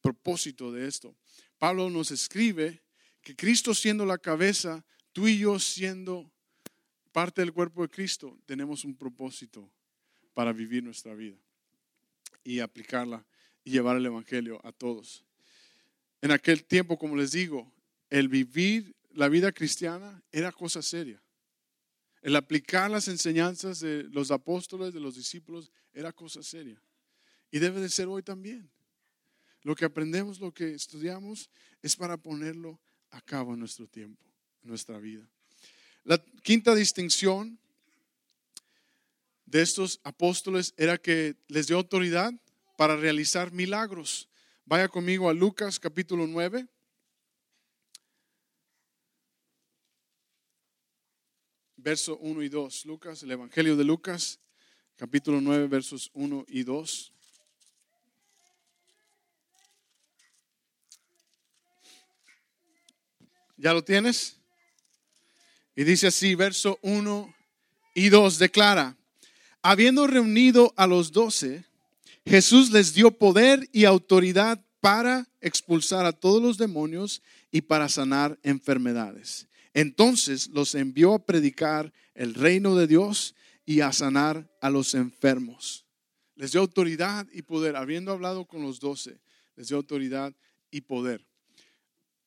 propósito 0.00 0.70
de 0.72 0.86
esto. 0.86 1.16
Pablo 1.58 1.90
nos 1.90 2.10
escribe 2.10 2.82
que 3.22 3.34
Cristo 3.34 3.74
siendo 3.74 4.06
la 4.06 4.18
cabeza, 4.18 4.84
tú 5.12 5.26
y 5.26 5.38
yo 5.38 5.58
siendo 5.58 6.32
parte 7.12 7.40
del 7.40 7.52
cuerpo 7.52 7.82
de 7.82 7.88
Cristo, 7.88 8.38
tenemos 8.46 8.84
un 8.84 8.96
propósito 8.96 9.70
para 10.34 10.52
vivir 10.52 10.82
nuestra 10.82 11.14
vida 11.14 11.36
y 12.44 12.60
aplicarla 12.60 13.24
y 13.64 13.70
llevar 13.70 13.96
el 13.96 14.06
Evangelio 14.06 14.60
a 14.64 14.72
todos. 14.72 15.24
En 16.22 16.30
aquel 16.30 16.64
tiempo, 16.64 16.98
como 16.98 17.16
les 17.16 17.32
digo, 17.32 17.72
el 18.08 18.28
vivir 18.28 18.94
la 19.10 19.28
vida 19.28 19.52
cristiana 19.52 20.22
era 20.32 20.52
cosa 20.52 20.82
seria. 20.82 21.22
El 22.22 22.36
aplicar 22.36 22.90
las 22.90 23.08
enseñanzas 23.08 23.80
de 23.80 24.04
los 24.04 24.30
apóstoles, 24.30 24.92
de 24.92 25.00
los 25.00 25.16
discípulos, 25.16 25.72
era 25.92 26.12
cosa 26.12 26.42
seria. 26.42 26.80
Y 27.50 27.58
debe 27.58 27.80
de 27.80 27.88
ser 27.88 28.08
hoy 28.08 28.22
también. 28.22 28.70
Lo 29.62 29.74
que 29.74 29.84
aprendemos, 29.84 30.40
lo 30.40 30.52
que 30.52 30.74
estudiamos, 30.74 31.50
es 31.82 31.96
para 31.96 32.16
ponerlo 32.16 32.80
a 33.10 33.20
cabo 33.20 33.54
en 33.54 33.60
nuestro 33.60 33.86
tiempo, 33.86 34.24
en 34.62 34.68
nuestra 34.68 34.98
vida. 34.98 35.28
La 36.04 36.18
quinta 36.42 36.74
distinción 36.74 37.58
de 39.44 39.62
estos 39.62 40.00
apóstoles 40.04 40.72
era 40.76 40.96
que 40.96 41.36
les 41.48 41.66
dio 41.66 41.76
autoridad 41.76 42.32
para 42.76 42.96
realizar 42.96 43.52
milagros. 43.52 44.28
Vaya 44.64 44.88
conmigo 44.88 45.28
a 45.28 45.34
Lucas 45.34 45.78
capítulo 45.78 46.26
9. 46.26 46.66
Verso 51.76 52.16
1 52.18 52.42
y 52.42 52.48
2. 52.48 52.86
Lucas, 52.86 53.22
el 53.22 53.32
Evangelio 53.32 53.76
de 53.76 53.84
Lucas, 53.84 54.38
capítulo 54.96 55.40
9, 55.40 55.66
versos 55.66 56.10
1 56.14 56.44
y 56.48 56.62
2. 56.62 57.12
¿Ya 63.56 63.74
lo 63.74 63.84
tienes? 63.84 64.39
Y 65.80 65.84
dice 65.84 66.08
así, 66.08 66.34
verso 66.34 66.78
1 66.82 67.34
y 67.94 68.10
2 68.10 68.38
declara, 68.38 68.98
habiendo 69.62 70.06
reunido 70.06 70.74
a 70.76 70.86
los 70.86 71.10
doce, 71.10 71.64
Jesús 72.26 72.70
les 72.70 72.92
dio 72.92 73.12
poder 73.12 73.66
y 73.72 73.86
autoridad 73.86 74.62
para 74.80 75.26
expulsar 75.40 76.04
a 76.04 76.12
todos 76.12 76.42
los 76.42 76.58
demonios 76.58 77.22
y 77.50 77.62
para 77.62 77.88
sanar 77.88 78.38
enfermedades. 78.42 79.48
Entonces 79.72 80.48
los 80.48 80.74
envió 80.74 81.14
a 81.14 81.24
predicar 81.24 81.94
el 82.14 82.34
reino 82.34 82.76
de 82.76 82.86
Dios 82.86 83.34
y 83.64 83.80
a 83.80 83.90
sanar 83.90 84.54
a 84.60 84.68
los 84.68 84.92
enfermos. 84.92 85.86
Les 86.34 86.52
dio 86.52 86.60
autoridad 86.60 87.26
y 87.32 87.40
poder, 87.40 87.76
habiendo 87.76 88.12
hablado 88.12 88.44
con 88.44 88.60
los 88.60 88.80
doce, 88.80 89.18
les 89.56 89.68
dio 89.68 89.78
autoridad 89.78 90.34
y 90.70 90.82
poder. 90.82 91.26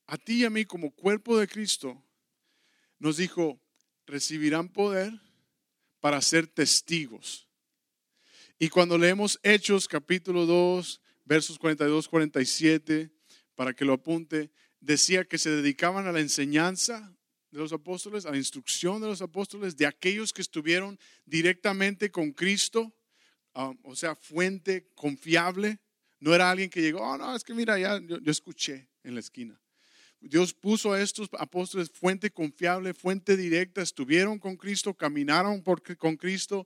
A 0.07 0.17
ti 0.17 0.41
y 0.41 0.45
a 0.45 0.49
mí 0.49 0.65
como 0.65 0.89
cuerpo 0.89 1.37
de 1.37 1.47
Cristo, 1.47 2.03
nos 3.03 3.17
dijo, 3.17 3.59
recibirán 4.05 4.69
poder 4.69 5.11
para 5.99 6.21
ser 6.21 6.47
testigos. 6.47 7.49
Y 8.57 8.69
cuando 8.69 8.97
leemos 8.97 9.41
Hechos 9.43 9.89
capítulo 9.89 10.45
2, 10.45 11.01
versos 11.25 11.59
42, 11.59 12.07
47, 12.07 13.11
para 13.55 13.73
que 13.73 13.83
lo 13.83 13.91
apunte, 13.91 14.51
decía 14.79 15.25
que 15.25 15.37
se 15.37 15.49
dedicaban 15.49 16.07
a 16.07 16.13
la 16.13 16.21
enseñanza 16.21 17.13
de 17.51 17.59
los 17.59 17.73
apóstoles, 17.73 18.25
a 18.25 18.31
la 18.31 18.37
instrucción 18.37 19.01
de 19.01 19.07
los 19.07 19.21
apóstoles, 19.21 19.75
de 19.75 19.85
aquellos 19.85 20.31
que 20.31 20.41
estuvieron 20.41 20.97
directamente 21.25 22.09
con 22.09 22.31
Cristo, 22.31 22.95
um, 23.53 23.77
o 23.83 23.97
sea, 23.97 24.15
fuente 24.15 24.87
confiable. 24.95 25.81
No 26.21 26.33
era 26.33 26.49
alguien 26.49 26.69
que 26.69 26.81
llegó, 26.81 27.01
oh, 27.01 27.17
no, 27.17 27.35
es 27.35 27.43
que 27.43 27.53
mira, 27.53 27.77
ya 27.77 27.99
yo, 27.99 28.17
escuché 28.27 28.87
en 29.03 29.15
la 29.15 29.19
esquina. 29.19 29.61
Dios 30.23 30.53
puso 30.53 30.93
a 30.93 31.01
estos 31.01 31.29
apóstoles 31.37 31.91
fuente 31.91 32.31
confiable, 32.31 32.93
fuente 32.93 33.37
directa, 33.37 33.81
estuvieron 33.81 34.39
con 34.39 34.55
Cristo, 34.55 34.93
caminaron 34.93 35.61
con 35.61 36.17
Cristo, 36.17 36.65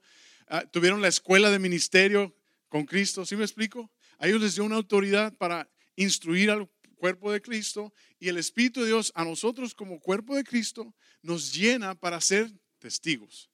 Ah, 0.49 0.65
tuvieron 0.65 1.01
la 1.01 1.09
escuela 1.09 1.51
de 1.51 1.59
ministerio 1.59 2.33
con 2.69 2.85
Cristo, 2.85 3.25
¿sí 3.25 3.35
me 3.35 3.43
explico? 3.43 3.91
A 4.17 4.27
ellos 4.27 4.41
les 4.41 4.55
dio 4.55 4.63
una 4.63 4.77
autoridad 4.77 5.35
para 5.35 5.69
instruir 5.97 6.49
al 6.49 6.69
cuerpo 6.95 7.33
de 7.33 7.41
Cristo 7.41 7.93
y 8.17 8.29
el 8.29 8.37
Espíritu 8.37 8.79
de 8.79 8.87
Dios 8.87 9.11
a 9.13 9.25
nosotros 9.25 9.75
como 9.75 9.99
cuerpo 9.99 10.37
de 10.37 10.45
Cristo 10.45 10.95
nos 11.21 11.53
llena 11.53 11.95
para 11.95 12.21
ser 12.21 12.49
testigos. 12.79 13.49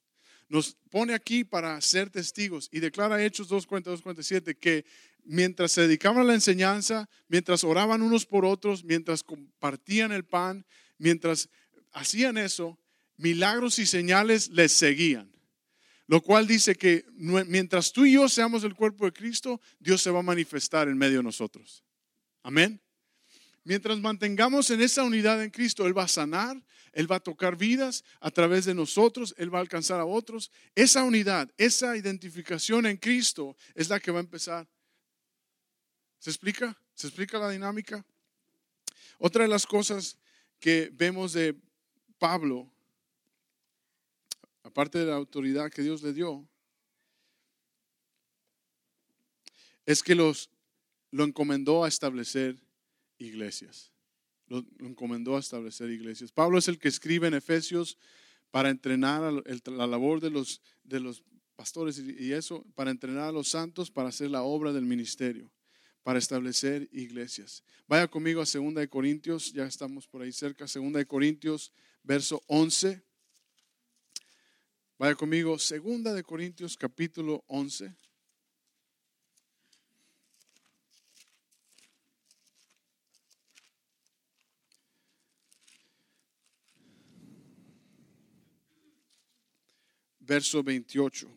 Nos 0.48 0.76
pone 0.88 1.14
aquí 1.14 1.42
para 1.42 1.80
ser 1.80 2.10
testigos 2.10 2.68
y 2.70 2.78
declara 2.78 3.24
Hechos 3.24 3.48
2, 3.48 3.66
42, 3.66 4.00
47 4.00 4.54
que 4.54 4.84
mientras 5.24 5.72
se 5.72 5.82
dedicaban 5.82 6.22
a 6.22 6.24
la 6.24 6.34
enseñanza, 6.34 7.08
mientras 7.28 7.64
oraban 7.64 8.02
unos 8.02 8.26
por 8.26 8.44
otros, 8.44 8.84
mientras 8.84 9.22
compartían 9.22 10.12
el 10.12 10.24
pan, 10.24 10.66
mientras 10.98 11.48
hacían 11.92 12.38
eso, 12.38 12.78
milagros 13.16 13.78
y 13.78 13.86
señales 13.86 14.50
les 14.50 14.72
seguían. 14.72 15.32
Lo 16.06 16.20
cual 16.20 16.46
dice 16.46 16.74
que 16.74 17.06
mientras 17.14 17.92
tú 17.92 18.04
y 18.04 18.12
yo 18.12 18.28
seamos 18.28 18.62
el 18.64 18.74
cuerpo 18.74 19.06
de 19.06 19.12
Cristo, 19.12 19.60
Dios 19.78 20.02
se 20.02 20.10
va 20.10 20.20
a 20.20 20.22
manifestar 20.22 20.88
en 20.88 20.98
medio 20.98 21.18
de 21.18 21.22
nosotros. 21.22 21.82
Amén. 22.42 22.80
Mientras 23.64 23.98
mantengamos 23.98 24.68
en 24.68 24.82
esa 24.82 25.02
unidad 25.02 25.42
en 25.42 25.48
Cristo, 25.48 25.86
Él 25.86 25.96
va 25.96 26.02
a 26.02 26.08
sanar, 26.08 26.62
Él 26.92 27.10
va 27.10 27.16
a 27.16 27.20
tocar 27.20 27.56
vidas 27.56 28.04
a 28.20 28.30
través 28.30 28.66
de 28.66 28.74
nosotros, 28.74 29.34
Él 29.38 29.52
va 29.52 29.58
a 29.58 29.62
alcanzar 29.62 29.98
a 30.00 30.04
otros. 30.04 30.50
Esa 30.74 31.02
unidad, 31.02 31.50
esa 31.56 31.96
identificación 31.96 32.84
en 32.84 32.98
Cristo 32.98 33.56
es 33.74 33.88
la 33.88 33.98
que 33.98 34.10
va 34.10 34.18
a 34.18 34.22
empezar. 34.24 34.68
¿Se 36.24 36.30
explica? 36.30 36.74
¿Se 36.94 37.08
explica 37.08 37.38
la 37.38 37.50
dinámica? 37.50 38.02
Otra 39.18 39.42
de 39.42 39.48
las 39.48 39.66
cosas 39.66 40.16
que 40.58 40.90
vemos 40.94 41.34
de 41.34 41.54
Pablo 42.18 42.74
aparte 44.74 44.98
de 44.98 45.06
la 45.06 45.16
autoridad 45.16 45.70
que 45.70 45.82
Dios 45.82 46.02
le 46.02 46.12
dio, 46.12 46.48
es 49.86 50.02
que 50.02 50.14
los, 50.14 50.50
lo 51.10 51.24
encomendó 51.24 51.84
a 51.84 51.88
establecer 51.88 52.56
iglesias. 53.18 53.92
Lo, 54.46 54.64
encomendó 54.80 55.36
a 55.36 55.40
establecer 55.40 55.90
iglesias. 55.90 56.32
Pablo 56.32 56.58
es 56.58 56.68
el 56.68 56.78
que 56.78 56.88
escribe 56.88 57.28
en 57.28 57.34
Efesios 57.34 57.98
para 58.50 58.70
entrenar 58.70 59.44
la 59.66 59.86
labor 59.86 60.20
de 60.20 60.30
los, 60.30 60.62
de 60.82 61.00
los 61.00 61.22
pastores 61.54 61.98
y 61.98 62.32
eso, 62.32 62.64
para 62.74 62.90
entrenar 62.90 63.28
a 63.28 63.32
los 63.32 63.48
santos 63.48 63.90
para 63.90 64.08
hacer 64.08 64.30
la 64.30 64.42
obra 64.42 64.72
del 64.72 64.86
ministerio, 64.86 65.50
para 66.04 66.20
establecer 66.20 66.88
iglesias. 66.92 67.64
Vaya 67.88 68.06
conmigo 68.06 68.40
a 68.40 68.44
2 68.44 68.74
de 68.74 68.88
Corintios, 68.88 69.52
ya 69.52 69.64
estamos 69.64 70.06
por 70.06 70.22
ahí 70.22 70.32
cerca, 70.32 70.66
2 70.66 70.92
de 70.92 71.06
Corintios, 71.06 71.72
verso 72.04 72.40
11. 72.46 73.02
Vaya 74.98 75.16
conmigo, 75.16 75.56
2 75.56 76.14
de 76.14 76.22
Corintios, 76.22 76.76
capítulo 76.76 77.42
11. 77.48 77.96
verso 90.26 90.62
28. 90.62 91.28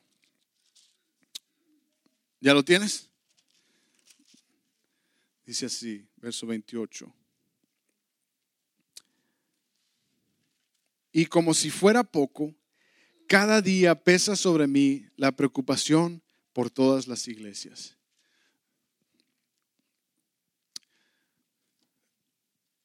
¿Ya 2.40 2.54
lo 2.54 2.64
tienes? 2.64 3.10
Dice 5.48 5.68
así, 5.68 6.06
verso 6.18 6.46
28. 6.46 7.12
Y 11.14 11.26
como 11.28 11.54
si 11.54 11.70
fuera 11.70 12.04
poco, 12.04 12.54
cada 13.30 13.62
día 13.62 13.96
pesa 13.96 14.36
sobre 14.36 14.68
mí 14.68 15.06
la 15.16 15.32
preocupación 15.32 16.22
por 16.52 16.70
todas 16.70 17.08
las 17.08 17.30
iglesias. 17.30 17.98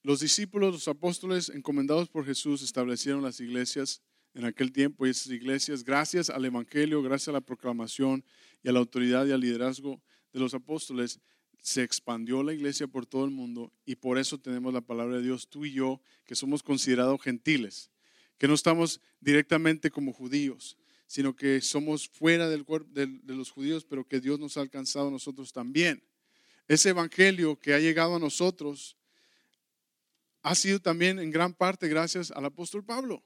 Los 0.05 0.21
discípulos, 0.21 0.73
los 0.73 0.87
apóstoles 0.87 1.49
encomendados 1.49 2.09
por 2.09 2.25
Jesús 2.25 2.63
establecieron 2.63 3.23
las 3.23 3.41
iglesias 3.41 4.03
en 4.35 4.45
aquel 4.45 4.71
tiempo 4.71 5.05
y 5.05 5.11
esas 5.11 5.33
iglesias, 5.33 5.83
gracias 5.83 6.31
al 6.31 6.45
Evangelio, 6.45 7.03
gracias 7.03 7.29
a 7.29 7.33
la 7.33 7.41
proclamación 7.41 8.25
y 8.63 8.69
a 8.69 8.73
la 8.73 8.79
autoridad 8.79 9.27
y 9.27 9.33
al 9.33 9.41
liderazgo 9.41 10.01
de 10.33 10.39
los 10.39 10.55
apóstoles, 10.55 11.21
se 11.63 11.83
expandió 11.83 12.43
la 12.43 12.53
iglesia 12.53 12.89
por 12.89 13.07
todo 13.07 13.25
el 13.25 13.31
mundo 13.31 13.73
y 13.87 13.95
por 13.95 14.19
eso 14.19 14.39
tenemos 14.39 14.75
la 14.75 14.81
palabra 14.81 15.17
de 15.17 15.23
Dios, 15.23 15.49
tú 15.49 15.65
y 15.65 15.73
yo, 15.73 16.03
que 16.27 16.35
somos 16.35 16.63
considerados 16.63 17.23
gentiles, 17.23 17.91
que 18.37 18.49
no 18.49 18.55
estamos 18.55 19.01
directamente 19.21 19.91
como 19.91 20.13
judíos, 20.13 20.77
sino 21.07 21.37
que 21.37 21.61
somos 21.61 22.09
fuera 22.09 22.49
del 22.49 22.67
de, 22.89 23.07
de 23.07 23.35
los 23.35 23.51
judíos, 23.51 23.85
pero 23.85 24.07
que 24.07 24.21
Dios 24.21 24.41
nos 24.41 24.57
ha 24.57 24.61
alcanzado 24.61 25.09
a 25.09 25.11
nosotros 25.13 25.53
también. 25.53 26.03
Ese 26.67 26.91
evangelio 26.91 27.59
que 27.59 27.75
ha 27.75 27.79
llegado 27.79 28.17
a 28.17 28.19
nosotros 28.19 28.97
ha 30.43 30.57
sido 30.57 30.81
también 30.81 31.21
en 31.21 31.31
gran 31.31 31.55
parte 31.55 31.87
gracias 31.87 32.33
al 32.33 32.45
apóstol 32.45 32.85
Pablo. 32.85 33.23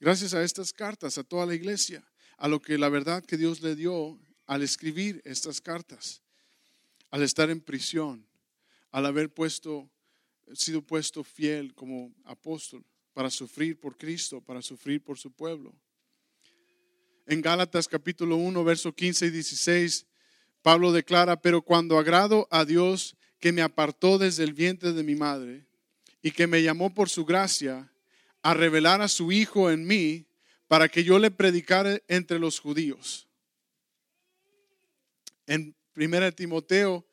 Gracias 0.00 0.34
a 0.34 0.42
estas 0.42 0.72
cartas, 0.72 1.18
a 1.18 1.24
toda 1.24 1.46
la 1.46 1.54
iglesia, 1.54 2.04
a 2.36 2.48
lo 2.48 2.60
que 2.60 2.78
la 2.78 2.88
verdad 2.88 3.24
que 3.24 3.36
Dios 3.36 3.62
le 3.62 3.76
dio 3.76 4.18
al 4.46 4.62
escribir 4.62 5.22
estas 5.24 5.60
cartas, 5.60 6.23
al 7.10 7.22
estar 7.22 7.50
en 7.50 7.60
prisión, 7.60 8.26
al 8.90 9.06
haber 9.06 9.32
puesto, 9.32 9.90
sido 10.52 10.82
puesto 10.82 11.24
fiel 11.24 11.74
como 11.74 12.14
apóstol 12.24 12.84
para 13.12 13.30
sufrir 13.30 13.78
por 13.78 13.96
Cristo, 13.96 14.40
para 14.40 14.60
sufrir 14.60 15.02
por 15.02 15.18
su 15.18 15.30
pueblo. 15.30 15.74
En 17.26 17.40
Gálatas 17.40 17.88
capítulo 17.88 18.36
1, 18.36 18.64
verso 18.64 18.94
15 18.94 19.26
y 19.26 19.30
16, 19.30 20.06
Pablo 20.62 20.92
declara, 20.92 21.40
pero 21.40 21.62
cuando 21.62 21.98
agrado 21.98 22.48
a 22.50 22.64
Dios 22.64 23.16
que 23.38 23.52
me 23.52 23.62
apartó 23.62 24.18
desde 24.18 24.44
el 24.44 24.52
vientre 24.52 24.92
de 24.92 25.02
mi 25.02 25.14
madre 25.14 25.66
y 26.22 26.30
que 26.30 26.46
me 26.46 26.62
llamó 26.62 26.92
por 26.94 27.08
su 27.08 27.24
gracia, 27.24 27.90
a 28.44 28.52
revelar 28.52 29.00
a 29.00 29.08
su 29.08 29.32
Hijo 29.32 29.70
en 29.70 29.86
mí 29.86 30.26
para 30.68 30.88
que 30.88 31.02
yo 31.02 31.18
le 31.18 31.30
predicara 31.30 32.00
entre 32.08 32.38
los 32.38 32.60
judíos. 32.60 33.26
En 35.46 35.74
1 35.96 36.32
Timoteo, 36.32 37.06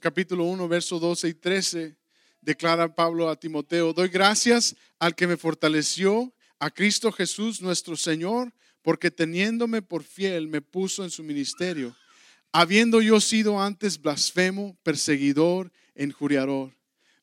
capítulo 0.00 0.44
1, 0.44 0.68
verso 0.68 0.98
12 0.98 1.28
y 1.28 1.34
13, 1.34 1.96
declara 2.40 2.94
Pablo 2.94 3.28
a 3.28 3.38
Timoteo, 3.38 3.92
doy 3.92 4.08
gracias 4.08 4.74
al 4.98 5.14
que 5.14 5.26
me 5.26 5.36
fortaleció, 5.36 6.34
a 6.58 6.70
Cristo 6.70 7.12
Jesús 7.12 7.62
nuestro 7.62 7.96
Señor, 7.96 8.52
porque 8.82 9.10
teniéndome 9.10 9.80
por 9.82 10.02
fiel 10.02 10.48
me 10.48 10.60
puso 10.60 11.04
en 11.04 11.10
su 11.10 11.22
ministerio, 11.22 11.94
habiendo 12.52 13.00
yo 13.00 13.20
sido 13.20 13.62
antes 13.62 14.00
blasfemo, 14.00 14.76
perseguidor, 14.82 15.70
enjuriador, 15.94 16.76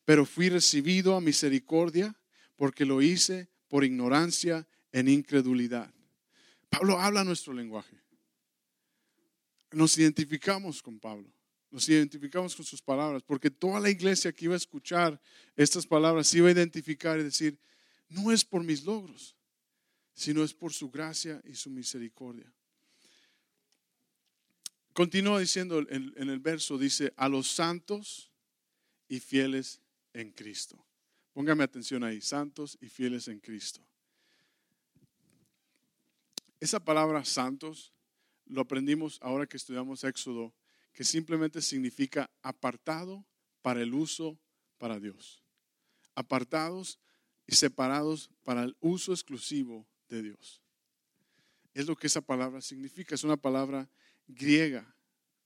pero 0.05 0.25
fui 0.25 0.49
recibido 0.49 1.15
a 1.15 1.21
misericordia 1.21 2.15
porque 2.55 2.85
lo 2.85 3.01
hice 3.01 3.49
por 3.67 3.83
ignorancia 3.83 4.67
en 4.93 5.09
incredulidad. 5.09 5.93
Pablo 6.69 6.99
habla 6.99 7.23
nuestro 7.23 7.53
lenguaje. 7.53 7.97
Nos 9.71 9.97
identificamos 9.97 10.81
con 10.81 10.99
Pablo, 10.99 11.29
nos 11.69 11.87
identificamos 11.89 12.55
con 12.55 12.65
sus 12.65 12.81
palabras, 12.81 13.21
porque 13.23 13.51
toda 13.51 13.79
la 13.79 13.89
iglesia 13.89 14.31
que 14.31 14.45
iba 14.45 14.53
a 14.53 14.57
escuchar 14.57 15.19
estas 15.55 15.85
palabras 15.85 16.27
se 16.27 16.37
iba 16.37 16.47
a 16.47 16.51
identificar 16.51 17.19
y 17.19 17.23
decir, 17.23 17.59
no 18.09 18.31
es 18.31 18.45
por 18.45 18.63
mis 18.63 18.83
logros, 18.83 19.35
sino 20.13 20.43
es 20.43 20.53
por 20.53 20.73
su 20.73 20.89
gracia 20.89 21.41
y 21.43 21.55
su 21.55 21.69
misericordia. 21.69 22.51
Continúa 24.93 25.39
diciendo 25.39 25.79
en, 25.79 26.13
en 26.15 26.29
el 26.29 26.39
verso, 26.39 26.77
dice, 26.77 27.13
a 27.17 27.29
los 27.29 27.47
santos 27.47 28.31
y 29.07 29.19
fieles 29.19 29.79
en 30.13 30.31
Cristo. 30.31 30.83
Póngame 31.33 31.63
atención 31.63 32.03
ahí, 32.03 32.19
santos 32.19 32.77
y 32.81 32.89
fieles 32.89 33.27
en 33.27 33.39
Cristo. 33.39 33.79
Esa 36.59 36.79
palabra 36.79 37.23
santos 37.23 37.93
lo 38.49 38.61
aprendimos 38.61 39.19
ahora 39.21 39.47
que 39.47 39.57
estudiamos 39.57 40.03
Éxodo, 40.03 40.53
que 40.93 41.03
simplemente 41.03 41.61
significa 41.61 42.29
apartado 42.41 43.25
para 43.61 43.81
el 43.81 43.93
uso 43.93 44.39
para 44.77 44.99
Dios. 44.99 45.43
Apartados 46.15 46.99
y 47.45 47.55
separados 47.55 48.31
para 48.43 48.63
el 48.63 48.75
uso 48.79 49.13
exclusivo 49.13 49.87
de 50.09 50.23
Dios. 50.23 50.61
Es 51.73 51.87
lo 51.87 51.95
que 51.95 52.07
esa 52.07 52.21
palabra 52.21 52.61
significa. 52.61 53.13
Es 53.13 53.23
una 53.23 53.37
palabra 53.37 53.89
griega 54.27 54.95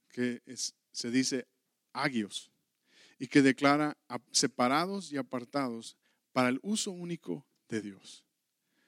que 0.08 0.42
se 0.90 1.10
dice 1.10 1.46
agios 1.92 2.50
y 3.18 3.26
que 3.26 3.42
declara 3.42 3.96
separados 4.30 5.12
y 5.12 5.16
apartados 5.16 5.96
para 6.32 6.48
el 6.48 6.58
uso 6.62 6.90
único 6.90 7.46
de 7.68 7.82
Dios. 7.82 8.24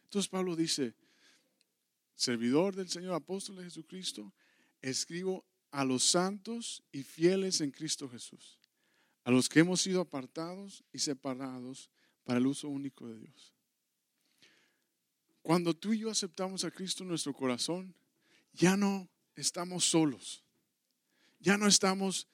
Entonces 0.04 0.28
Pablo 0.28 0.56
dice, 0.56 0.94
servidor 2.14 2.74
del 2.74 2.88
Señor 2.88 3.14
apóstol 3.14 3.56
de 3.56 3.64
Jesucristo, 3.64 4.32
escribo 4.80 5.44
a 5.70 5.84
los 5.84 6.04
santos 6.04 6.82
y 6.92 7.02
fieles 7.02 7.60
en 7.60 7.70
Cristo 7.70 8.08
Jesús, 8.08 8.58
a 9.24 9.30
los 9.30 9.48
que 9.48 9.60
hemos 9.60 9.80
sido 9.80 10.00
apartados 10.00 10.84
y 10.92 10.98
separados 10.98 11.90
para 12.22 12.38
el 12.38 12.46
uso 12.46 12.68
único 12.68 13.08
de 13.08 13.18
Dios. 13.18 13.52
Cuando 15.42 15.74
tú 15.74 15.92
y 15.92 15.98
yo 15.98 16.10
aceptamos 16.10 16.64
a 16.64 16.70
Cristo 16.70 17.02
en 17.02 17.10
nuestro 17.10 17.34
corazón, 17.34 17.94
ya 18.52 18.76
no 18.76 19.10
estamos 19.36 19.84
solos, 19.84 20.44
ya 21.40 21.58
no 21.58 21.66
estamos 21.66 22.28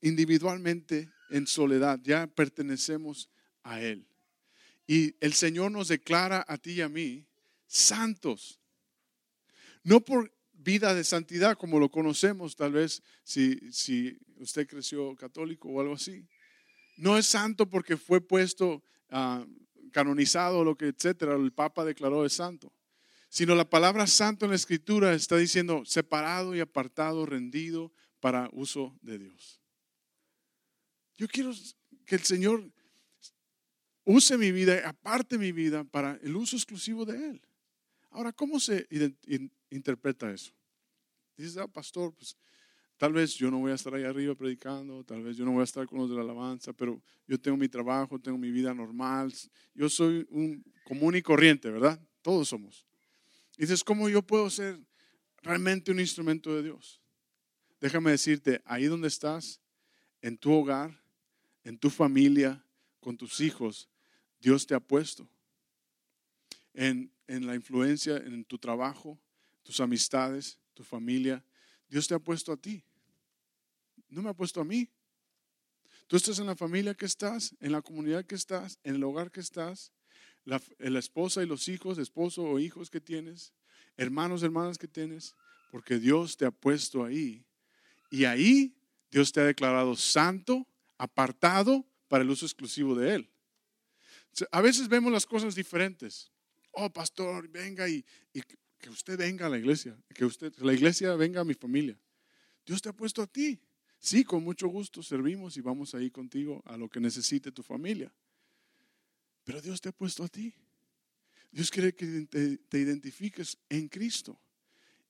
individualmente 0.00 1.10
en 1.30 1.46
soledad, 1.46 2.00
ya 2.02 2.28
pertenecemos 2.28 3.28
a 3.62 3.82
Él. 3.82 4.06
Y 4.86 5.16
el 5.20 5.32
Señor 5.32 5.72
nos 5.72 5.88
declara 5.88 6.44
a 6.46 6.56
ti 6.56 6.72
y 6.72 6.80
a 6.80 6.88
mí 6.88 7.26
santos. 7.72 8.60
No 9.82 10.00
por 10.00 10.32
vida 10.52 10.94
de 10.94 11.04
santidad 11.04 11.56
como 11.56 11.80
lo 11.80 11.90
conocemos, 11.90 12.54
tal 12.54 12.72
vez 12.72 13.02
si, 13.24 13.58
si 13.72 14.18
usted 14.36 14.66
creció 14.68 15.16
católico 15.16 15.68
o 15.68 15.80
algo 15.80 15.94
así. 15.94 16.28
No 16.96 17.16
es 17.18 17.26
santo 17.26 17.68
porque 17.68 17.96
fue 17.96 18.20
puesto, 18.20 18.84
uh, 19.10 19.44
canonizado, 19.90 20.64
lo 20.64 20.76
que, 20.76 20.88
etcétera, 20.88 21.34
el 21.34 21.52
Papa 21.52 21.84
declaró 21.84 22.24
es 22.24 22.34
santo. 22.34 22.72
Sino 23.28 23.54
la 23.54 23.68
palabra 23.68 24.06
santo 24.06 24.44
en 24.44 24.50
la 24.50 24.56
Escritura 24.56 25.14
está 25.14 25.36
diciendo 25.38 25.84
separado 25.86 26.54
y 26.54 26.60
apartado, 26.60 27.24
rendido, 27.26 27.92
para 28.20 28.48
uso 28.52 28.96
de 29.00 29.18
Dios. 29.18 29.60
Yo 31.16 31.26
quiero 31.26 31.52
que 32.06 32.14
el 32.14 32.22
Señor 32.22 32.70
use 34.04 34.38
mi 34.38 34.52
vida, 34.52 34.88
aparte 34.88 35.38
mi 35.38 35.50
vida 35.50 35.82
para 35.82 36.20
el 36.22 36.36
uso 36.36 36.56
exclusivo 36.56 37.04
de 37.04 37.30
Él. 37.30 37.42
Ahora, 38.12 38.32
¿cómo 38.32 38.60
se 38.60 38.86
interpreta 39.70 40.30
eso? 40.32 40.52
Dices, 41.36 41.56
ah, 41.56 41.66
pastor, 41.66 42.14
pues 42.14 42.36
tal 42.96 43.12
vez 43.12 43.34
yo 43.34 43.50
no 43.50 43.58
voy 43.58 43.72
a 43.72 43.74
estar 43.74 43.94
ahí 43.94 44.04
arriba 44.04 44.34
predicando, 44.34 45.02
tal 45.02 45.22
vez 45.22 45.36
yo 45.36 45.44
no 45.44 45.52
voy 45.52 45.62
a 45.62 45.64
estar 45.64 45.86
con 45.86 45.98
los 45.98 46.08
de 46.08 46.16
la 46.16 46.22
alabanza, 46.22 46.72
pero 46.72 47.02
yo 47.26 47.40
tengo 47.40 47.56
mi 47.56 47.68
trabajo, 47.68 48.18
tengo 48.18 48.38
mi 48.38 48.50
vida 48.50 48.72
normal, 48.72 49.32
yo 49.74 49.88
soy 49.88 50.26
un 50.30 50.62
común 50.84 51.16
y 51.16 51.22
corriente, 51.22 51.70
¿verdad? 51.70 52.00
Todos 52.22 52.48
somos. 52.48 52.86
Dices, 53.56 53.82
¿cómo 53.82 54.08
yo 54.08 54.22
puedo 54.22 54.48
ser 54.50 54.78
realmente 55.42 55.90
un 55.90 56.00
instrumento 56.00 56.54
de 56.54 56.62
Dios? 56.62 57.02
déjame 57.82 58.12
decirte, 58.12 58.62
ahí 58.64 58.84
donde 58.84 59.08
estás, 59.08 59.60
en 60.22 60.38
tu 60.38 60.52
hogar, 60.52 61.02
en 61.64 61.76
tu 61.76 61.90
familia, 61.90 62.64
con 63.00 63.16
tus 63.16 63.40
hijos, 63.40 63.88
Dios 64.40 64.68
te 64.68 64.74
ha 64.74 64.80
puesto. 64.80 65.28
En, 66.74 67.12
en 67.32 67.46
la 67.46 67.54
influencia, 67.54 68.18
en 68.18 68.44
tu 68.44 68.58
trabajo, 68.58 69.18
tus 69.62 69.80
amistades, 69.80 70.58
tu 70.74 70.84
familia, 70.84 71.42
Dios 71.88 72.06
te 72.06 72.14
ha 72.14 72.18
puesto 72.18 72.52
a 72.52 72.58
ti. 72.58 72.84
No 74.10 74.20
me 74.20 74.28
ha 74.28 74.34
puesto 74.34 74.60
a 74.60 74.64
mí. 74.64 74.90
Tú 76.06 76.16
estás 76.16 76.38
en 76.40 76.46
la 76.46 76.56
familia 76.56 76.94
que 76.94 77.06
estás, 77.06 77.56
en 77.60 77.72
la 77.72 77.80
comunidad 77.80 78.26
que 78.26 78.34
estás, 78.34 78.78
en 78.84 78.96
el 78.96 79.04
hogar 79.04 79.30
que 79.30 79.40
estás, 79.40 79.92
la, 80.44 80.60
esposa 80.98 81.42
y 81.42 81.46
los 81.46 81.68
hijos, 81.68 81.96
esposo 81.96 82.42
o 82.42 82.58
hijos 82.58 82.90
que 82.90 83.00
tienes, 83.00 83.54
hermanos, 83.96 84.42
hermanas 84.42 84.76
que 84.76 84.88
tienes, 84.88 85.34
porque 85.70 85.98
Dios 85.98 86.36
te 86.36 86.44
ha 86.44 86.50
puesto 86.50 87.02
ahí. 87.02 87.46
Y 88.10 88.26
ahí 88.26 88.76
Dios 89.10 89.32
te 89.32 89.40
ha 89.40 89.44
declarado 89.44 89.96
santo, 89.96 90.66
apartado 90.98 91.86
para 92.08 92.24
el 92.24 92.30
uso 92.30 92.44
exclusivo 92.44 92.94
de 92.94 93.14
Él. 93.14 93.30
A 94.50 94.60
veces 94.60 94.88
vemos 94.88 95.10
las 95.12 95.24
cosas 95.24 95.54
diferentes. 95.54 96.31
Oh, 96.72 96.90
pastor, 96.90 97.48
venga 97.48 97.88
y, 97.88 98.04
que 98.78 98.90
usted 98.90 99.16
venga 99.16 99.46
a 99.46 99.48
la 99.48 99.58
iglesia, 99.58 99.96
que 100.14 100.24
usted, 100.24 100.52
la 100.58 100.72
iglesia 100.72 101.14
venga 101.14 101.40
a 101.40 101.44
mi 101.44 101.54
familia. 101.54 101.96
Dios 102.66 102.82
te 102.82 102.88
ha 102.88 102.92
puesto 102.92 103.22
a 103.22 103.26
ti. 103.26 103.60
Sí, 103.98 104.24
con 104.24 104.42
mucho 104.42 104.66
gusto 104.66 105.02
servimos 105.02 105.56
y 105.56 105.60
vamos 105.60 105.94
ahí 105.94 106.10
contigo 106.10 106.60
a 106.66 106.76
lo 106.76 106.88
que 106.88 106.98
necesite 106.98 107.52
tu 107.52 107.62
familia. 107.62 108.12
Pero 109.44 109.60
Dios 109.60 109.80
te 109.80 109.90
ha 109.90 109.92
puesto 109.92 110.24
a 110.24 110.28
ti. 110.28 110.52
Dios 111.52 111.70
quiere 111.70 111.94
que 111.94 112.26
te, 112.26 112.78
identifiques 112.78 113.58
en 113.68 113.88
Cristo. 113.88 114.38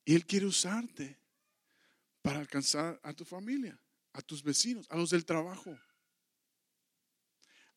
Y 0.05 0.15
Él 0.15 0.27
quiere 0.27 0.47
usarte 0.47 1.17
para 2.21 2.41
alcanzar 2.41 3.01
a 3.03 3.15
tu 3.15 3.25
familia, 3.25 3.79
a 4.13 4.21
tus 4.21 4.43
vecinos, 4.43 4.87
a 4.91 4.97
los 4.97 5.11
del 5.11 5.25
trabajo, 5.25 5.79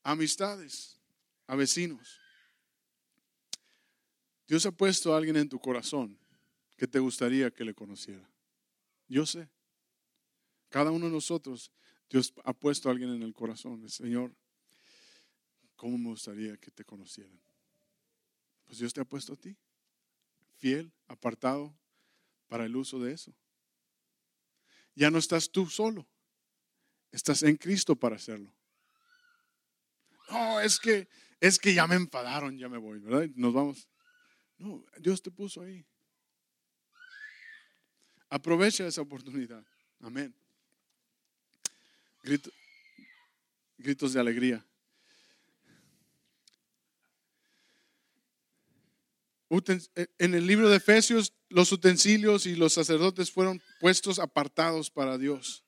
amistades, 0.04 1.00
a 1.48 1.56
vecinos. 1.56 2.20
Dios 4.48 4.66
ha 4.66 4.72
puesto 4.72 5.14
a 5.14 5.18
alguien 5.18 5.38
en 5.38 5.50
tu 5.50 5.60
corazón 5.60 6.18
que 6.78 6.88
te 6.88 7.00
gustaría 7.00 7.52
que 7.52 7.66
le 7.66 7.74
conociera. 7.74 8.30
Yo 9.08 9.26
sé. 9.26 9.50
Cada 10.70 10.92
uno 10.92 11.06
de 11.06 11.12
nosotros, 11.12 11.72
Dios 12.10 12.34
ha 12.44 12.54
puesto 12.54 12.90
a 12.90 12.92
alguien 12.92 13.10
en 13.12 13.24
el 13.24 13.34
corazón. 13.34 13.88
Señor, 13.90 14.36
¿cómo 15.76 15.98
me 15.98 16.10
gustaría 16.10 16.58
que 16.58 16.72
te 16.72 16.84
conocieran? 16.84 17.40
Pues 18.66 18.80
Dios 18.80 18.94
te 18.94 19.02
ha 19.02 19.06
puesto 19.06 19.34
a 19.34 19.36
ti, 19.36 19.56
fiel, 20.58 20.92
apartado 21.08 21.78
para 22.48 22.66
el 22.66 22.76
uso 22.76 23.00
de 23.00 23.14
eso. 23.14 23.34
Ya 24.96 25.12
no 25.12 25.18
estás 25.18 25.50
tú 25.52 25.68
solo, 25.68 26.08
estás 27.12 27.44
en 27.44 27.58
Cristo 27.58 27.96
para 27.96 28.16
hacerlo. 28.16 28.52
No, 30.30 30.60
es 30.60 30.80
que 30.80 31.08
es 31.40 31.60
que 31.60 31.74
ya 31.74 31.86
me 31.86 31.96
enfadaron, 31.96 32.58
ya 32.58 32.70
me 32.70 32.78
voy, 32.78 33.00
¿verdad? 33.00 33.30
Nos 33.36 33.54
vamos. 33.54 33.88
No, 34.58 34.84
Dios 35.00 35.22
te 35.22 35.32
puso 35.32 35.62
ahí. 35.62 35.86
Aprovecha 38.30 38.88
esa 38.88 39.02
oportunidad. 39.02 39.64
Amén. 40.02 40.34
gritos 43.78 44.14
de 44.14 44.20
alegría. 44.20 44.66
Eh, 49.96 50.08
en 50.18 50.34
el 50.34 50.48
libro 50.48 50.70
de 50.70 50.78
Efesios, 50.78 51.34
los 51.50 51.72
utensilios 51.72 52.46
y 52.46 52.56
los 52.56 52.74
sacerdotes 52.74 53.32
fueron 53.32 53.62
puestos 53.80 54.20
apartados 54.20 54.90
para 54.90 55.18
Dios. 55.18 55.64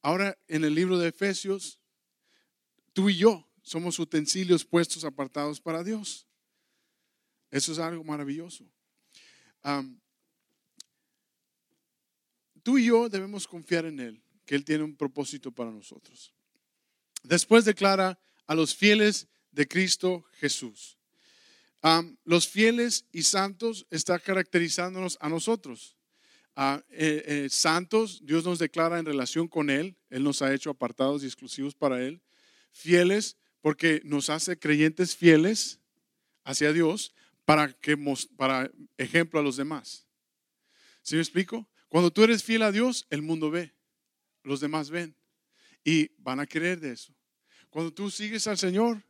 Ahora, 0.00 0.38
en 0.48 0.64
el 0.64 0.74
libro 0.74 0.98
de 0.98 1.08
Efesios, 1.08 1.80
tú 2.92 3.10
y 3.10 3.16
yo 3.16 3.46
somos 3.62 3.98
utensilios 3.98 4.64
puestos 4.64 5.04
apartados 5.04 5.60
para 5.60 5.82
Dios. 5.82 6.25
Eso 7.50 7.72
es 7.72 7.78
algo 7.78 8.04
maravilloso. 8.04 8.64
tú 12.62 12.78
y 12.78 12.86
yo 12.86 13.08
debemos 13.08 13.46
confiar 13.46 13.86
en 13.86 14.00
Él, 14.00 14.22
que 14.44 14.54
Él 14.54 14.64
tiene 14.64 14.84
un 14.84 14.96
propósito 14.96 15.52
para 15.52 15.70
nosotros. 15.70 16.34
Después 17.22 17.64
declara 17.64 18.18
a 18.46 18.54
los 18.54 18.74
fieles 18.74 19.28
de 19.50 19.66
Cristo 19.66 20.24
Jesús 20.34 20.96
los 22.24 22.48
fieles 22.48 23.06
y 23.12 23.22
santos 23.22 23.86
está 23.90 24.18
caracterizándonos 24.18 25.18
a 25.20 25.28
nosotros. 25.28 25.96
Eh, 26.56 26.82
eh, 26.90 27.48
santos, 27.50 28.20
Dios 28.24 28.44
nos 28.44 28.58
declara 28.58 28.98
en 28.98 29.06
relación 29.06 29.46
con 29.46 29.68
Él, 29.68 29.96
Él 30.08 30.24
nos 30.24 30.40
ha 30.42 30.54
hecho 30.54 30.70
apartados 30.70 31.22
y 31.22 31.26
exclusivos 31.26 31.74
para 31.74 32.02
Él. 32.02 32.22
Fieles, 32.72 33.36
porque 33.60 34.00
nos 34.04 34.30
hace 34.30 34.58
creyentes 34.58 35.14
fieles 35.16 35.80
hacia 36.44 36.72
Dios 36.72 37.14
para, 37.46 37.72
que, 37.72 37.96
para 38.36 38.70
ejemplo 38.98 39.40
a 39.40 39.42
los 39.42 39.56
demás. 39.56 40.06
¿Sí 41.00 41.14
me 41.14 41.22
explico? 41.22 41.66
Cuando 41.88 42.12
tú 42.12 42.24
eres 42.24 42.44
fiel 42.44 42.62
a 42.62 42.72
Dios, 42.72 43.06
el 43.08 43.22
mundo 43.22 43.50
ve, 43.50 43.72
los 44.42 44.60
demás 44.60 44.90
ven 44.90 45.16
y 45.84 46.10
van 46.18 46.40
a 46.40 46.46
creer 46.46 46.80
de 46.80 46.92
eso. 46.92 47.14
Cuando 47.70 47.92
tú 47.94 48.10
sigues 48.10 48.46
al 48.48 48.58
Señor, 48.58 49.04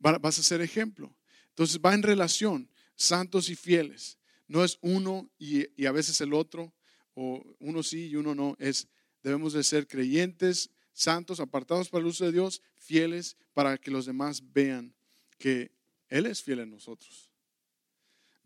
vas 0.00 0.38
a 0.38 0.42
ser 0.42 0.62
ejemplo. 0.62 1.14
Entonces 1.50 1.78
va 1.84 1.92
en 1.92 2.02
relación, 2.02 2.70
santos 2.96 3.50
y 3.50 3.54
fieles. 3.56 4.18
No 4.48 4.64
es 4.64 4.78
uno 4.80 5.30
y, 5.38 5.84
a 5.84 5.92
veces 5.92 6.20
el 6.22 6.32
otro, 6.32 6.72
o 7.14 7.44
uno 7.58 7.82
sí 7.82 8.06
y 8.08 8.16
uno 8.16 8.34
no. 8.34 8.56
Es, 8.58 8.88
debemos 9.22 9.52
de 9.52 9.62
ser 9.62 9.86
creyentes, 9.86 10.70
santos, 10.94 11.40
apartados 11.40 11.90
para 11.90 12.00
el 12.00 12.06
uso 12.06 12.24
de 12.24 12.32
Dios, 12.32 12.62
fieles 12.78 13.36
para 13.52 13.76
que 13.76 13.90
los 13.90 14.06
demás 14.06 14.42
vean 14.52 14.94
que 15.36 15.70
Él 16.08 16.24
es 16.24 16.42
fiel 16.42 16.60
en 16.60 16.70
nosotros. 16.70 17.31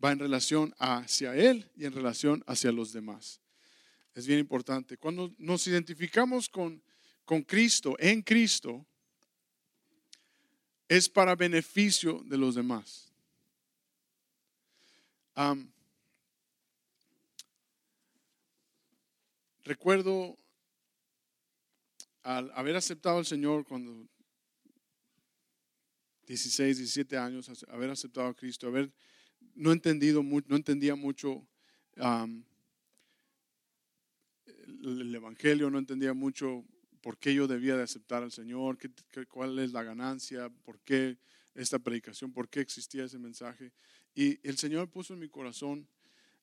Va 0.03 0.11
en 0.11 0.19
relación 0.19 0.75
hacia 0.77 1.35
Él 1.35 1.69
y 1.75 1.85
en 1.85 1.93
relación 1.93 2.43
hacia 2.45 2.71
los 2.71 2.93
demás. 2.93 3.41
Es 4.13 4.27
bien 4.27 4.39
importante. 4.39 4.97
Cuando 4.97 5.33
nos 5.37 5.67
identificamos 5.67 6.49
con, 6.49 6.81
con 7.25 7.41
Cristo, 7.43 7.95
en 7.99 8.21
Cristo, 8.21 8.85
es 10.87 11.09
para 11.09 11.35
beneficio 11.35 12.23
de 12.25 12.37
los 12.37 12.55
demás. 12.55 13.07
recuerdo 19.63 20.35
al 22.23 22.51
haber 22.55 22.75
aceptado 22.75 23.19
al 23.19 23.25
Señor 23.25 23.65
cuando 23.65 24.07
16, 26.25 26.77
17 26.77 27.17
años, 27.17 27.49
haber 27.69 27.89
aceptado 27.89 28.27
a 28.27 28.33
Cristo, 28.33 28.67
haber 28.67 28.91
no 29.55 29.71
entendido 29.71 30.23
no 30.23 30.55
entendía 30.55 30.95
mucho 30.95 31.47
el, 34.67 35.13
evangelio, 35.15 35.69
no 35.69 35.79
entendía 35.79 36.13
mucho 36.13 36.63
por 37.01 37.17
qué 37.17 37.33
yo 37.33 37.47
debía 37.47 37.75
de 37.75 37.83
aceptar 37.83 38.23
al 38.23 38.31
Señor, 38.31 38.77
qué, 38.77 38.91
cuál 39.25 39.59
es 39.59 39.71
la 39.71 39.83
ganancia, 39.83 40.49
por 40.63 40.79
qué 40.81 41.17
esta 41.55 41.79
predicación, 41.79 42.31
por 42.31 42.49
qué 42.49 42.59
existía 42.59 43.05
ese 43.05 43.17
mensaje. 43.17 43.71
Y 44.13 44.39
el 44.47 44.57
Señor 44.57 44.89
puso 44.89 45.13
en 45.13 45.19
mi 45.19 45.29
corazón, 45.29 45.87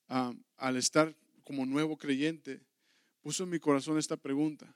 al 0.07 0.77
estar 0.77 1.15
como 1.43 1.65
nuevo 1.65 1.97
creyente, 1.97 2.61
puso 3.21 3.43
en 3.43 3.49
mi 3.49 3.59
corazón 3.59 3.97
esta 3.97 4.17
pregunta. 4.17 4.75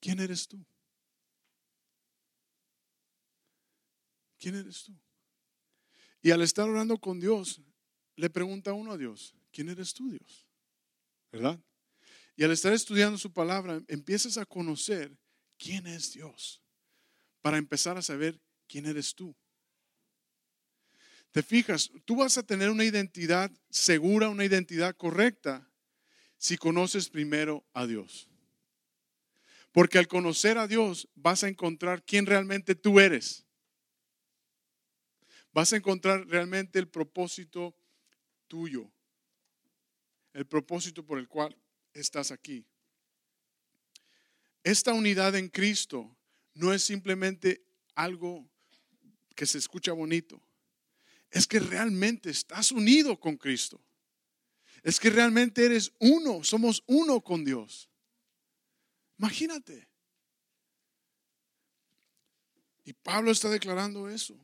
¿Quién 0.00 0.20
eres 0.20 0.48
tú? 0.48 0.58
¿Quién 4.38 4.56
eres 4.56 4.84
tú? 4.84 4.92
Y 6.22 6.30
al 6.30 6.40
estar 6.42 6.68
orando 6.68 6.96
con 6.98 7.18
Dios, 7.18 7.60
le 8.16 8.30
pregunta 8.30 8.72
uno 8.72 8.92
a 8.92 8.96
Dios, 8.96 9.34
¿quién 9.50 9.68
eres 9.68 9.92
tú, 9.92 10.10
Dios? 10.10 10.46
¿Verdad? 11.32 11.58
Y 12.36 12.44
al 12.44 12.52
estar 12.52 12.72
estudiando 12.72 13.18
su 13.18 13.32
palabra, 13.32 13.82
empiezas 13.88 14.38
a 14.38 14.46
conocer 14.46 15.16
quién 15.58 15.86
es 15.86 16.12
Dios, 16.12 16.62
para 17.40 17.58
empezar 17.58 17.96
a 17.96 18.02
saber 18.02 18.40
quién 18.68 18.86
eres 18.86 19.14
tú. 19.14 19.34
Te 21.32 21.42
fijas, 21.42 21.90
tú 22.04 22.16
vas 22.16 22.38
a 22.38 22.42
tener 22.42 22.70
una 22.70 22.84
identidad 22.84 23.50
segura, 23.70 24.28
una 24.28 24.44
identidad 24.44 24.94
correcta, 24.94 25.68
si 26.36 26.56
conoces 26.56 27.08
primero 27.08 27.64
a 27.72 27.86
Dios. 27.86 28.28
Porque 29.72 29.98
al 29.98 30.08
conocer 30.08 30.58
a 30.58 30.66
Dios 30.66 31.08
vas 31.14 31.42
a 31.42 31.48
encontrar 31.48 32.04
quién 32.04 32.26
realmente 32.26 32.74
tú 32.74 33.00
eres. 33.00 33.46
Vas 35.52 35.72
a 35.72 35.76
encontrar 35.76 36.26
realmente 36.26 36.78
el 36.78 36.88
propósito 36.88 37.76
tuyo, 38.48 38.90
el 40.32 40.46
propósito 40.46 41.04
por 41.04 41.18
el 41.18 41.28
cual 41.28 41.54
estás 41.92 42.30
aquí. 42.30 42.64
Esta 44.64 44.94
unidad 44.94 45.34
en 45.36 45.48
Cristo 45.48 46.16
no 46.54 46.72
es 46.72 46.82
simplemente 46.82 47.62
algo 47.94 48.48
que 49.34 49.44
se 49.44 49.58
escucha 49.58 49.92
bonito. 49.92 50.40
Es 51.30 51.46
que 51.46 51.58
realmente 51.58 52.30
estás 52.30 52.72
unido 52.72 53.18
con 53.20 53.36
Cristo. 53.36 53.80
Es 54.82 54.98
que 54.98 55.10
realmente 55.10 55.64
eres 55.64 55.92
uno, 55.98 56.42
somos 56.44 56.82
uno 56.86 57.20
con 57.20 57.44
Dios. 57.44 57.90
Imagínate. 59.18 59.86
Y 62.84 62.92
Pablo 62.94 63.30
está 63.30 63.50
declarando 63.50 64.08
eso 64.08 64.38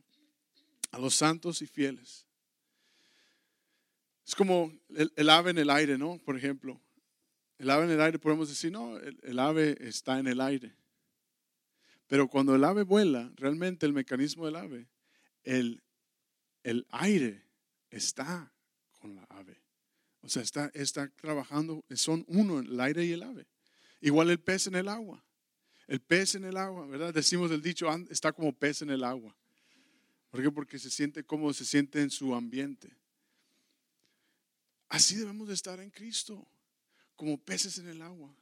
a 0.91 0.99
los 0.99 1.15
santos 1.15 1.61
y 1.61 1.67
fieles. 1.67 2.25
Es 4.25 4.35
como 4.35 4.71
el, 5.15 5.29
ave 5.29 5.51
en 5.51 5.57
el 5.57 5.69
aire, 5.69 5.97
¿no? 5.97 6.19
Por 6.19 6.37
ejemplo, 6.37 6.79
el 7.57 7.69
ave 7.69 7.85
en 7.85 7.91
el 7.91 8.01
aire 8.01 8.19
podemos 8.19 8.47
decir, 8.47 8.71
no, 8.71 8.97
el, 8.97 9.39
ave 9.39 9.75
está 9.79 10.19
en 10.19 10.27
el 10.27 10.39
aire. 10.39 10.75
Pero 12.07 12.27
cuando 12.27 12.55
el 12.55 12.63
ave 12.63 12.83
vuela, 12.83 13.31
realmente 13.35 13.85
el 13.85 13.93
mecanismo 13.93 14.45
del 14.45 14.55
ave, 14.55 14.87
el, 15.43 15.81
el 16.63 16.85
aire 16.91 17.43
está 17.89 18.51
con 18.99 19.15
la 19.15 19.23
ave. 19.29 19.59
O 20.21 20.29
sea, 20.29 20.43
está, 20.43 20.69
está 20.73 21.09
trabajando, 21.09 21.83
son 21.95 22.23
uno, 22.27 22.59
el 22.59 22.79
aire 22.79 23.05
y 23.05 23.13
el 23.13 23.23
ave. 23.23 23.47
Igual 24.01 24.29
el 24.29 24.39
pez 24.39 24.67
en 24.67 24.75
el 24.75 24.89
agua. 24.89 25.23
El 25.87 26.01
pez 26.01 26.35
en 26.35 26.45
el 26.45 26.55
agua, 26.55 26.85
¿verdad? 26.85 27.11
Decimos 27.13 27.49
el 27.49 27.63
dicho, 27.63 27.89
está 28.11 28.31
como 28.31 28.53
pez 28.53 28.83
en 28.83 28.91
el 28.91 29.03
agua. 29.03 29.35
¿Por 30.29 30.41
qué? 30.41 30.51
Porque 30.51 30.79
se 30.79 30.91
siente 30.91 31.23
como 31.23 31.51
se 31.53 31.65
siente 31.65 32.01
en 32.01 32.09
su 32.09 32.35
ambiente. 32.35 32.95
Así 34.87 35.15
debemos 35.15 35.47
de 35.47 35.53
estar 35.53 35.79
en 35.79 35.91
Cristo, 35.91 36.47
como 37.15 37.37
peces 37.37 37.77
en 37.77 37.87
el 37.87 38.01
agua, 38.01 38.35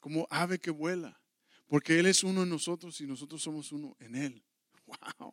como 0.00 0.26
ave 0.30 0.58
que 0.58 0.70
vuela, 0.70 1.18
porque 1.66 1.98
Él 1.98 2.06
es 2.06 2.22
uno 2.24 2.42
en 2.42 2.50
nosotros 2.50 3.00
y 3.00 3.06
nosotros 3.06 3.42
somos 3.42 3.72
uno 3.72 3.96
en 4.00 4.14
Él. 4.16 4.44
¡Wow! 4.86 5.32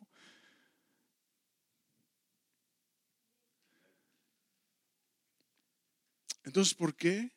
Entonces, 6.44 6.74
¿por 6.74 6.94
qué 6.94 7.30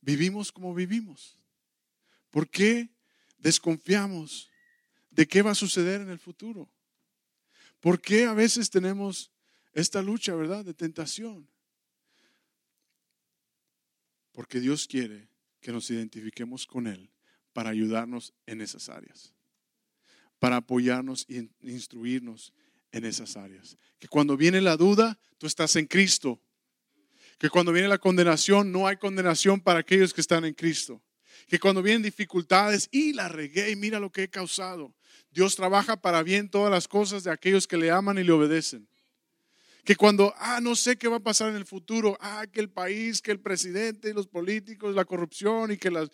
vivimos 0.00 0.52
como 0.52 0.74
vivimos? 0.74 1.38
¿Por 2.30 2.48
qué 2.48 2.90
desconfiamos 3.38 4.50
de 5.10 5.26
qué 5.26 5.42
va 5.42 5.50
a 5.52 5.56
suceder 5.56 6.00
en 6.00 6.10
el 6.10 6.18
futuro? 6.18 6.70
¿Por 7.82 8.00
qué 8.00 8.26
a 8.26 8.32
veces 8.32 8.70
tenemos 8.70 9.32
esta 9.72 10.02
lucha, 10.02 10.36
verdad, 10.36 10.64
de 10.64 10.72
tentación? 10.72 11.48
Porque 14.30 14.60
Dios 14.60 14.86
quiere 14.86 15.28
que 15.60 15.72
nos 15.72 15.90
identifiquemos 15.90 16.64
con 16.64 16.86
Él 16.86 17.10
para 17.52 17.70
ayudarnos 17.70 18.34
en 18.46 18.60
esas 18.60 18.88
áreas, 18.88 19.34
para 20.38 20.58
apoyarnos 20.58 21.26
e 21.28 21.48
instruirnos 21.60 22.52
en 22.92 23.04
esas 23.04 23.36
áreas. 23.36 23.76
Que 23.98 24.06
cuando 24.06 24.36
viene 24.36 24.60
la 24.60 24.76
duda, 24.76 25.18
tú 25.38 25.48
estás 25.48 25.74
en 25.74 25.86
Cristo. 25.86 26.40
Que 27.36 27.50
cuando 27.50 27.72
viene 27.72 27.88
la 27.88 27.98
condenación, 27.98 28.70
no 28.70 28.86
hay 28.86 28.96
condenación 28.96 29.60
para 29.60 29.80
aquellos 29.80 30.14
que 30.14 30.20
están 30.20 30.44
en 30.44 30.54
Cristo. 30.54 31.02
Que 31.48 31.58
cuando 31.58 31.82
vienen 31.82 32.02
dificultades, 32.02 32.88
y 32.90 33.12
la 33.12 33.28
regué 33.28 33.70
y 33.70 33.76
mira 33.76 34.00
lo 34.00 34.10
que 34.10 34.24
he 34.24 34.28
causado. 34.28 34.94
Dios 35.30 35.56
trabaja 35.56 35.96
para 35.96 36.22
bien 36.22 36.50
todas 36.50 36.70
las 36.70 36.88
cosas 36.88 37.24
de 37.24 37.30
aquellos 37.30 37.66
que 37.66 37.76
le 37.76 37.90
aman 37.90 38.18
y 38.18 38.24
le 38.24 38.32
obedecen. 38.32 38.86
Que 39.84 39.96
cuando, 39.96 40.32
ah, 40.36 40.60
no 40.60 40.76
sé 40.76 40.96
qué 40.96 41.08
va 41.08 41.16
a 41.16 41.20
pasar 41.20 41.48
en 41.48 41.56
el 41.56 41.66
futuro, 41.66 42.16
ah, 42.20 42.46
que 42.50 42.60
el 42.60 42.70
país, 42.70 43.20
que 43.20 43.32
el 43.32 43.40
presidente 43.40 44.10
y 44.10 44.12
los 44.12 44.28
políticos, 44.28 44.94
la 44.94 45.04
corrupción 45.04 45.72
y 45.72 45.76
que 45.76 45.90
las... 45.90 46.10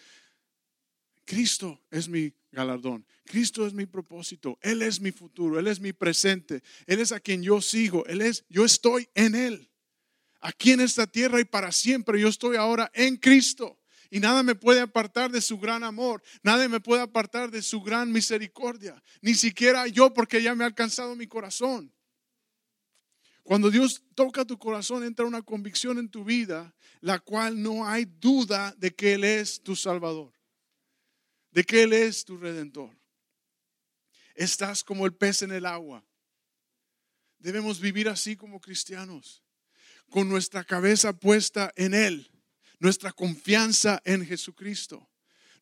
Cristo 1.24 1.78
es 1.90 2.08
mi 2.08 2.32
galardón. 2.50 3.04
Cristo 3.26 3.66
es 3.66 3.74
mi 3.74 3.84
propósito. 3.84 4.58
Él 4.62 4.80
es 4.80 5.00
mi 5.00 5.12
futuro. 5.12 5.58
Él 5.58 5.66
es 5.66 5.80
mi 5.80 5.92
presente. 5.92 6.62
Él 6.86 7.00
es 7.00 7.12
a 7.12 7.20
quien 7.20 7.42
yo 7.42 7.60
sigo. 7.60 8.06
Él 8.06 8.22
es, 8.22 8.46
yo 8.48 8.64
estoy 8.64 9.08
en 9.14 9.34
Él. 9.34 9.68
Aquí 10.40 10.72
en 10.72 10.80
esta 10.80 11.06
tierra 11.06 11.38
y 11.38 11.44
para 11.44 11.70
siempre. 11.70 12.18
Yo 12.18 12.28
estoy 12.28 12.56
ahora 12.56 12.90
en 12.94 13.16
Cristo 13.16 13.78
y 14.10 14.20
nada 14.20 14.42
me 14.42 14.54
puede 14.54 14.80
apartar 14.80 15.30
de 15.30 15.40
su 15.40 15.58
gran 15.58 15.84
amor, 15.84 16.22
nada 16.42 16.66
me 16.68 16.80
puede 16.80 17.02
apartar 17.02 17.50
de 17.50 17.62
su 17.62 17.82
gran 17.82 18.10
misericordia, 18.10 19.02
ni 19.20 19.34
siquiera 19.34 19.86
yo 19.86 20.14
porque 20.14 20.42
ya 20.42 20.54
me 20.54 20.64
ha 20.64 20.68
alcanzado 20.68 21.14
mi 21.14 21.26
corazón. 21.26 21.92
Cuando 23.42 23.70
Dios 23.70 24.02
toca 24.14 24.44
tu 24.44 24.58
corazón, 24.58 25.04
entra 25.04 25.26
una 25.26 25.42
convicción 25.42 25.98
en 25.98 26.10
tu 26.10 26.24
vida, 26.24 26.74
la 27.00 27.18
cual 27.18 27.62
no 27.62 27.86
hay 27.86 28.04
duda 28.04 28.74
de 28.76 28.94
que 28.94 29.14
Él 29.14 29.24
es 29.24 29.62
tu 29.62 29.74
Salvador, 29.74 30.32
de 31.50 31.64
que 31.64 31.82
Él 31.82 31.92
es 31.92 32.24
tu 32.24 32.36
Redentor. 32.36 32.96
Estás 34.34 34.84
como 34.84 35.06
el 35.06 35.14
pez 35.14 35.42
en 35.42 35.52
el 35.52 35.66
agua. 35.66 36.04
Debemos 37.38 37.80
vivir 37.80 38.08
así 38.08 38.36
como 38.36 38.60
cristianos, 38.60 39.42
con 40.10 40.28
nuestra 40.28 40.64
cabeza 40.64 41.12
puesta 41.12 41.72
en 41.76 41.94
Él 41.94 42.30
nuestra 42.78 43.12
confianza 43.12 44.00
en 44.04 44.24
Jesucristo, 44.24 45.08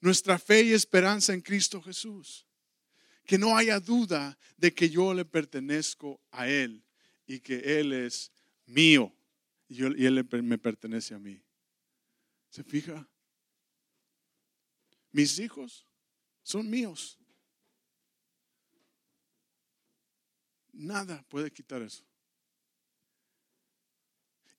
nuestra 0.01 0.39
fe 0.39 0.62
y 0.62 0.73
esperanza 0.73 1.33
en 1.33 1.41
Cristo 1.41 1.81
Jesús. 1.83 2.47
Que 3.25 3.39
no 3.39 3.57
haya 3.57 3.81
duda 3.81 4.39
de 4.57 4.73
que 4.73 4.89
yo 4.89 5.12
le 5.12 5.25
pertenezco 5.25 6.21
a 6.31 6.49
Él 6.49 6.85
y 7.27 7.41
que 7.41 7.81
Él 7.81 7.93
es 7.93 8.31
mío 8.67 9.12
y, 9.69 9.83
Él 9.83 10.25
me 10.45 10.59
pertenece 10.59 11.14
a 11.14 11.19
mí. 11.19 11.43
¿Se 12.51 12.62
fija? 12.62 13.09
Mis 15.11 15.39
hijos 15.39 15.85
son 16.43 16.71
míos. 16.71 17.19
Nada 20.73 21.25
puede 21.29 21.51
quitar 21.51 21.83
eso. 21.83 22.05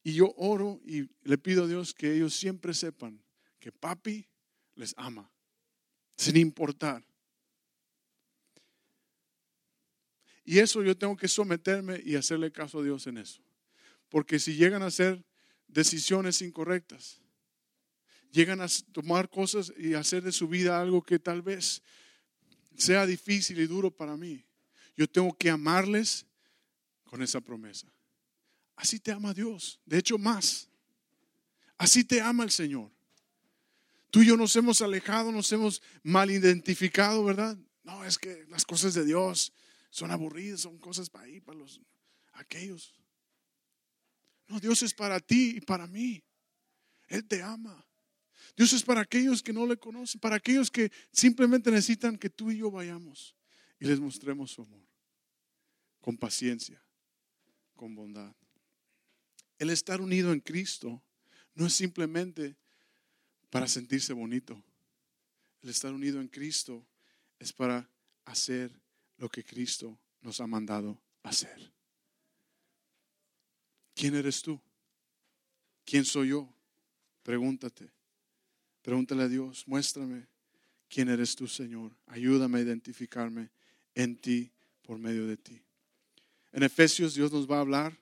Y 0.08 0.14
yo 0.14 0.34
oro 0.38 0.80
y 0.86 1.10
le 1.24 1.38
pido 1.38 1.66
a 1.66 1.68
Dios 1.68 1.93
que 1.93 2.14
ellos 2.16 2.34
siempre 2.34 2.74
sepan 2.74 3.22
que 3.60 3.74
papi 3.74 4.26
les 4.76 4.93
ama, 4.95 5.30
sin 6.16 6.38
importar. 6.38 7.05
Y 10.45 10.60
eso 10.60 10.82
yo 10.82 10.97
tengo 10.97 11.18
que 11.18 11.28
someterme 11.28 12.01
y 12.05 12.16
hacerle 12.16 12.53
caso 12.53 12.80
a 12.80 12.84
Dios 12.84 13.05
en 13.08 13.18
eso. 13.18 13.41
Porque 14.08 14.39
si 14.39 14.55
llegan 14.55 14.82
a 14.82 14.86
hacer 14.86 15.26
decisiones 15.68 16.41
incorrectas, 16.41 17.20
llegan 18.32 18.62
a 18.62 18.68
tomar 18.93 19.30
cosas 19.30 19.74
y 19.78 19.93
hacer 19.93 20.24
de 20.24 20.32
su 20.32 20.47
vida 20.47 20.80
algo 20.80 21.03
que 21.03 21.20
tal 21.20 21.41
vez 21.41 21.84
sea 22.78 23.05
difícil 23.05 23.60
y 23.60 23.68
duro 23.68 23.91
para 23.91 24.16
mí, 24.16 24.41
yo 24.95 25.05
tengo 25.05 25.38
que 25.38 25.49
amarles 25.49 26.26
con 27.03 27.22
esa 27.22 27.41
promesa. 27.41 27.91
Así 28.78 28.99
te 28.99 29.11
ama 29.11 29.34
Dios. 29.34 29.82
De 29.86 29.97
hecho, 29.97 30.17
más. 30.17 30.69
Así 31.78 32.03
te 32.03 32.21
ama 32.21 32.43
el 32.43 32.51
Señor. 32.51 32.91
Tú 34.09 34.21
y 34.21 34.28
yo 34.28 34.38
nos 34.38 34.55
hemos 34.55 34.82
alejado, 34.82 35.32
nos 35.32 35.51
hemos 35.51 35.82
mal 36.03 36.32
identificado, 36.32 37.23
¿verdad? 37.23 37.57
No, 37.84 38.05
es 38.05 38.17
que 38.17 38.45
las 38.49 38.65
cosas 38.65 38.93
de 38.93 39.03
Dios 39.03 39.51
son 39.89 40.11
aburridas, 40.11 40.61
son 40.61 40.78
cosas 40.78 41.09
para 41.09 41.25
ahí, 41.25 41.41
para 41.41 41.59
los 41.59 41.82
aquellos. 42.34 42.93
No, 44.47 44.59
Dios 44.59 44.82
es 44.84 44.93
para 44.93 45.19
ti 45.19 45.55
y 45.57 45.61
para 45.61 45.88
mí. 45.88 46.23
Él 47.07 47.28
te 47.28 47.41
ama. 47.41 47.86
Dios 48.55 48.73
es 48.73 48.84
para 48.84 49.01
aquellos 49.01 49.41
que 49.41 49.53
no 49.53 49.65
le 49.65 49.78
conocen, 49.78 50.21
para 50.21 50.36
aquellos 50.36 50.71
que 50.71 50.91
simplemente 51.11 51.71
necesitan 51.71 52.17
que 52.17 52.30
tú 52.30 52.51
y 52.51 52.57
yo 52.57 52.71
vayamos 52.71 53.36
y 53.80 53.86
les 53.86 53.99
mostremos 53.99 54.51
su 54.51 54.61
amor, 54.61 54.88
con 55.99 56.17
paciencia, 56.17 56.82
con 57.75 57.93
bondad. 57.95 58.34
El 59.60 59.70
estar 59.70 60.01
unido 60.01 60.34
en 60.34 60.39
Cristo 60.39 61.01
no 61.55 61.66
es 61.66 61.74
simplemente 61.74 62.55
para 63.49 63.68
sentirse 63.68 64.14
bonito. 64.14 64.62
El 65.64 65.70
estar 65.70 65.93
unido 65.93 66.22
en 66.22 66.28
Cristo 66.28 66.86
es 67.39 67.51
para 67.53 67.89
hacer 68.26 68.72
lo 69.18 69.30
que 69.30 69.43
Cristo 69.43 69.97
nos 70.22 70.39
ha 70.39 70.47
mandado 70.47 71.01
hacer. 71.24 71.72
¿Quién 73.95 74.16
eres 74.16 74.41
tú? 74.41 74.62
¿Quién 75.86 76.05
soy 76.05 76.30
yo? 76.30 76.47
Pregúntate. 77.24 77.89
Pregúntale 78.84 79.24
a 79.24 79.28
Dios, 79.28 79.68
muéstrame 79.68 80.28
quién 80.88 81.10
eres 81.10 81.36
tú, 81.36 81.47
Señor. 81.47 81.91
Ayúdame 82.05 82.60
a 82.60 82.62
identificarme 82.62 83.49
en 83.95 84.16
ti 84.16 84.51
por 84.84 84.99
medio 84.99 85.26
de 85.26 85.38
ti. 85.38 85.62
En 86.51 86.64
Efesios 86.64 87.16
Dios 87.16 87.32
nos 87.32 87.49
va 87.49 87.58
a 87.58 87.62
hablar 87.62 87.97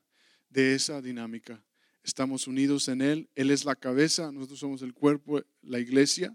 de 0.56 0.74
esa 0.74 1.02
dinámica. 1.02 1.62
Estamos 2.02 2.48
unidos 2.48 2.88
en 2.88 3.02
Él, 3.02 3.30
Él 3.36 3.52
es 3.52 3.66
la 3.66 3.76
cabeza, 3.76 4.32
nosotros 4.32 4.60
somos 4.60 4.82
el 4.84 4.94
cuerpo, 4.94 5.44
la 5.62 5.80
iglesia, 5.80 6.34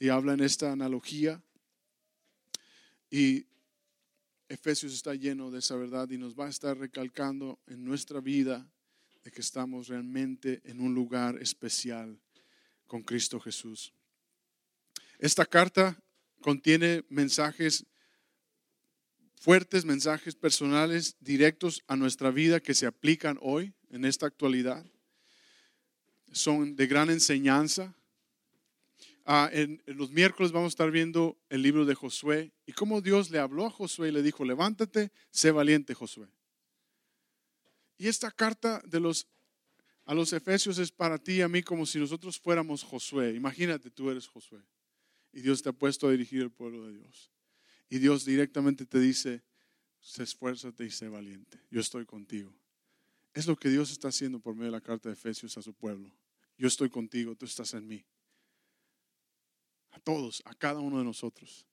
y 0.00 0.08
habla 0.08 0.32
en 0.32 0.40
esta 0.40 0.72
analogía. 0.72 1.40
Y 3.08 3.46
Efesios 4.48 4.92
está 4.92 5.14
lleno 5.14 5.52
de 5.52 5.60
esa 5.60 5.76
verdad 5.76 6.10
y 6.10 6.18
nos 6.18 6.34
va 6.34 6.46
a 6.46 6.50
estar 6.50 6.76
recalcando 6.76 7.60
en 7.68 7.84
nuestra 7.84 8.20
vida 8.20 8.68
de 9.22 9.30
que 9.30 9.42
estamos 9.42 9.86
realmente 9.86 10.60
en 10.64 10.80
un 10.80 10.92
lugar 10.92 11.40
especial 11.40 12.20
con 12.88 13.04
Cristo 13.04 13.38
Jesús. 13.38 13.92
Esta 15.20 15.46
carta 15.46 15.96
contiene 16.40 17.04
mensajes 17.10 17.86
fuertes 19.40 19.84
mensajes 19.84 20.34
personales 20.34 21.16
directos 21.20 21.82
a 21.86 21.96
nuestra 21.96 22.30
vida 22.30 22.60
que 22.60 22.74
se 22.74 22.86
aplican 22.86 23.38
hoy, 23.40 23.72
en 23.90 24.04
esta 24.04 24.26
actualidad. 24.26 24.84
Son 26.32 26.76
de 26.76 26.86
gran 26.86 27.10
enseñanza. 27.10 27.94
ah, 29.24 29.48
en, 29.52 29.82
los 29.86 30.10
miércoles 30.10 30.52
vamos 30.52 30.68
a 30.68 30.74
estar 30.74 30.90
viendo 30.90 31.36
el 31.48 31.62
libro 31.62 31.84
de 31.84 31.94
Josué 31.94 32.52
y 32.64 32.72
cómo 32.72 33.00
Dios 33.00 33.30
le 33.30 33.38
habló 33.38 33.66
a 33.66 33.70
Josué 33.70 34.08
y 34.08 34.12
le 34.12 34.22
dijo, 34.22 34.44
levántate, 34.44 35.10
sé 35.30 35.50
valiente, 35.50 35.94
Josué. 35.94 36.28
Y 37.98 38.08
esta 38.08 38.30
carta 38.30 38.82
de 38.84 39.00
los, 39.00 39.26
a 40.04 40.14
los 40.14 40.32
Efesios 40.32 40.78
es 40.78 40.92
para 40.92 41.18
ti 41.18 41.34
y 41.34 41.40
a 41.42 41.48
mí 41.48 41.62
como 41.62 41.86
si 41.86 41.98
nosotros 41.98 42.38
fuéramos 42.38 42.84
Josué. 42.84 43.34
Imagínate, 43.34 43.90
tú 43.90 44.10
eres 44.10 44.26
Josué. 44.26 44.60
Y 45.32 45.40
Dios 45.40 45.62
te 45.62 45.70
ha 45.70 45.72
puesto 45.72 46.08
a 46.08 46.10
dirigir 46.10 46.42
el 46.42 46.50
pueblo 46.50 46.86
de 46.86 46.98
Dios. 46.98 47.30
Y 47.88 47.98
Dios 47.98 48.24
directamente 48.24 48.84
te 48.86 48.98
dice, 48.98 49.42
esfuérzate 50.18 50.84
y 50.84 50.90
sé 50.90 51.08
valiente. 51.08 51.60
Yo 51.70 51.80
estoy 51.80 52.04
contigo. 52.04 52.52
Es 53.34 53.46
lo 53.46 53.56
que 53.56 53.68
Dios 53.68 53.90
está 53.90 54.08
haciendo 54.08 54.40
por 54.40 54.54
medio 54.54 54.66
de 54.66 54.78
la 54.78 54.80
carta 54.80 55.08
de 55.08 55.14
Efesios 55.14 55.56
a 55.58 55.62
su 55.62 55.74
pueblo. 55.74 56.10
Yo 56.58 56.68
estoy 56.68 56.88
contigo, 56.88 57.36
tú 57.36 57.44
estás 57.44 57.74
en 57.74 57.86
mí. 57.86 58.04
A 59.90 60.00
todos, 60.00 60.42
a 60.46 60.54
cada 60.54 60.80
uno 60.80 60.98
de 60.98 61.04
nosotros. 61.04 61.66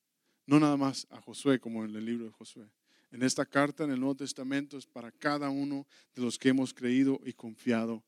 No 0.45 0.59
nada 0.59 0.76
más 0.78 1.07
a 1.09 1.22
Josué 1.22 1.59
como 1.59 1.86
en 1.86 1.95
el 1.95 2.05
libro 2.05 2.26
de 2.26 2.32
Josué. 2.32 2.70
En 3.11 3.24
esta 3.24 3.45
carta 3.45 3.84
en 3.84 3.91
el 3.91 3.99
Nuevo 3.99 4.16
Testamento 4.16 4.78
es 4.78 4.86
para 4.86 5.11
cada 5.11 5.49
uno 5.49 5.88
de 6.16 6.22
los 6.22 6.38
que 6.38 6.49
hemos 6.49 6.74
creído 6.74 7.22
y 7.24 7.34
confiado 7.34 8.03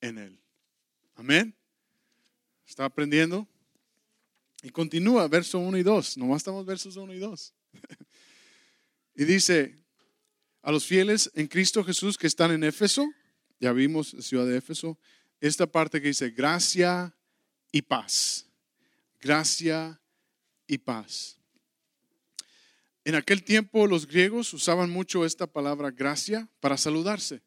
en 0.00 0.16
Él. 0.16 0.40
Amén. 1.14 1.54
¿Está 2.66 2.84
aprendiendo? 2.84 3.46
Y 4.64 4.70
continúa, 4.70 5.28
verso 5.28 5.58
1 5.58 5.76
y 5.76 5.82
2. 5.82 6.16
Nomás 6.16 6.38
estamos 6.38 6.64
versos 6.64 6.96
1 6.96 7.12
y 7.12 7.18
2. 7.18 7.54
y 9.14 9.24
dice, 9.24 9.76
a 10.62 10.72
los 10.72 10.86
fieles 10.86 11.30
en 11.34 11.48
Cristo 11.48 11.84
Jesús 11.84 12.16
que 12.16 12.26
están 12.26 12.50
en 12.50 12.64
Éfeso, 12.64 13.06
ya 13.60 13.74
vimos 13.74 14.14
la 14.14 14.22
ciudad 14.22 14.46
de 14.46 14.56
Éfeso, 14.56 14.98
esta 15.38 15.66
parte 15.66 16.00
que 16.00 16.08
dice 16.08 16.30
gracia 16.30 17.14
y 17.72 17.82
paz. 17.82 18.46
Gracia 19.20 20.00
y 20.66 20.78
paz. 20.78 21.36
En 23.04 23.16
aquel 23.16 23.44
tiempo 23.44 23.86
los 23.86 24.06
griegos 24.06 24.54
usaban 24.54 24.88
mucho 24.88 25.26
esta 25.26 25.46
palabra 25.46 25.90
gracia 25.90 26.48
para 26.60 26.78
saludarse, 26.78 27.42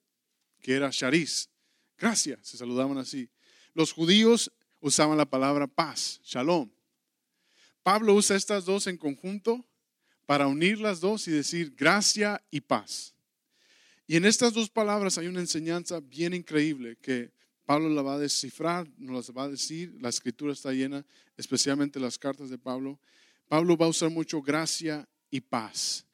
que 0.62 0.76
era 0.76 0.92
charis. 0.92 1.50
Gracia, 1.98 2.38
se 2.44 2.58
saludaban 2.58 3.00
así. 3.00 3.28
Los 3.74 3.92
judíos 3.92 4.52
usaban 4.82 5.18
la 5.18 5.26
palabra 5.26 5.66
paz, 5.66 6.22
shalom. 6.24 6.77
Pablo 7.88 8.16
usa 8.16 8.36
estas 8.36 8.66
dos 8.66 8.86
en 8.88 8.98
conjunto 8.98 9.66
para 10.26 10.48
unir 10.48 10.78
las 10.78 11.00
dos 11.00 11.26
y 11.30 11.32
decir 11.32 11.74
gracia 11.74 12.44
y 12.52 12.60
paz. 12.60 13.16
Y 14.06 14.18
en 14.18 14.26
estas 14.26 14.52
dos 14.52 14.70
palabras 14.70 15.18
hay 15.18 15.28
una 15.28 15.40
enseñanza 15.40 16.02
bien 16.02 16.34
increíble 16.34 16.98
que 16.98 17.32
Pablo 17.64 17.88
la 17.88 18.02
va 18.02 18.16
a 18.16 18.20
descifrar, 18.20 18.90
nos 18.98 19.32
va 19.32 19.44
a 19.44 19.48
decir, 19.48 19.96
la 20.02 20.10
escritura 20.10 20.52
está 20.52 20.74
llena, 20.74 21.06
especialmente 21.38 21.98
las 21.98 22.18
cartas 22.18 22.50
de 22.50 22.58
Pablo. 22.58 23.00
Pablo 23.48 23.78
va 23.78 23.86
a 23.86 23.90
usar 23.90 24.10
mucho 24.10 24.42
gracia 24.42 25.08
y 25.32 25.40
paz. 25.40 26.06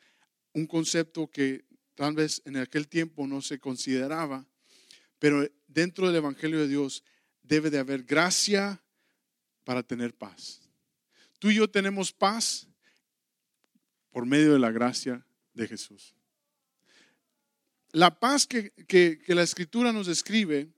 Un 0.53 0.67
concepto 0.67 1.26
que 1.26 1.65
tal 1.95 2.13
vez 2.13 2.39
en 2.45 2.57
aquel 2.57 2.88
tiempo 2.88 3.26
no 3.26 3.41
se 3.41 3.57
consideraba, 3.57 4.45
pero 5.17 5.49
dentro 5.67 6.05
del 6.05 6.17
Evangelio 6.17 6.59
de 6.59 6.67
Dios 6.67 7.03
debe 7.41 7.71
de 7.71 7.80
haber 7.80 8.03
gracia 8.03 8.80
para 9.63 9.82
tener 9.82 10.13
paz. 10.13 10.62
Tú 11.44 11.52
y 11.52 11.56
yo 11.56 11.70
tenemos 11.70 12.14
paz 12.14 12.70
por 14.12 14.26
medio 14.26 14.54
de 14.54 14.60
la 14.60 14.72
gracia 14.72 15.28
de 15.54 15.68
Jesús. 15.68 16.16
La 17.91 18.18
paz 18.18 18.48
que, 18.48 18.72
que, 18.88 19.22
la 19.28 19.44
escritura 19.44 19.91
nos 19.91 20.08
describe, 20.08 20.72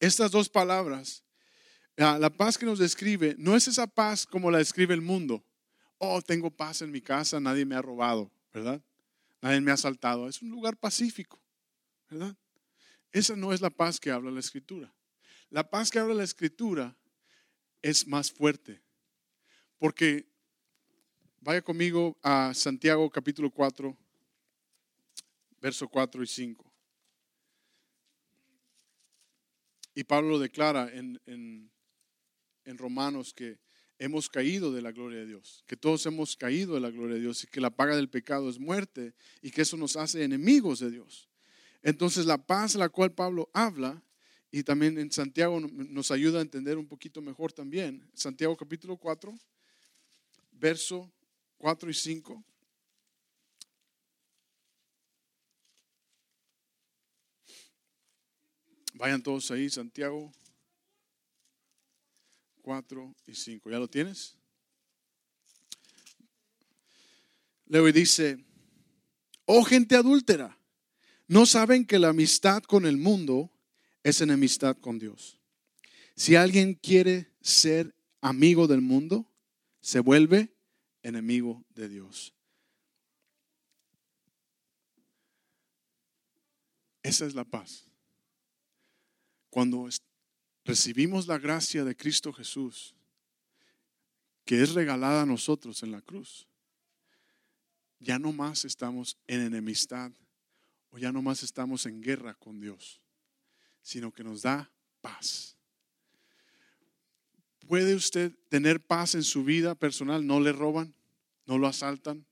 estas 0.00 0.30
dos 0.30 0.48
palabras, 0.48 1.22
la 1.96 2.30
paz 2.30 2.56
que 2.56 2.64
nos 2.64 2.78
describe, 2.78 3.36
no 3.36 3.54
es 3.56 3.68
esa 3.68 3.86
paz 3.86 4.26
como 4.26 4.50
la 4.50 4.56
describe 4.56 4.94
el 4.94 5.02
mundo 5.02 5.44
oh, 5.98 6.22
tengo 6.22 6.50
paz 6.50 6.80
en 6.80 6.90
mi 6.90 7.02
casa, 7.02 7.38
nadie 7.38 7.66
me 7.66 7.74
ha 7.74 7.82
robado, 7.82 8.32
¿verdad? 8.54 8.82
Nadie 9.42 9.60
me 9.60 9.70
ha 9.70 9.74
asaltado. 9.74 10.30
Es 10.30 10.40
un 10.40 10.48
lugar 10.48 10.78
pacífico, 10.78 11.38
¿verdad? 12.08 12.34
Esa 13.12 13.36
no 13.36 13.52
es 13.52 13.60
la 13.60 13.68
paz 13.68 14.00
que 14.00 14.10
habla 14.10 14.30
la 14.30 14.40
escritura. 14.40 14.94
La 15.50 15.68
paz 15.68 15.90
que 15.90 15.98
habla 15.98 16.14
la 16.14 16.24
escritura 16.24 16.96
es 17.82 18.06
más 18.06 18.32
fuerte. 18.32 18.87
Porque 19.78 20.26
vaya 21.40 21.62
conmigo 21.62 22.18
a 22.22 22.52
Santiago 22.52 23.08
capítulo 23.10 23.50
4, 23.50 23.96
verso 25.60 25.88
4 25.88 26.22
y 26.22 26.26
5. 26.26 26.72
Y 29.94 30.04
Pablo 30.04 30.30
lo 30.30 30.38
declara 30.40 30.92
en, 30.92 31.20
en, 31.26 31.70
en 32.64 32.78
Romanos 32.78 33.32
que 33.32 33.58
hemos 33.98 34.28
caído 34.28 34.72
de 34.72 34.82
la 34.82 34.92
gloria 34.92 35.20
de 35.20 35.26
Dios, 35.26 35.64
que 35.66 35.76
todos 35.76 36.06
hemos 36.06 36.36
caído 36.36 36.74
de 36.74 36.80
la 36.80 36.90
gloria 36.90 37.14
de 37.14 37.22
Dios 37.22 37.44
y 37.44 37.46
que 37.46 37.60
la 37.60 37.70
paga 37.70 37.96
del 37.96 38.08
pecado 38.08 38.48
es 38.48 38.58
muerte 38.58 39.14
y 39.42 39.50
que 39.50 39.62
eso 39.62 39.76
nos 39.76 39.96
hace 39.96 40.24
enemigos 40.24 40.80
de 40.80 40.90
Dios. 40.90 41.28
Entonces 41.82 42.26
la 42.26 42.38
paz 42.38 42.74
a 42.74 42.78
la 42.78 42.88
cual 42.88 43.12
Pablo 43.12 43.48
habla 43.52 44.02
y 44.50 44.62
también 44.62 44.98
en 44.98 45.12
Santiago 45.12 45.60
nos 45.60 46.10
ayuda 46.10 46.38
a 46.38 46.42
entender 46.42 46.78
un 46.78 46.86
poquito 46.86 47.20
mejor 47.22 47.52
también. 47.52 48.08
Santiago 48.14 48.56
capítulo 48.56 48.96
4, 48.96 49.36
verso 50.58 51.12
4 51.58 51.90
y 51.90 51.94
5. 51.94 52.44
Vayan 58.94 59.22
todos 59.22 59.50
ahí, 59.50 59.70
Santiago 59.70 60.32
4 62.62 63.14
y 63.26 63.34
5. 63.34 63.70
¿Ya 63.70 63.78
lo 63.78 63.88
tienes? 63.88 64.34
Luego 67.66 67.92
dice, 67.92 68.44
oh 69.44 69.62
gente 69.62 69.94
adúltera, 69.94 70.58
¿no 71.26 71.46
saben 71.46 71.86
que 71.86 71.98
la 71.98 72.08
amistad 72.08 72.62
con 72.62 72.86
el 72.86 72.96
mundo 72.96 73.52
es 74.02 74.20
enemistad 74.20 74.76
con 74.78 74.98
Dios? 74.98 75.38
Si 76.16 76.34
alguien 76.34 76.74
quiere 76.74 77.30
ser 77.40 77.94
amigo 78.20 78.66
del 78.66 78.80
mundo, 78.80 79.27
se 79.88 80.00
vuelve 80.00 80.54
enemigo 81.02 81.64
de 81.70 81.88
Dios. 81.88 82.34
Esa 87.02 87.24
es 87.24 87.34
la 87.34 87.46
paz. 87.46 87.88
Cuando 89.48 89.88
recibimos 90.62 91.26
la 91.26 91.38
gracia 91.38 91.84
de 91.84 91.96
Cristo 91.96 92.34
Jesús, 92.34 92.94
que 94.44 94.62
es 94.62 94.74
regalada 94.74 95.22
a 95.22 95.26
nosotros 95.26 95.82
en 95.82 95.92
la 95.92 96.02
cruz, 96.02 96.46
ya 97.98 98.18
no 98.18 98.30
más 98.30 98.66
estamos 98.66 99.16
en 99.26 99.40
enemistad 99.40 100.12
o 100.90 100.98
ya 100.98 101.12
no 101.12 101.22
más 101.22 101.42
estamos 101.42 101.86
en 101.86 102.02
guerra 102.02 102.34
con 102.34 102.60
Dios, 102.60 103.00
sino 103.80 104.12
que 104.12 104.22
nos 104.22 104.42
da 104.42 104.70
paz. 105.00 105.57
¿Puede 107.68 107.94
usted 107.94 108.32
tener 108.48 108.80
paz 108.80 109.14
en 109.14 109.22
su 109.22 109.44
vida 109.44 109.76
personal? 109.76 110.26
¿No 110.26 110.40
le 110.40 110.50
roban? 110.50 110.92
¿No 111.46 111.58
lo 111.58 111.68
asaltan? 111.68 112.26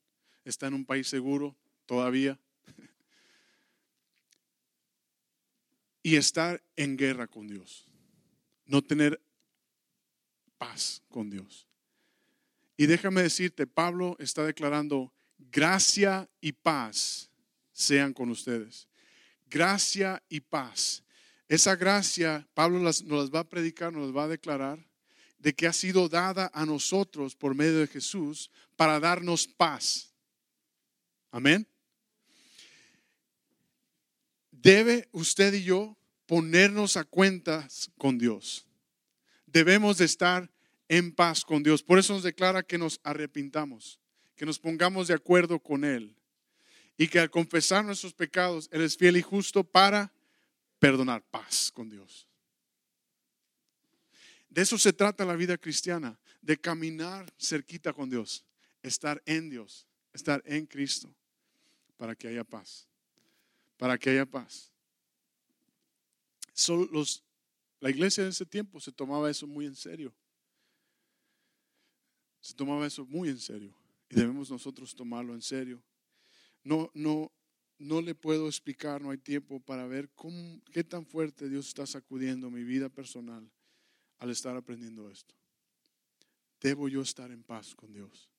¿Está 0.44 0.66
en 0.66 0.74
un 0.74 0.84
país 0.84 1.06
seguro 1.06 1.54
todavía? 1.86 2.36
y 6.02 6.16
estar 6.16 6.60
en 6.74 6.96
guerra 6.96 7.28
con 7.28 7.46
Dios 7.46 7.86
no 8.66 8.82
tener 8.82 9.20
paz 10.58 11.02
con 11.08 11.30
Dios. 11.30 11.66
Y 12.76 12.86
déjame 12.86 13.22
decirte, 13.22 13.66
Pablo 13.66 14.16
está 14.18 14.44
declarando, 14.44 15.12
gracia 15.38 16.28
y 16.40 16.52
paz 16.52 17.30
sean 17.72 18.12
con 18.12 18.30
ustedes. 18.30 18.88
Gracia 19.46 20.22
y 20.28 20.40
paz. 20.40 21.04
Esa 21.48 21.76
gracia, 21.76 22.46
Pablo 22.54 22.80
nos 22.80 23.02
las 23.02 23.30
va 23.30 23.40
a 23.40 23.48
predicar, 23.48 23.92
nos 23.92 24.08
las 24.08 24.16
va 24.16 24.24
a 24.24 24.28
declarar, 24.28 24.84
de 25.38 25.54
que 25.54 25.66
ha 25.66 25.72
sido 25.72 26.08
dada 26.08 26.50
a 26.54 26.66
nosotros 26.66 27.34
por 27.36 27.54
medio 27.54 27.78
de 27.80 27.86
Jesús 27.86 28.50
para 28.76 29.00
darnos 29.00 29.46
paz. 29.46 30.12
Amén. 31.30 31.66
Debe 34.50 35.08
usted 35.12 35.54
y 35.54 35.64
yo 35.64 35.96
ponernos 36.26 36.96
a 36.96 37.04
cuentas 37.04 37.90
con 37.98 38.18
Dios. 38.18 38.66
Debemos 39.46 39.98
de 39.98 40.06
estar 40.06 40.50
en 40.88 41.14
paz 41.14 41.44
con 41.44 41.62
Dios. 41.62 41.82
Por 41.82 41.98
eso 41.98 42.14
nos 42.14 42.22
declara 42.22 42.62
que 42.62 42.78
nos 42.78 43.00
arrepintamos, 43.02 44.00
que 44.34 44.46
nos 44.46 44.58
pongamos 44.58 45.08
de 45.08 45.14
acuerdo 45.14 45.60
con 45.60 45.84
Él 45.84 46.16
y 46.98 47.08
que 47.08 47.20
al 47.20 47.30
confesar 47.30 47.84
nuestros 47.84 48.14
pecados, 48.14 48.68
Él 48.72 48.82
es 48.82 48.96
fiel 48.96 49.16
y 49.16 49.22
justo 49.22 49.64
para 49.64 50.12
perdonar 50.78 51.22
paz 51.30 51.70
con 51.72 51.88
Dios. 51.88 52.25
De 54.56 54.62
eso 54.62 54.78
se 54.78 54.94
trata 54.94 55.26
la 55.26 55.36
vida 55.36 55.58
cristiana, 55.58 56.18
de 56.40 56.56
caminar 56.56 57.30
cerquita 57.38 57.92
con 57.92 58.08
Dios, 58.08 58.42
estar 58.82 59.22
en 59.26 59.50
Dios, 59.50 59.86
estar 60.14 60.42
en 60.46 60.64
Cristo, 60.64 61.14
para 61.98 62.14
que 62.14 62.28
haya 62.28 62.42
paz, 62.42 62.88
para 63.76 63.98
que 63.98 64.08
haya 64.08 64.24
paz 64.24 64.72
la 67.80 67.90
iglesia 67.90 68.22
en 68.22 68.30
ese 68.30 68.46
tiempo 68.46 68.80
se 68.80 68.90
tomaba 68.92 69.30
eso 69.30 69.46
muy 69.46 69.66
en 69.66 69.76
serio. 69.76 70.14
se 72.40 72.54
tomaba 72.54 72.86
eso 72.86 73.04
muy 73.04 73.28
en 73.28 73.38
serio 73.38 73.74
y 74.08 74.14
debemos 74.14 74.50
nosotros 74.50 74.96
tomarlo 74.96 75.34
en 75.34 75.42
serio. 75.42 75.82
No, 76.64 76.90
no, 76.94 77.30
no 77.76 78.00
le 78.00 78.14
puedo 78.14 78.46
explicar, 78.46 79.02
no 79.02 79.10
hay 79.10 79.18
tiempo 79.18 79.60
para 79.60 79.86
ver 79.86 80.08
cómo, 80.14 80.62
qué 80.72 80.82
tan 80.82 81.04
fuerte 81.04 81.50
Dios 81.50 81.68
está 81.68 81.84
sacudiendo 81.84 82.50
mi 82.50 82.64
vida 82.64 82.88
personal 82.88 83.50
al 84.18 84.30
estar 84.30 84.56
aprendiendo 84.56 85.10
esto. 85.10 85.34
Debo 86.60 86.88
yo 86.88 87.02
estar 87.02 87.30
en 87.30 87.42
paz 87.42 87.74
con 87.74 87.92
Dios. 87.92 88.30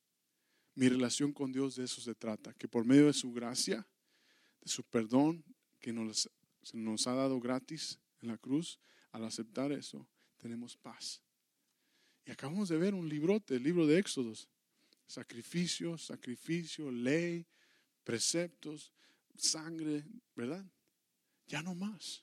Mi 0.74 0.88
relación 0.88 1.32
con 1.32 1.52
Dios 1.52 1.76
de 1.76 1.84
eso 1.84 2.00
se 2.00 2.14
trata, 2.14 2.54
que 2.54 2.68
por 2.68 2.84
medio 2.84 3.06
de 3.06 3.12
su 3.12 3.32
gracia, 3.32 3.86
de 4.60 4.70
su 4.70 4.84
perdón 4.84 5.44
que 5.80 5.92
nos, 5.92 6.30
nos 6.72 7.06
ha 7.06 7.14
dado 7.14 7.40
gratis 7.40 7.98
en 8.20 8.28
la 8.28 8.38
cruz, 8.38 8.78
al 9.12 9.24
aceptar 9.24 9.72
eso, 9.72 10.06
tenemos 10.36 10.76
paz. 10.76 11.22
Y 12.24 12.30
acabamos 12.30 12.68
de 12.68 12.76
ver 12.76 12.94
un 12.94 13.08
librote, 13.08 13.56
el 13.56 13.62
libro 13.62 13.86
de 13.86 13.98
Éxodos. 13.98 14.48
Sacrificio, 15.06 15.96
sacrificio, 15.96 16.90
ley, 16.90 17.46
preceptos, 18.04 18.92
sangre, 19.36 20.04
¿verdad? 20.36 20.64
Ya 21.46 21.62
no 21.62 21.74
más. 21.74 22.22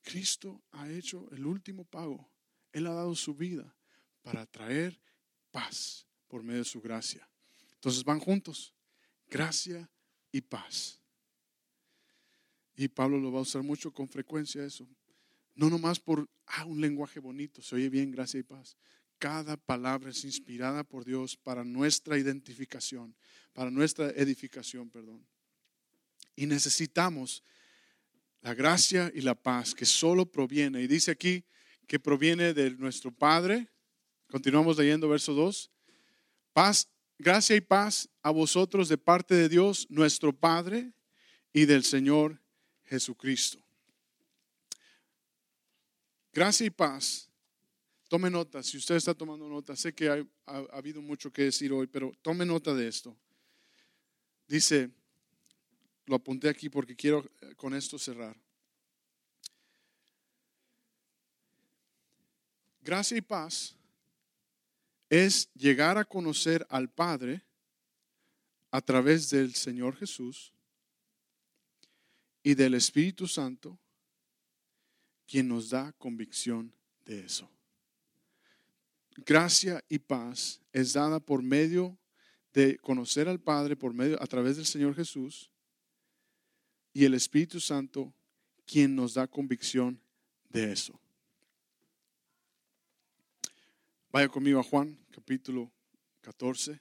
Cristo 0.00 0.62
ha 0.72 0.90
hecho 0.90 1.30
el 1.32 1.44
último 1.44 1.84
pago. 1.84 2.31
Él 2.72 2.86
ha 2.86 2.92
dado 2.92 3.14
su 3.14 3.34
vida 3.34 3.74
para 4.22 4.46
traer 4.46 4.98
paz 5.50 6.06
por 6.28 6.42
medio 6.42 6.60
de 6.60 6.64
su 6.64 6.80
gracia. 6.80 7.28
Entonces 7.74 8.04
van 8.04 8.20
juntos, 8.20 8.74
gracia 9.28 9.90
y 10.30 10.40
paz. 10.40 11.00
Y 12.74 12.88
Pablo 12.88 13.18
lo 13.18 13.30
va 13.30 13.40
a 13.40 13.42
usar 13.42 13.62
mucho 13.62 13.92
con 13.92 14.08
frecuencia 14.08 14.64
eso. 14.64 14.88
No 15.54 15.68
nomás 15.68 16.00
por 16.00 16.28
ah, 16.46 16.64
un 16.64 16.80
lenguaje 16.80 17.20
bonito, 17.20 17.60
se 17.60 17.74
oye 17.74 17.90
bien, 17.90 18.10
gracia 18.10 18.40
y 18.40 18.42
paz. 18.42 18.76
Cada 19.18 19.56
palabra 19.56 20.10
es 20.10 20.24
inspirada 20.24 20.82
por 20.82 21.04
Dios 21.04 21.36
para 21.36 21.64
nuestra 21.64 22.18
identificación, 22.18 23.14
para 23.52 23.70
nuestra 23.70 24.10
edificación, 24.10 24.90
perdón. 24.90 25.24
Y 26.34 26.46
necesitamos 26.46 27.44
la 28.40 28.54
gracia 28.54 29.12
y 29.14 29.20
la 29.20 29.34
paz 29.34 29.74
que 29.74 29.84
solo 29.84 30.26
proviene. 30.26 30.82
Y 30.82 30.86
dice 30.86 31.10
aquí 31.10 31.44
que 31.86 31.98
proviene 31.98 32.54
de 32.54 32.70
nuestro 32.72 33.10
Padre. 33.10 33.68
Continuamos 34.28 34.78
leyendo 34.78 35.08
verso 35.08 35.34
2. 35.34 35.70
Paz, 36.52 36.88
gracia 37.18 37.56
y 37.56 37.60
paz 37.60 38.08
a 38.22 38.30
vosotros 38.30 38.88
de 38.88 38.98
parte 38.98 39.34
de 39.34 39.48
Dios, 39.48 39.86
nuestro 39.90 40.32
Padre, 40.32 40.92
y 41.52 41.66
del 41.66 41.84
Señor 41.84 42.40
Jesucristo. 42.84 43.58
Gracia 46.32 46.66
y 46.66 46.70
paz. 46.70 47.28
Tome 48.08 48.30
nota, 48.30 48.62
si 48.62 48.76
usted 48.76 48.96
está 48.96 49.14
tomando 49.14 49.48
nota, 49.48 49.74
sé 49.74 49.94
que 49.94 50.08
ha, 50.08 50.26
ha 50.46 50.58
habido 50.72 51.00
mucho 51.00 51.32
que 51.32 51.44
decir 51.44 51.72
hoy, 51.72 51.86
pero 51.86 52.12
tome 52.22 52.44
nota 52.44 52.74
de 52.74 52.88
esto. 52.88 53.16
Dice, 54.46 54.90
lo 56.06 56.16
apunté 56.16 56.48
aquí 56.48 56.68
porque 56.68 56.94
quiero 56.94 57.24
eh, 57.40 57.54
con 57.56 57.74
esto 57.74 57.98
cerrar. 57.98 58.36
Gracia 62.82 63.16
y 63.16 63.20
paz 63.20 63.76
es 65.08 65.48
llegar 65.54 65.98
a 65.98 66.04
conocer 66.04 66.66
al 66.68 66.90
Padre 66.90 67.42
a 68.72 68.80
través 68.80 69.30
del 69.30 69.54
Señor 69.54 69.96
Jesús 69.96 70.52
y 72.42 72.54
del 72.54 72.74
Espíritu 72.74 73.28
Santo, 73.28 73.78
quien 75.26 75.46
nos 75.46 75.70
da 75.70 75.92
convicción 75.92 76.74
de 77.04 77.20
eso. 77.20 77.48
Gracia 79.16 79.84
y 79.88 79.98
paz 79.98 80.60
es 80.72 80.94
dada 80.94 81.20
por 81.20 81.42
medio 81.42 81.96
de 82.52 82.78
conocer 82.78 83.28
al 83.28 83.38
Padre 83.38 83.76
por 83.76 83.94
medio 83.94 84.20
a 84.20 84.26
través 84.26 84.56
del 84.56 84.66
Señor 84.66 84.94
Jesús 84.94 85.50
y 86.92 87.04
el 87.04 87.14
Espíritu 87.14 87.60
Santo 87.60 88.12
quien 88.66 88.96
nos 88.96 89.14
da 89.14 89.26
convicción 89.26 90.00
de 90.48 90.72
eso. 90.72 91.01
Vaya 94.12 94.28
conmigo 94.28 94.60
a 94.60 94.62
Juan, 94.62 94.94
capítulo 95.10 95.72
14. 96.20 96.78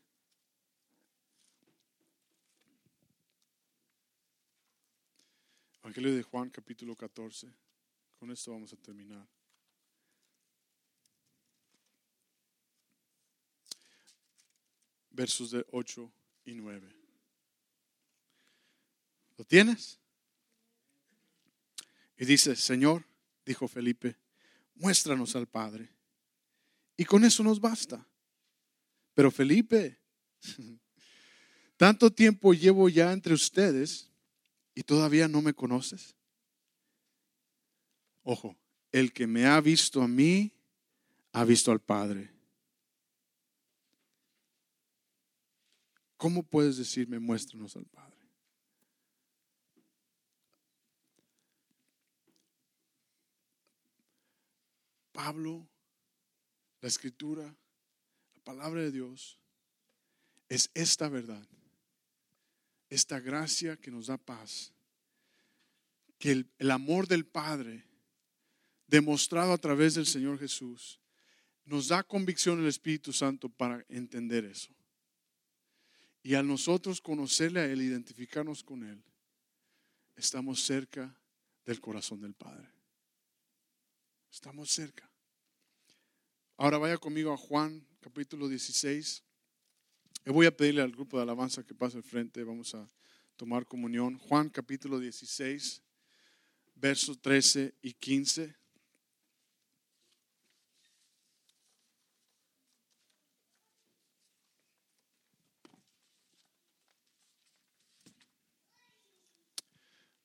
Evangelio 5.81 6.13
de 6.13 6.23
Juan, 6.23 6.49
capítulo 6.49 6.93
14. 6.93 7.47
Con 8.19 8.31
esto 8.31 8.51
vamos 8.51 8.73
a 8.73 8.75
terminar. 8.75 9.25
Versos 15.09 15.51
de 15.51 15.65
8 15.71 16.11
y 16.43 16.53
9. 16.53 16.93
¿Lo 19.37 19.45
tienes? 19.45 20.01
Y 22.17 22.25
dice, 22.25 22.57
Señor, 22.57 23.05
dijo 23.45 23.69
Felipe, 23.69 24.17
muéstranos 24.75 25.33
al 25.37 25.47
Padre. 25.47 26.00
Y 26.97 27.05
con 27.05 27.23
eso 27.23 27.43
nos 27.43 27.59
basta. 27.59 28.05
Pero 29.13 29.31
Felipe, 29.31 29.99
tanto 31.77 32.11
tiempo 32.11 32.53
llevo 32.53 32.89
ya 32.89 33.11
entre 33.11 33.33
ustedes 33.33 34.09
y 34.73 34.83
todavía 34.83 35.27
no 35.27 35.41
me 35.41 35.53
conoces. 35.53 36.15
Ojo, 38.23 38.55
el 38.91 39.11
que 39.13 39.27
me 39.27 39.45
ha 39.45 39.59
visto 39.61 40.01
a 40.01 40.07
mí, 40.07 40.53
ha 41.33 41.43
visto 41.43 41.71
al 41.71 41.79
Padre. 41.79 42.31
¿Cómo 46.17 46.43
puedes 46.43 46.77
decirme, 46.77 47.19
muéstranos 47.19 47.75
al 47.75 47.85
Padre? 47.85 48.11
Pablo, 55.11 55.67
la 56.81 56.87
escritura, 56.87 57.43
la 57.43 58.41
palabra 58.43 58.81
de 58.81 58.91
Dios, 58.91 59.39
es 60.49 60.69
esta 60.73 61.07
verdad, 61.07 61.47
esta 62.89 63.19
gracia 63.19 63.77
que 63.77 63.91
nos 63.91 64.07
da 64.07 64.17
paz, 64.17 64.73
que 66.17 66.45
el, 66.57 66.71
amor 66.71 67.07
del 67.07 67.25
Padre, 67.25 67.85
demostrado 68.87 69.53
a 69.53 69.57
través 69.57 69.95
del 69.95 70.05
Señor 70.05 70.37
Jesús, 70.39 70.99
nos 71.65 71.87
da 71.87 72.03
convicción 72.03 72.59
el 72.59 72.67
Espíritu 72.67 73.13
Santo 73.13 73.47
para 73.47 73.85
entender 73.87 74.45
eso. 74.45 74.75
Y 76.23 76.35
al 76.35 76.47
nosotros 76.47 76.99
conocerle 77.01 77.61
a 77.61 77.65
Él, 77.65 77.81
identificarnos 77.81 78.63
con 78.63 78.83
Él, 78.83 79.01
estamos 80.15 80.61
cerca 80.63 81.15
del 81.65 81.79
corazón 81.79 82.21
del 82.21 82.33
Padre. 82.33 82.69
Estamos 84.29 84.69
cerca. 84.69 85.10
Ahora 86.61 86.77
vaya 86.77 86.99
conmigo 86.99 87.33
a 87.33 87.37
Juan 87.37 87.83
capítulo 88.01 88.47
16. 88.47 89.23
Y 90.27 90.29
voy 90.29 90.45
a 90.45 90.55
pedirle 90.55 90.83
al 90.83 90.91
grupo 90.91 91.17
de 91.17 91.23
alabanza 91.23 91.65
que 91.65 91.73
pase 91.73 91.97
al 91.97 92.03
frente. 92.03 92.43
Vamos 92.43 92.75
a 92.75 92.87
tomar 93.35 93.65
comunión. 93.65 94.19
Juan 94.19 94.47
capítulo 94.47 94.99
16, 94.99 95.81
versos 96.75 97.19
13 97.19 97.73
y 97.81 97.93
15. 97.93 98.55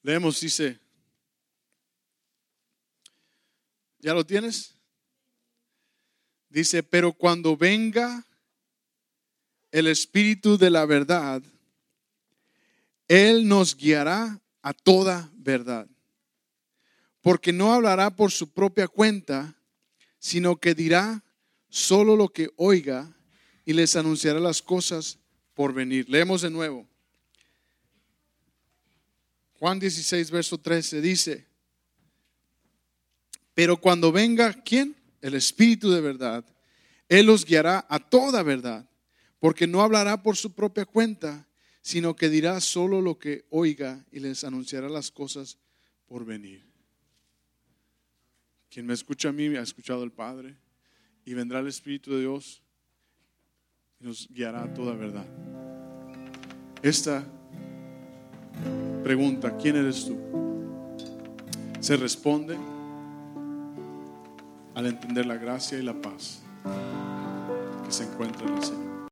Leemos, 0.02 0.38
dice, 0.38 0.78
¿Ya 4.00 4.12
lo 4.12 4.26
tienes? 4.26 4.75
Dice, 6.56 6.82
pero 6.82 7.12
cuando 7.12 7.54
venga 7.54 8.24
el 9.70 9.86
Espíritu 9.88 10.56
de 10.56 10.70
la 10.70 10.86
verdad, 10.86 11.42
Él 13.08 13.46
nos 13.46 13.76
guiará 13.76 14.40
a 14.62 14.72
toda 14.72 15.30
verdad. 15.34 15.86
Porque 17.20 17.52
no 17.52 17.74
hablará 17.74 18.16
por 18.16 18.32
su 18.32 18.54
propia 18.54 18.88
cuenta, 18.88 19.54
sino 20.18 20.56
que 20.56 20.74
dirá 20.74 21.22
solo 21.68 22.16
lo 22.16 22.30
que 22.30 22.48
oiga 22.56 23.14
y 23.66 23.74
les 23.74 23.94
anunciará 23.94 24.40
las 24.40 24.62
cosas 24.62 25.18
por 25.52 25.74
venir. 25.74 26.08
Leemos 26.08 26.40
de 26.40 26.48
nuevo. 26.48 26.88
Juan 29.58 29.78
16, 29.78 30.30
verso 30.30 30.56
13 30.56 31.02
dice, 31.02 31.46
pero 33.52 33.76
cuando 33.76 34.10
venga, 34.10 34.54
¿quién? 34.54 34.95
El 35.20 35.34
Espíritu 35.34 35.90
de 35.90 36.00
verdad. 36.00 36.44
Él 37.08 37.26
los 37.26 37.44
guiará 37.44 37.86
a 37.88 37.98
toda 37.98 38.42
verdad, 38.42 38.88
porque 39.38 39.66
no 39.66 39.82
hablará 39.82 40.22
por 40.22 40.36
su 40.36 40.54
propia 40.54 40.84
cuenta, 40.84 41.46
sino 41.82 42.16
que 42.16 42.28
dirá 42.28 42.60
solo 42.60 43.00
lo 43.00 43.18
que 43.18 43.46
oiga 43.50 44.04
y 44.10 44.20
les 44.20 44.42
anunciará 44.44 44.88
las 44.88 45.10
cosas 45.10 45.58
por 46.06 46.24
venir. 46.24 46.64
Quien 48.68 48.86
me 48.86 48.94
escucha 48.94 49.28
a 49.28 49.32
mí 49.32 49.48
me 49.48 49.58
ha 49.58 49.62
escuchado 49.62 50.02
el 50.02 50.10
Padre 50.12 50.56
y 51.24 51.34
vendrá 51.34 51.60
el 51.60 51.68
Espíritu 51.68 52.12
de 52.12 52.20
Dios 52.20 52.62
y 54.00 54.04
nos 54.04 54.28
guiará 54.28 54.64
a 54.64 54.74
toda 54.74 54.94
verdad. 54.94 55.26
Esta 56.82 57.24
pregunta, 59.02 59.56
¿quién 59.56 59.76
eres 59.76 60.04
tú? 60.04 60.18
Se 61.80 61.96
responde 61.96 62.56
al 64.76 64.86
entender 64.86 65.24
la 65.24 65.36
gracia 65.36 65.78
y 65.78 65.82
la 65.82 65.94
paz 65.94 66.42
que 67.84 67.90
se 67.90 68.04
encuentra 68.04 68.46
en 68.46 68.56
el 68.56 68.62
Señor. 68.62 68.85